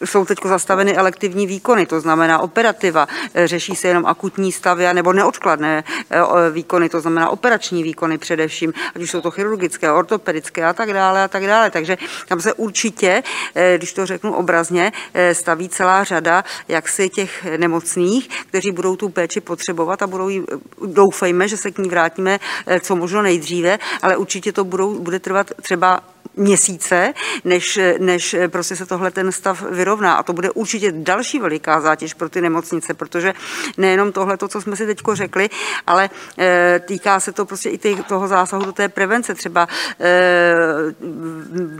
Jsou 0.04 0.24
teď 0.24 0.38
zastaveny 0.44 0.96
elektivní 0.96 1.46
výkony, 1.46 1.86
to 1.86 2.00
znamená 2.00 2.38
operativa, 2.38 3.08
řeší 3.34 3.76
se 3.76 3.88
jenom 3.88 4.06
akutní 4.06 4.52
stavy 4.52 4.94
nebo 4.94 5.12
neodkladné 5.12 5.84
výkony, 6.52 6.88
to 6.88 7.00
znamená 7.00 7.17
operační 7.26 7.82
výkony 7.82 8.18
především, 8.18 8.72
ať 8.96 9.02
už 9.02 9.10
jsou 9.10 9.20
to 9.20 9.30
chirurgické, 9.30 9.92
ortopedické 9.92 10.64
a 10.64 10.72
tak 10.72 10.92
dále 10.92 11.24
a 11.24 11.28
tak 11.28 11.46
dále. 11.46 11.70
Takže 11.70 11.98
tam 12.28 12.40
se 12.40 12.52
určitě, 12.52 13.22
eh, 13.54 13.74
když 13.76 13.92
to 13.92 14.06
řeknu 14.06 14.34
obrazně, 14.34 14.92
eh, 15.14 15.34
staví 15.34 15.68
celá 15.68 16.04
řada 16.04 16.44
jaksi 16.68 17.08
těch 17.08 17.44
nemocných, 17.56 18.28
kteří 18.46 18.72
budou 18.72 18.96
tu 18.96 19.08
péči 19.08 19.40
potřebovat 19.40 20.02
a 20.02 20.06
budou 20.06 20.28
jí, 20.28 20.42
doufejme, 20.86 21.48
že 21.48 21.56
se 21.56 21.70
k 21.70 21.78
ní 21.78 21.88
vrátíme 21.88 22.38
eh, 22.66 22.80
co 22.80 22.96
možno 22.96 23.22
nejdříve, 23.22 23.78
ale 24.02 24.16
určitě 24.16 24.52
to 24.52 24.64
budou, 24.64 24.98
bude 24.98 25.18
trvat 25.18 25.50
třeba 25.62 26.00
měsíce, 26.38 27.14
než, 27.44 27.78
než 27.98 28.36
prostě 28.48 28.76
se 28.76 28.86
tohle 28.86 29.10
ten 29.10 29.32
stav 29.32 29.62
vyrovná. 29.62 30.14
A 30.14 30.22
to 30.22 30.32
bude 30.32 30.50
určitě 30.50 30.92
další 30.92 31.38
veliká 31.38 31.80
zátěž 31.80 32.14
pro 32.14 32.28
ty 32.28 32.40
nemocnice, 32.40 32.94
protože 32.94 33.34
nejenom 33.76 34.12
tohle, 34.12 34.36
to, 34.36 34.48
co 34.48 34.60
jsme 34.60 34.76
si 34.76 34.86
teď 34.86 34.98
řekli, 35.12 35.50
ale 35.86 36.10
e, 36.38 36.80
týká 36.84 37.20
se 37.20 37.32
to 37.32 37.44
prostě 37.44 37.70
i 37.70 37.78
toho 38.02 38.28
zásahu 38.28 38.64
do 38.64 38.72
té 38.72 38.88
prevence. 38.88 39.34
Třeba 39.34 39.68
e, 40.00 40.54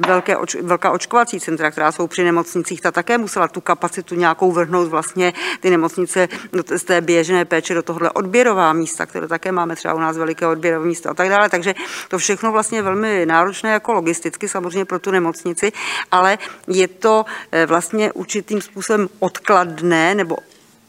velké, 0.06 0.36
oč, 0.36 0.54
velká 0.54 0.90
očkovací 0.90 1.40
centra, 1.40 1.70
která 1.70 1.92
jsou 1.92 2.06
při 2.06 2.24
nemocnicích, 2.24 2.80
ta 2.80 2.90
také 2.90 3.18
musela 3.18 3.48
tu 3.48 3.60
kapacitu 3.60 4.14
nějakou 4.14 4.52
vrhnout 4.52 4.88
vlastně 4.88 5.32
ty 5.60 5.70
nemocnice 5.70 6.28
z 6.76 6.84
té 6.84 7.00
běžné 7.00 7.44
péče 7.44 7.74
do 7.74 7.82
tohohle 7.82 8.10
odběrová 8.10 8.72
místa, 8.72 9.06
které 9.06 9.28
také 9.28 9.52
máme 9.52 9.76
třeba 9.76 9.94
u 9.94 9.98
nás 9.98 10.18
veliké 10.18 10.46
odběrové 10.46 10.86
místo 10.86 11.10
a 11.10 11.14
tak 11.14 11.28
dále. 11.28 11.48
Takže 11.48 11.74
to 12.08 12.18
všechno 12.18 12.52
vlastně 12.52 12.78
je 12.78 12.82
velmi 12.82 13.26
náročné 13.26 13.70
jako 13.70 13.92
logisticky 13.92 14.47
samozřejmě 14.48 14.84
pro 14.84 14.98
tu 14.98 15.10
nemocnici, 15.10 15.72
ale 16.10 16.38
je 16.66 16.88
to 16.88 17.24
eh, 17.52 17.66
vlastně 17.66 18.12
určitým 18.12 18.60
způsobem 18.60 19.08
odkladné 19.18 20.14
nebo 20.14 20.36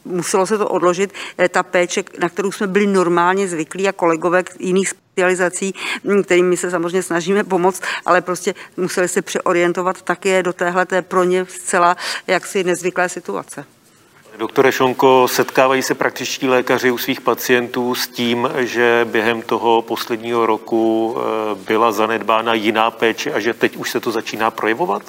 muselo 0.05 0.47
se 0.47 0.57
to 0.57 0.67
odložit, 0.67 1.13
eh, 1.37 1.49
ta 1.49 1.63
péče, 1.63 2.03
na 2.19 2.29
kterou 2.29 2.51
jsme 2.51 2.67
byli 2.67 2.87
normálně 2.87 3.47
zvyklí 3.47 3.87
a 3.87 3.91
kolegové 3.91 4.43
jiných 4.59 4.89
specializací, 4.89 5.73
hm, 6.03 6.23
kterými 6.23 6.57
se 6.57 6.71
samozřejmě 6.71 7.03
snažíme 7.03 7.43
pomoct, 7.43 7.83
ale 8.05 8.21
prostě 8.21 8.55
museli 8.77 9.07
se 9.07 9.21
přeorientovat 9.21 10.01
také 10.01 10.43
do 10.43 10.53
téhle 10.53 10.85
pro 11.01 11.23
ně 11.23 11.45
zcela 11.45 11.97
jaksi 12.27 12.63
nezvyklé 12.63 13.09
situace. 13.09 13.65
Doktore 14.39 14.71
Šonko, 14.71 15.27
setkávají 15.27 15.81
se 15.81 15.95
praktičtí 15.95 16.47
lékaři 16.47 16.91
u 16.91 16.97
svých 16.97 17.21
pacientů 17.21 17.95
s 17.95 18.07
tím, 18.07 18.49
že 18.57 19.07
během 19.11 19.41
toho 19.41 19.81
posledního 19.81 20.45
roku 20.45 21.15
eh, 21.17 21.55
byla 21.55 21.91
zanedbána 21.91 22.53
jiná 22.53 22.91
péče 22.91 23.33
a 23.33 23.39
že 23.39 23.53
teď 23.53 23.75
už 23.75 23.91
se 23.91 23.99
to 23.99 24.11
začíná 24.11 24.51
projevovat? 24.51 25.03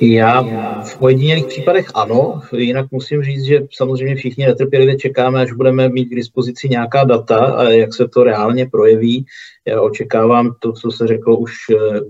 Já 0.00 0.42
v 0.82 1.02
ojedinělých 1.02 1.46
případech 1.46 1.86
ano, 1.94 2.40
jinak 2.56 2.86
musím 2.90 3.22
říct, 3.22 3.44
že 3.44 3.60
samozřejmě 3.72 4.16
všichni 4.16 4.46
netrpělivě 4.46 4.96
čekáme, 4.96 5.42
až 5.42 5.52
budeme 5.52 5.88
mít 5.88 6.04
k 6.04 6.14
dispozici 6.14 6.68
nějaká 6.68 7.04
data 7.04 7.38
a 7.38 7.64
jak 7.64 7.94
se 7.94 8.08
to 8.08 8.24
reálně 8.24 8.68
projeví. 8.70 9.26
Já 9.66 9.80
očekávám 9.80 10.54
to, 10.58 10.72
co 10.72 10.90
se 10.90 11.06
řeklo 11.06 11.36
už 11.36 11.52
eh, 11.70 12.00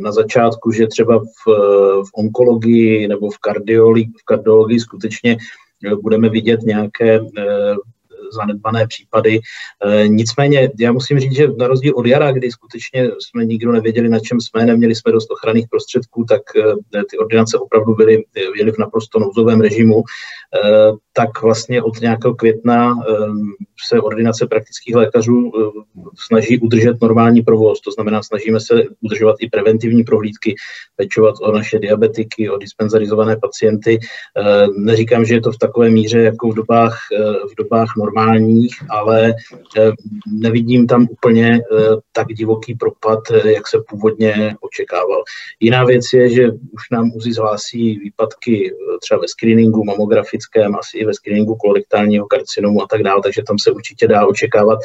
na 0.00 0.12
začátku, 0.12 0.72
že 0.72 0.86
třeba 0.86 1.18
v, 1.18 1.52
v 2.02 2.10
onkologii 2.14 3.08
nebo 3.08 3.30
v 3.30 3.38
kardiologii, 3.38 4.06
v 4.06 4.24
kardiologii 4.24 4.80
skutečně 4.80 5.36
budeme 6.02 6.28
vidět 6.28 6.62
nějaké 6.62 7.14
eh, 7.14 7.74
zanedbané 8.32 8.86
případy. 8.86 9.40
E, 9.84 10.08
nicméně 10.08 10.70
já 10.78 10.92
musím 10.92 11.20
říct, 11.20 11.36
že 11.36 11.48
na 11.58 11.66
rozdíl 11.66 11.92
od 11.96 12.06
jara, 12.06 12.32
kdy 12.32 12.50
skutečně 12.50 13.10
jsme 13.18 13.44
nikdo 13.44 13.72
nevěděli, 13.72 14.08
na 14.08 14.18
čem 14.18 14.40
jsme, 14.40 14.66
neměli 14.66 14.94
jsme 14.94 15.12
dost 15.12 15.30
ochranných 15.30 15.66
prostředků, 15.70 16.24
tak 16.28 16.42
e, 16.56 17.04
ty 17.10 17.18
ordinace 17.18 17.58
opravdu 17.58 17.94
byly, 17.94 18.24
byly 18.56 18.72
v 18.72 18.78
naprosto 18.78 19.18
nouzovém 19.18 19.60
režimu, 19.60 20.02
e, 20.02 20.02
tak 21.12 21.42
vlastně 21.42 21.82
od 21.82 22.00
nějakého 22.00 22.34
května 22.34 22.94
se 23.88 24.00
ordinace 24.00 24.46
praktických 24.46 24.94
lékařů 24.94 25.52
snaží 26.26 26.58
udržet 26.58 27.00
normální 27.02 27.42
provoz, 27.42 27.80
to 27.80 27.90
znamená, 27.90 28.22
snažíme 28.22 28.60
se 28.60 28.74
udržovat 29.00 29.36
i 29.40 29.48
preventivní 29.48 30.04
prohlídky, 30.04 30.54
pečovat 30.96 31.34
o 31.42 31.52
naše 31.52 31.78
diabetiky, 31.78 32.50
o 32.50 32.58
dispenzarizované 32.58 33.36
pacienty. 33.36 33.98
Neříkám, 34.76 35.24
že 35.24 35.34
je 35.34 35.40
to 35.40 35.52
v 35.52 35.58
takové 35.58 35.90
míře 35.90 36.20
jako 36.20 36.48
v 36.48 36.54
dobách, 36.54 36.98
v 37.52 37.54
dobách 37.58 37.88
normální 37.98 38.19
normálních, 38.20 38.74
ale 38.90 39.34
eh, 39.78 39.90
nevidím 40.26 40.86
tam 40.86 41.06
úplně 41.10 41.58
eh, 41.58 41.96
tak 42.12 42.26
divoký 42.26 42.74
propad, 42.74 43.18
eh, 43.30 43.52
jak 43.52 43.68
se 43.68 43.78
původně 43.88 44.54
očekával. 44.60 45.22
Jiná 45.60 45.84
věc 45.84 46.04
je, 46.14 46.28
že 46.28 46.50
už 46.50 46.90
nám 46.92 47.10
UZI 47.14 47.32
zhlásí 47.32 47.98
výpadky 47.98 48.72
třeba 49.02 49.20
ve 49.20 49.28
screeningu 49.28 49.84
mamografickém, 49.84 50.76
asi 50.76 50.98
i 50.98 51.04
ve 51.04 51.14
screeningu 51.14 51.54
kolorektálního 51.54 52.26
karcinomu 52.26 52.82
a 52.82 52.86
tak 52.90 53.02
dále, 53.02 53.20
takže 53.22 53.42
tam 53.46 53.58
se 53.58 53.70
určitě 53.70 54.08
dá 54.08 54.26
očekávat, 54.26 54.78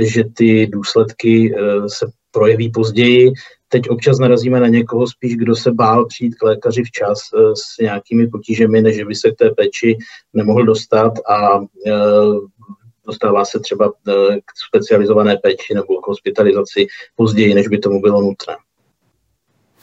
že 0.00 0.24
ty 0.36 0.66
důsledky 0.66 1.54
se 1.86 2.06
projeví 2.30 2.70
později. 2.70 3.32
Teď 3.68 3.88
občas 3.88 4.18
narazíme 4.18 4.60
na 4.60 4.68
někoho 4.68 5.06
spíš, 5.06 5.36
kdo 5.36 5.56
se 5.56 5.72
bál 5.72 6.06
přijít 6.06 6.34
k 6.34 6.42
lékaři 6.42 6.82
včas 6.82 7.18
s 7.54 7.82
nějakými 7.82 8.26
potížemi, 8.26 8.82
než 8.82 9.02
by 9.02 9.14
se 9.14 9.30
k 9.30 9.36
té 9.36 9.50
péči 9.50 9.96
nemohl 10.32 10.64
dostat 10.64 11.12
a 11.30 11.60
dostává 13.06 13.44
se 13.44 13.60
třeba 13.60 13.92
eh, 14.08 14.12
k 14.44 14.50
specializované 14.68 15.36
péči 15.36 15.74
nebo 15.74 16.00
k 16.00 16.06
hospitalizaci 16.06 16.86
později, 17.16 17.54
než 17.54 17.68
by 17.68 17.78
tomu 17.78 18.00
bylo 18.00 18.20
nutné. 18.20 18.56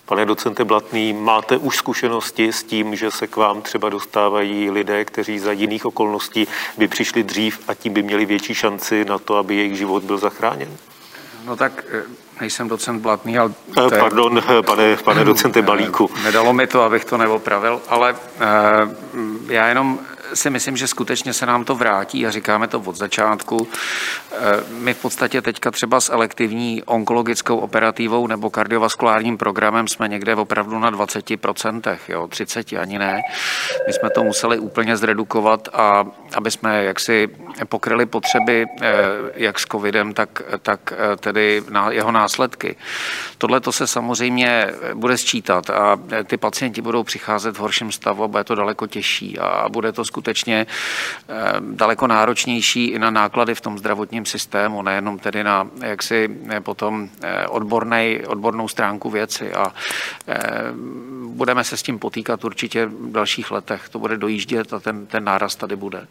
Pane 0.05 0.25
docente 0.25 0.63
Blatný, 0.63 1.13
máte 1.13 1.57
už 1.57 1.77
zkušenosti 1.77 2.53
s 2.53 2.63
tím, 2.63 2.95
že 2.95 3.11
se 3.11 3.27
k 3.27 3.35
vám 3.35 3.61
třeba 3.61 3.89
dostávají 3.89 4.71
lidé, 4.71 5.05
kteří 5.05 5.39
za 5.39 5.51
jiných 5.51 5.85
okolností 5.85 6.47
by 6.77 6.87
přišli 6.87 7.23
dřív 7.23 7.59
a 7.67 7.73
tím 7.73 7.93
by 7.93 8.03
měli 8.03 8.25
větší 8.25 8.53
šanci 8.53 9.05
na 9.05 9.17
to, 9.17 9.35
aby 9.35 9.55
jejich 9.55 9.77
život 9.77 10.03
byl 10.03 10.17
zachráněn? 10.17 10.69
No 11.45 11.55
tak 11.55 11.85
eh, 11.93 12.03
nejsem 12.41 12.67
docent 12.67 13.01
Blatný, 13.01 13.37
ale... 13.37 13.53
To 13.73 13.93
je... 13.93 13.99
Pardon, 13.99 14.43
pane, 14.65 14.97
pane 14.97 15.23
docente 15.23 15.61
Balíku. 15.61 16.09
Nedalo 16.23 16.53
mi 16.53 16.67
to, 16.67 16.81
abych 16.81 17.05
to 17.05 17.17
neopravil, 17.17 17.81
ale 17.87 18.15
já 19.47 19.67
jenom 19.67 19.99
si 20.33 20.49
myslím, 20.49 20.77
že 20.77 20.87
skutečně 20.87 21.33
se 21.33 21.45
nám 21.45 21.65
to 21.65 21.75
vrátí 21.75 22.27
a 22.27 22.31
říkáme 22.31 22.67
to 22.67 22.79
od 22.79 22.95
začátku. 22.95 23.67
Eh, 24.31 24.37
my 24.69 24.93
v 24.93 25.01
podstatě 25.01 25.41
teďka 25.41 25.71
třeba 25.71 26.01
s 26.01 26.09
elektivní 26.09 26.83
onkologickou 26.83 27.57
operativou 27.57 28.27
nebo 28.27 28.49
kardiovaskulárním 28.49 29.37
programem 29.37 29.87
jsme 29.87 30.07
někde 30.07 30.35
opravdu 30.35 30.79
na 30.79 30.91
20%, 30.91 31.99
jo, 32.07 32.27
30 32.27 32.73
ani 32.73 32.99
ne. 32.99 33.21
My 33.87 33.93
jsme 33.93 34.09
to 34.09 34.23
museli 34.23 34.59
úplně 34.59 34.97
zredukovat 34.97 35.67
a 35.73 36.05
aby 36.33 36.51
jsme 36.51 36.83
jaksi 36.83 37.29
pokryli 37.69 38.05
potřeby 38.05 38.65
eh, 38.81 38.93
jak 39.35 39.59
s 39.59 39.65
covidem, 39.65 40.13
tak, 40.13 40.41
tak 40.61 40.93
eh, 40.93 41.17
tedy 41.17 41.63
na 41.69 41.91
jeho 41.91 42.11
následky. 42.11 42.75
Tohle 43.37 43.59
to 43.59 43.71
se 43.71 43.87
samozřejmě 43.87 44.67
bude 44.93 45.17
sčítat 45.17 45.69
a 45.69 45.99
ty 46.23 46.37
pacienti 46.37 46.81
budou 46.81 47.03
přicházet 47.03 47.55
v 47.57 47.59
horším 47.59 47.91
stavu 47.91 48.23
a 48.23 48.27
bude 48.27 48.43
to 48.43 48.55
daleko 48.55 48.87
těžší 48.87 49.39
a 49.39 49.69
bude 49.69 49.91
to 49.91 50.05
skutečně 50.05 50.67
eh, 51.29 51.33
daleko 51.59 52.07
náročnější 52.07 52.85
i 52.85 52.99
na 52.99 53.09
náklady 53.09 53.55
v 53.55 53.61
tom 53.61 53.77
zdravotním 53.77 54.25
systému, 54.25 54.81
nejenom 54.81 55.19
tedy 55.19 55.43
na 55.43 55.67
jaksi 55.83 56.29
eh, 56.49 56.61
potom 56.61 57.09
eh, 57.21 57.47
odbornej, 57.47 58.23
odbornou 58.27 58.67
stránku 58.67 59.09
věci 59.09 59.53
a 59.53 59.73
budeme 61.25 61.63
se 61.63 61.77
s 61.77 61.83
tím 61.83 61.99
potýkat 61.99 62.43
určitě 62.43 62.85
v 62.85 63.11
dalších 63.11 63.51
letech. 63.51 63.89
To 63.89 63.99
bude 63.99 64.17
dojíždět 64.17 64.73
a 64.73 64.79
ten, 64.79 65.05
ten 65.05 65.23
náraz 65.23 65.55
tady 65.55 65.75
bude. 65.75 66.07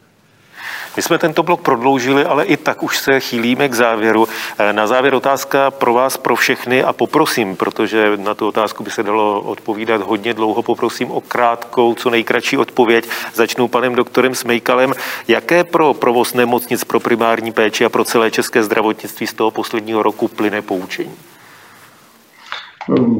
My 0.95 1.01
jsme 1.01 1.17
tento 1.17 1.43
blok 1.43 1.61
prodloužili, 1.61 2.25
ale 2.25 2.45
i 2.45 2.57
tak 2.57 2.83
už 2.83 2.97
se 2.97 3.19
chýlíme 3.19 3.69
k 3.69 3.73
závěru. 3.73 4.27
Eh, 4.57 4.73
na 4.73 4.87
závěr 4.87 5.13
otázka 5.13 5.71
pro 5.71 5.93
vás, 5.93 6.17
pro 6.17 6.35
všechny 6.35 6.83
a 6.83 6.93
poprosím, 6.93 7.55
protože 7.55 8.17
na 8.17 8.33
tu 8.33 8.47
otázku 8.47 8.83
by 8.83 8.91
se 8.91 9.03
dalo 9.03 9.41
odpovídat 9.41 10.01
hodně 10.01 10.33
dlouho, 10.33 10.63
poprosím 10.63 11.11
o 11.11 11.21
krátkou, 11.21 11.95
co 11.95 12.09
nejkratší 12.09 12.57
odpověď. 12.57 13.09
Začnu 13.33 13.67
panem 13.67 13.95
doktorem 13.95 14.35
Smejkalem. 14.35 14.93
Jaké 15.27 15.63
pro 15.63 15.93
provoz 15.93 16.33
nemocnic, 16.33 16.83
pro 16.83 16.99
primární 16.99 17.51
péči 17.51 17.85
a 17.85 17.89
pro 17.89 18.03
celé 18.03 18.31
české 18.31 18.63
zdravotnictví 18.63 19.27
z 19.27 19.33
toho 19.33 19.51
posledního 19.51 20.03
roku 20.03 20.27
plyne 20.27 20.61
poučení? 20.61 21.15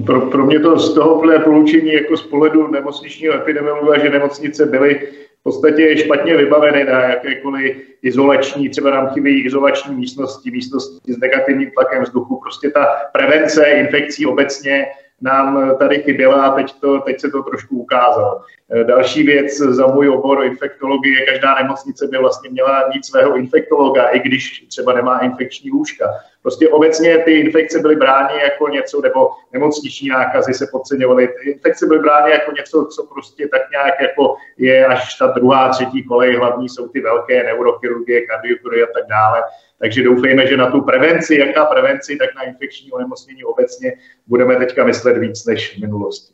Pro, 0.05 0.21
pro 0.21 0.45
mě 0.45 0.59
to 0.59 0.79
z 0.79 0.93
toho 0.93 1.19
plyne 1.19 1.39
poučení 1.39 1.93
jako 1.93 2.17
z 2.17 2.21
pohledu 2.21 2.67
nemocničního 2.71 3.33
epidemiologa, 3.33 3.99
že 3.99 4.09
nemocnice 4.09 4.65
byly 4.65 5.07
v 5.41 5.43
podstatě 5.43 5.97
špatně 5.97 6.37
vybaveny 6.37 6.83
na 6.83 7.03
jakékoliv 7.03 7.77
izolační, 8.01 8.69
třeba 8.69 8.89
nám 8.89 9.09
chybí 9.09 9.45
izolační 9.45 9.95
místnosti, 9.95 10.51
místnosti 10.51 11.13
s 11.13 11.17
negativním 11.17 11.71
tlakem 11.71 12.03
vzduchu. 12.03 12.39
Prostě 12.39 12.69
ta 12.69 12.85
prevence 13.13 13.65
infekcí 13.65 14.25
obecně 14.25 14.85
nám 15.21 15.77
tady 15.77 16.03
chyběla 16.03 16.45
a 16.45 16.55
teď, 16.55 16.73
to, 16.79 16.99
teď 16.99 17.21
se 17.21 17.29
to 17.29 17.43
trošku 17.43 17.77
ukázalo. 17.77 18.41
Eh, 18.75 18.83
další 18.83 19.23
věc 19.23 19.57
za 19.57 19.87
můj 19.87 20.09
obor 20.09 20.45
infektologie, 20.45 21.25
každá 21.25 21.55
nemocnice 21.55 22.07
by 22.07 22.17
vlastně 22.17 22.49
měla 22.49 22.89
mít 22.93 23.05
svého 23.05 23.35
infektologa, 23.35 24.07
i 24.07 24.19
když 24.19 24.65
třeba 24.67 24.93
nemá 24.93 25.19
infekční 25.19 25.71
lůžka. 25.71 26.05
Prostě 26.41 26.69
obecně 26.69 27.17
ty 27.17 27.31
infekce 27.31 27.79
byly 27.79 27.95
brány 27.95 28.33
jako 28.43 28.67
něco, 28.67 29.01
nebo 29.01 29.29
nemocniční 29.53 30.09
nákazy 30.09 30.53
se 30.53 30.67
podceňovaly. 30.71 31.27
Ty 31.27 31.51
infekce 31.51 31.85
byly 31.85 31.99
brány 31.99 32.31
jako 32.31 32.51
něco, 32.51 32.85
co 32.85 33.03
prostě 33.03 33.47
tak 33.47 33.61
nějak 33.71 34.01
jako 34.01 34.35
je 34.57 34.85
až 34.85 35.17
ta 35.17 35.27
druhá, 35.27 35.69
třetí 35.69 36.03
kolej. 36.03 36.35
Hlavní 36.35 36.69
jsou 36.69 36.87
ty 36.87 37.01
velké 37.01 37.43
neurochirurgie, 37.43 38.21
kardiochirurgie 38.21 38.85
a 38.85 38.93
tak 38.93 39.07
dále. 39.09 39.43
Takže 39.81 40.03
doufejme, 40.03 40.47
že 40.47 40.57
na 40.57 40.71
tu 40.71 40.81
prevenci, 40.81 41.35
jak 41.35 41.55
na 41.55 41.65
prevenci, 41.65 42.15
tak 42.15 42.35
na 42.35 42.41
infekční 42.41 42.91
onemocnění 42.91 43.43
obecně 43.43 43.93
budeme 44.27 44.55
teďka 44.55 44.83
myslet 44.83 45.17
víc 45.17 45.45
než 45.45 45.77
v 45.77 45.81
minulosti. 45.81 46.33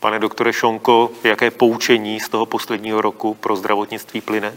Pane 0.00 0.18
doktore 0.18 0.52
Šonko, 0.52 1.10
jaké 1.24 1.50
poučení 1.50 2.20
z 2.20 2.28
toho 2.28 2.46
posledního 2.46 3.00
roku 3.00 3.34
pro 3.34 3.56
zdravotnictví 3.56 4.20
plyne? 4.20 4.52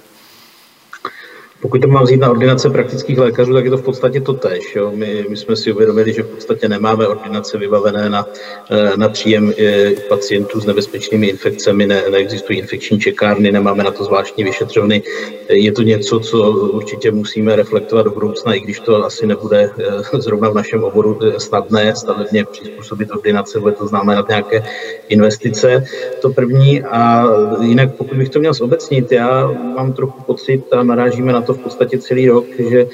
Pokud 1.64 1.82
to 1.82 1.88
mám 1.88 2.04
vzít 2.04 2.20
na 2.20 2.30
ordinace 2.30 2.70
praktických 2.70 3.18
lékařů, 3.18 3.54
tak 3.54 3.66
je 3.66 3.72
to 3.72 3.78
v 3.78 3.84
podstatě 3.84 4.22
to 4.22 4.34
tež. 4.34 4.76
Jo. 4.76 4.92
My, 4.96 5.26
my 5.30 5.38
jsme 5.38 5.56
si 5.56 5.74
uvědomili, 5.74 6.14
že 6.14 6.24
v 6.24 6.28
podstatě 6.28 6.70
nemáme 6.70 7.08
ordinace 7.08 7.58
vybavené 7.58 8.10
na, 8.10 8.26
eh, 8.72 8.98
na 8.98 9.10
příjem 9.10 9.54
eh, 9.58 9.92
pacientů 10.10 10.60
s 10.60 10.66
nebezpečnými 10.66 11.28
infekcemi, 11.28 11.88
ne, 11.88 12.04
neexistují 12.12 12.60
infekční 12.60 13.00
čekárny, 13.00 13.52
nemáme 13.52 13.84
na 13.84 13.92
to 13.92 14.04
zvláštní 14.04 14.44
vyšetřovny. 14.44 15.04
Je 15.50 15.72
to 15.72 15.82
něco, 15.82 16.20
co 16.20 16.52
určitě 16.52 17.12
musíme 17.12 17.56
reflektovat 17.56 18.06
do 18.06 18.12
budoucna, 18.12 18.54
i 18.54 18.60
když 18.60 18.80
to 18.80 19.06
asi 19.06 19.28
nebude 19.28 19.70
eh, 20.14 20.22
zrovna 20.22 20.50
v 20.50 20.56
našem 20.56 20.84
oboru 20.84 21.20
snadné 21.38 21.96
stavebně 21.96 22.46
přizpůsobit 22.46 23.12
ordinace, 23.12 23.60
bude 23.60 23.74
to 23.74 23.88
znamenat 23.88 24.28
nějaké 24.28 24.64
investice. 25.10 25.86
To 26.22 26.30
první. 26.30 26.84
A 26.84 27.26
jinak, 27.62 27.96
pokud 27.96 28.18
bych 28.18 28.30
to 28.30 28.40
měl 28.40 28.54
zobecnit, 28.54 29.12
já 29.12 29.52
mám 29.76 29.94
trochu 29.94 30.24
pocit 30.24 30.74
a 30.74 30.84
narážíme 30.84 31.34
na 31.34 31.42
to 31.42 31.53
v 31.54 31.60
podstatě 31.60 31.98
celý 31.98 32.28
rok, 32.28 32.46
že 32.70 32.88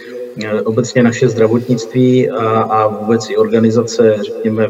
eh, 0.43 0.61
obecně 0.61 1.03
naše 1.03 1.29
zdravotnictví 1.29 2.29
a, 2.29 2.61
a 2.61 2.87
vůbec 2.87 3.29
i 3.29 3.37
organizace, 3.37 4.17
řekněme, 4.21 4.69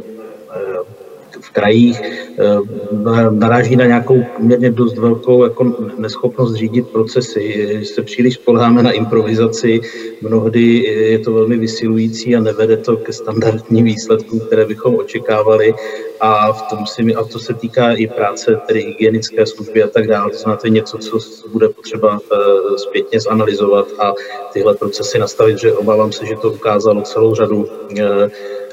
krajích 1.53 2.01
eh, 2.01 3.30
naráží 3.30 3.76
na 3.76 3.85
nějakou 3.85 4.23
poměrně 4.38 4.71
dost 4.71 4.97
velkou 4.97 5.43
jako 5.43 5.76
neschopnost 5.97 6.53
řídit 6.53 6.88
procesy. 6.88 7.81
Se 7.84 8.01
příliš 8.01 8.34
spoleháme 8.34 8.84
na 8.84 8.91
improvizaci, 8.91 9.81
mnohdy 10.21 10.76
je 11.11 11.19
to 11.19 11.34
velmi 11.34 11.57
vysilující 11.57 12.35
a 12.35 12.39
nevede 12.39 12.77
to 12.77 12.97
ke 12.97 13.13
standardním 13.13 13.85
výsledkům, 13.85 14.39
které 14.39 14.65
bychom 14.65 14.95
očekávali 14.95 15.73
a, 16.19 16.53
v 16.53 16.61
tom 16.69 16.85
si, 16.85 17.15
a 17.15 17.23
to 17.23 17.39
se 17.39 17.53
týká 17.53 17.91
i 17.93 18.07
práce, 18.07 18.59
tedy 18.67 18.81
hygienické 18.81 19.45
služby 19.45 19.84
a 19.84 19.88
tak 19.88 20.07
dále. 20.07 20.31
To 20.31 20.38
znamená, 20.38 20.57
to 20.57 20.67
je 20.67 20.71
něco, 20.71 20.97
co 20.97 21.19
bude 21.51 21.69
potřeba 21.69 22.19
uh, 22.19 22.76
zpětně 22.76 23.19
zanalizovat 23.19 23.88
a 23.99 24.13
tyhle 24.53 24.76
procesy 24.76 25.19
nastavit, 25.19 25.59
že 25.59 25.73
obávám 25.73 26.11
se, 26.11 26.26
že 26.26 26.35
to 26.35 26.51
ukázalo 26.51 27.01
celou 27.01 27.35
řadu 27.35 27.57
uh, 27.57 27.67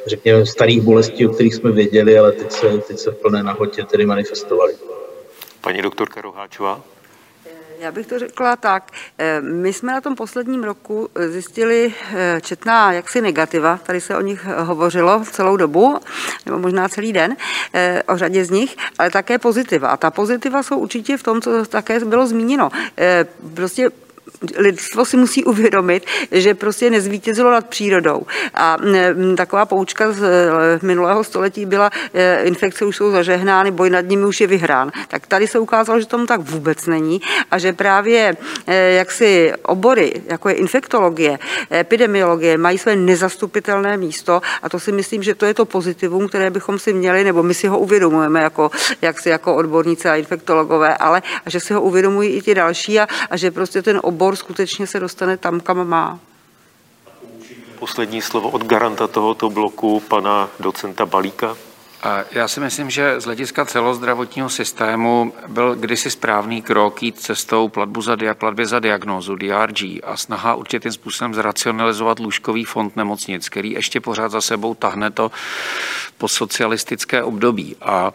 řekněme, 0.07 0.47
starých 0.47 0.81
bolestí, 0.81 1.27
o 1.27 1.31
kterých 1.31 1.55
jsme 1.55 1.73
věděli, 1.73 2.19
ale 2.19 2.33
teď 2.33 2.53
se, 2.53 2.79
teď 2.79 2.99
se 2.99 3.11
v 3.11 3.17
plné 3.17 3.43
nahotě 3.43 3.85
tedy 3.85 4.07
manifestovaly. 4.07 4.75
Paní 5.61 5.83
doktorka 5.83 6.21
Roháčová? 6.21 6.83
Já 7.81 7.93
bych 7.93 8.07
to 8.07 8.19
řekla 8.19 8.57
tak. 8.57 8.91
Eh, 9.19 9.41
my 9.41 9.73
jsme 9.73 9.93
na 9.93 10.01
tom 10.01 10.17
posledním 10.17 10.65
roku 10.65 11.09
zjistili 11.29 11.95
eh, 12.15 12.41
četná 12.41 12.93
jaksi 12.93 13.21
negativa, 13.21 13.81
tady 13.83 14.01
se 14.01 14.17
o 14.17 14.21
nich 14.21 14.45
hovořilo 14.45 15.25
celou 15.31 15.57
dobu, 15.57 15.99
nebo 16.47 16.59
možná 16.59 16.89
celý 16.89 17.13
den, 17.13 17.37
eh, 17.75 18.03
o 18.03 18.17
řadě 18.17 18.45
z 18.45 18.51
nich, 18.51 18.77
ale 18.99 19.11
také 19.11 19.39
pozitiva. 19.39 19.89
A 19.89 19.97
ta 19.97 20.11
pozitiva 20.11 20.63
jsou 20.63 20.79
určitě 20.79 21.17
v 21.17 21.23
tom, 21.23 21.41
co 21.41 21.65
také 21.65 22.05
bylo 22.05 22.27
zmíněno. 22.27 22.71
Prostě 23.55 23.91
lidstvo 24.57 25.05
si 25.05 25.17
musí 25.17 25.45
uvědomit, 25.45 26.07
že 26.33 26.55
prostě 26.55 26.91
nezvítězilo 26.91 27.51
nad 27.51 27.67
přírodou. 27.67 28.23
A 28.55 28.77
taková 29.37 29.67
poučka 29.67 30.13
z 30.13 30.23
eh, 30.23 30.87
minulého 30.87 31.25
století 31.25 31.67
byla, 31.67 31.91
eh, 32.15 32.43
infekce 32.43 32.85
už 32.85 32.97
jsou 32.97 33.11
zažehnány, 33.11 33.71
boj 33.71 33.91
nad 33.91 34.01
nimi 34.01 34.25
už 34.27 34.41
je 34.41 34.47
vyhrán. 34.47 34.93
Tak 35.09 35.27
tady 35.27 35.47
se 35.47 35.59
ukázalo, 35.59 36.01
že 36.01 36.07
tomu 36.07 36.27
tak 36.27 36.41
vůbec 36.41 36.87
není 36.87 37.21
a 37.51 37.59
že 37.59 37.73
právě 37.73 38.37
eh, 38.67 38.93
jaksi 38.93 39.53
obory, 39.63 40.23
jako 40.27 40.49
je 40.49 40.55
infektologie, 40.55 41.39
epidemiologie, 41.73 42.59
mají 42.59 42.79
své 42.79 42.97
nezastupitelné 42.97 43.97
místo 43.97 44.41
a 44.63 44.69
to 44.69 44.81
si 44.81 44.93
myslím, 44.93 45.23
že 45.23 45.35
to 45.35 45.47
je 45.47 45.55
to 45.55 45.65
pozitivum, 45.65 46.29
které 46.29 46.51
bychom 46.51 46.79
si 46.79 46.93
měli, 46.93 47.25
nebo 47.25 47.43
my 47.43 47.55
si 47.55 47.69
ho 47.69 47.79
uvědomujeme 47.79 48.43
jako, 48.43 48.71
jaksi 49.03 49.29
jako 49.29 49.55
odborníci 49.55 50.09
a 50.09 50.17
infektologové, 50.17 50.97
ale 50.97 51.23
a 51.47 51.51
že 51.51 51.61
si 51.61 51.75
ho 51.75 51.83
uvědomují 51.83 52.31
i 52.31 52.41
ti 52.41 52.55
další 52.55 53.01
a, 53.01 53.07
a 53.31 53.37
že 53.37 53.51
prostě 53.51 53.83
ten 53.83 54.01
obor 54.03 54.16
obor 54.17 54.37
skutečně 54.37 54.87
se 54.87 55.01
dostane 55.01 55.37
tam, 55.37 55.61
kam 55.61 55.89
má. 55.89 56.19
Poslední 57.79 58.23
slovo 58.23 58.49
od 58.49 58.65
garanta 58.65 59.07
tohoto 59.07 59.51
bloku, 59.51 60.01
pana 60.01 60.49
docenta 60.61 61.07
Balíka. 61.07 61.57
Já 62.31 62.49
si 62.49 62.61
myslím, 62.61 62.91
že 62.91 63.21
z 63.21 63.25
hlediska 63.25 63.65
celozdravotního 63.65 64.49
systému 64.49 65.33
byl 65.49 65.75
kdysi 65.75 66.11
správný 66.11 66.63
krok 66.63 67.03
jít 67.03 67.21
cestou 67.21 67.69
platbu 67.69 68.03
za 68.03 68.17
dia, 68.17 68.35
platbě 68.35 68.67
za 68.67 68.81
diagnózu, 68.81 69.37
DRG, 69.37 70.01
a 70.05 70.17
snaha 70.17 70.55
určitým 70.55 70.93
způsobem 70.93 71.35
zracionalizovat 71.35 72.19
lůžkový 72.19 72.65
fond 72.65 72.97
nemocnic, 72.97 73.49
který 73.49 73.73
ještě 73.73 74.01
pořád 74.01 74.33
za 74.33 74.41
sebou 74.41 74.75
tahne 74.75 75.11
to 75.11 75.31
postsocialistické 76.19 77.23
období. 77.23 77.77
A 77.83 78.13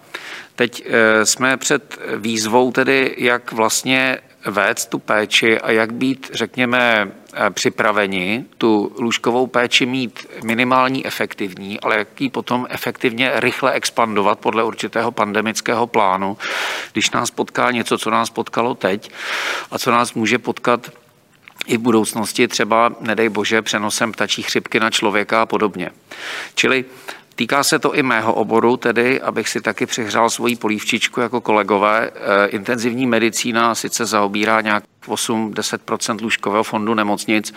teď 0.55 0.83
eh, 0.85 1.25
jsme 1.25 1.57
před 1.57 1.99
výzvou 2.17 2.71
tedy, 2.71 3.15
jak 3.17 3.51
vlastně 3.51 4.17
vést 4.45 4.85
tu 4.85 4.99
péči 4.99 5.59
a 5.59 5.71
jak 5.71 5.93
být, 5.93 6.31
řekněme, 6.33 7.11
eh, 7.33 7.49
připraveni 7.49 8.45
tu 8.57 8.95
lůžkovou 8.99 9.47
péči 9.47 9.85
mít 9.85 10.27
minimální 10.43 11.05
efektivní, 11.05 11.79
ale 11.79 11.97
jak 11.97 12.21
ji 12.21 12.29
potom 12.29 12.67
efektivně 12.69 13.31
rychle 13.35 13.71
expandovat 13.71 14.39
podle 14.39 14.63
určitého 14.63 15.11
pandemického 15.11 15.87
plánu, 15.87 16.37
když 16.93 17.11
nás 17.11 17.31
potká 17.31 17.71
něco, 17.71 17.97
co 17.97 18.09
nás 18.09 18.29
potkalo 18.29 18.75
teď 18.75 19.11
a 19.71 19.79
co 19.79 19.91
nás 19.91 20.13
může 20.13 20.39
potkat 20.39 20.91
i 21.67 21.77
v 21.77 21.81
budoucnosti 21.81 22.47
třeba, 22.47 22.91
nedej 22.99 23.29
bože, 23.29 23.61
přenosem 23.61 24.11
ptačí 24.11 24.41
chřipky 24.41 24.79
na 24.79 24.89
člověka 24.89 25.41
a 25.41 25.45
podobně. 25.45 25.89
Čili 26.55 26.85
Týká 27.35 27.63
se 27.63 27.79
to 27.79 27.95
i 27.95 28.03
mého 28.03 28.33
oboru, 28.33 28.77
tedy 28.77 29.21
abych 29.21 29.49
si 29.49 29.61
taky 29.61 29.85
přihřál 29.85 30.29
svoji 30.29 30.55
polívčičku 30.55 31.21
jako 31.21 31.41
kolegové. 31.41 32.11
Eh, 32.15 32.47
intenzivní 32.47 33.05
medicína 33.05 33.75
sice 33.75 34.05
zaobírá 34.05 34.61
nějak 34.61 34.83
8-10% 35.07 36.21
lůžkového 36.21 36.63
fondu 36.63 36.93
nemocnic, 36.93 37.53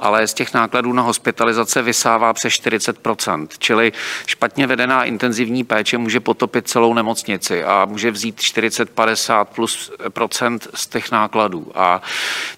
ale 0.00 0.26
z 0.26 0.34
těch 0.34 0.54
nákladů 0.54 0.92
na 0.92 1.02
hospitalizace 1.02 1.82
vysává 1.82 2.32
přes 2.32 2.52
40% 2.52 3.48
čili 3.58 3.92
špatně 4.26 4.66
vedená 4.66 5.04
intenzivní 5.04 5.64
péče 5.64 5.98
může 5.98 6.20
potopit 6.20 6.68
celou 6.68 6.94
nemocnici 6.94 7.64
a 7.64 7.84
může 7.84 8.10
vzít 8.10 8.38
40-50 8.38 9.44
plus 9.44 9.92
procent 10.08 10.68
z 10.74 10.86
těch 10.86 11.10
nákladů. 11.10 11.72
A 11.74 12.02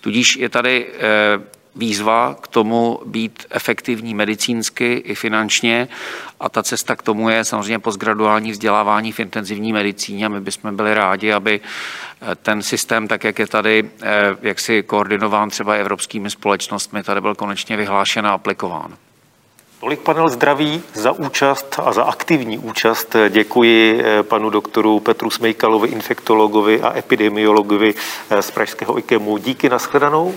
tudíž 0.01 0.37
je 0.37 0.49
tady 0.49 0.87
eh, 0.99 1.56
výzva 1.77 2.37
k 2.41 2.49
tomu 2.49 3.01
být 3.07 3.47
efektivní 3.51 4.15
medicínsky 4.15 4.93
i 4.95 5.15
finančně 5.15 5.89
a 6.41 6.49
ta 6.49 6.63
cesta 6.63 6.97
k 6.97 7.03
tomu 7.03 7.29
je 7.29 7.45
samozřejmě 7.45 7.79
postgraduální 7.79 8.51
vzdělávání 8.51 9.13
v 9.13 9.21
intenzivní 9.21 9.73
medicíně 9.73 10.27
a 10.27 10.29
my 10.29 10.41
bychom 10.41 10.77
byli 10.77 10.95
rádi, 10.95 11.33
aby 11.33 11.61
eh, 11.61 12.35
ten 12.35 12.63
systém, 12.63 13.09
tak 13.09 13.25
jak 13.25 13.39
je 13.39 13.47
tady, 13.47 13.91
eh, 14.03 14.37
jak 14.43 14.61
si 14.61 14.83
koordinován 14.83 15.51
třeba 15.51 15.75
evropskými 15.75 16.31
společnostmi, 16.31 17.03
tady 17.03 17.21
byl 17.21 17.35
konečně 17.35 17.77
vyhlášen 17.77 18.27
a 18.27 18.31
aplikován. 18.31 18.97
Tolik 19.81 20.01
panel 20.01 20.29
zdraví 20.29 20.83
za 20.95 21.13
účast 21.13 21.77
a 21.85 21.93
za 21.93 22.03
aktivní 22.03 22.59
účast. 22.59 23.17
Děkuji 23.29 24.03
eh, 24.05 24.23
panu 24.23 24.51
doktoru 24.51 25.01
Petru 25.01 25.31
Smejkalovi, 25.31 25.89
infektologovi 25.89 26.83
a 26.83 26.99
epidemiologovi 26.99 27.95
z 28.41 28.51
Pražského 28.51 28.99
IKEMu. 28.99 29.39
Díky, 29.39 29.69
nashledanou. 29.69 30.35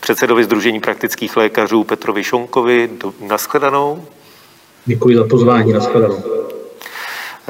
Předsedovi 0.00 0.44
Združení 0.44 0.80
praktických 0.80 1.36
lékařů 1.36 1.84
Petrovi 1.84 2.24
Šonkovi. 2.24 2.90
Naschledanou. 3.28 4.04
Děkuji 4.86 5.16
za 5.16 5.24
pozvání. 5.24 5.72
Naschledanou 5.72 6.35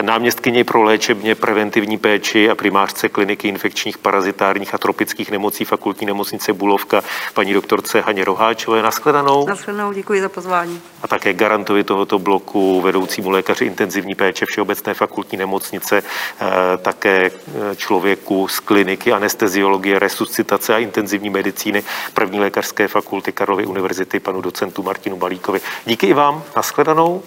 náměstkyni 0.03 0.65
pro 0.65 0.83
léčebně 0.83 1.35
preventivní 1.35 1.99
péči 1.99 2.51
a 2.51 2.55
primářce 2.55 3.09
kliniky 3.09 3.49
infekčních, 3.49 3.99
parazitárních 3.99 4.75
a 4.75 4.79
tropických 4.79 5.31
nemocí 5.31 5.65
fakultní 5.65 6.07
nemocnice 6.07 6.53
Bulovka, 6.53 7.03
paní 7.35 7.53
doktorce 7.53 8.01
Haně 8.01 8.25
Roháčové. 8.25 8.83
Naschledanou. 8.83 9.47
Naschledanou, 9.47 9.93
děkuji 9.93 10.21
za 10.21 10.29
pozvání. 10.29 10.81
A 11.03 11.09
také 11.09 11.33
garantovi 11.33 11.85
tohoto 11.85 12.19
bloku, 12.19 12.81
vedoucímu 12.81 13.31
lékaři 13.31 13.65
intenzivní 13.65 14.15
péče 14.15 14.47
Všeobecné 14.47 14.95
fakultní 14.95 15.39
nemocnice, 15.39 16.03
eh, 16.03 16.47
také 16.77 17.31
eh, 17.31 17.77
člověku 17.77 18.49
z 18.49 18.61
kliniky 18.61 19.13
anesteziologie, 19.13 19.99
resuscitace 19.99 20.75
a 20.75 20.79
intenzivní 20.79 21.31
medicíny 21.31 21.85
první 22.15 22.41
lékařské 22.41 22.89
fakulty 22.89 23.33
Karlovy 23.33 23.67
univerzity, 23.67 24.21
panu 24.21 24.41
docentu 24.41 24.83
Martinu 24.83 25.17
Balíkovi. 25.17 25.61
Díky 25.87 26.07
i 26.07 26.13
vám. 26.13 26.43
Naschledanou. 26.57 27.23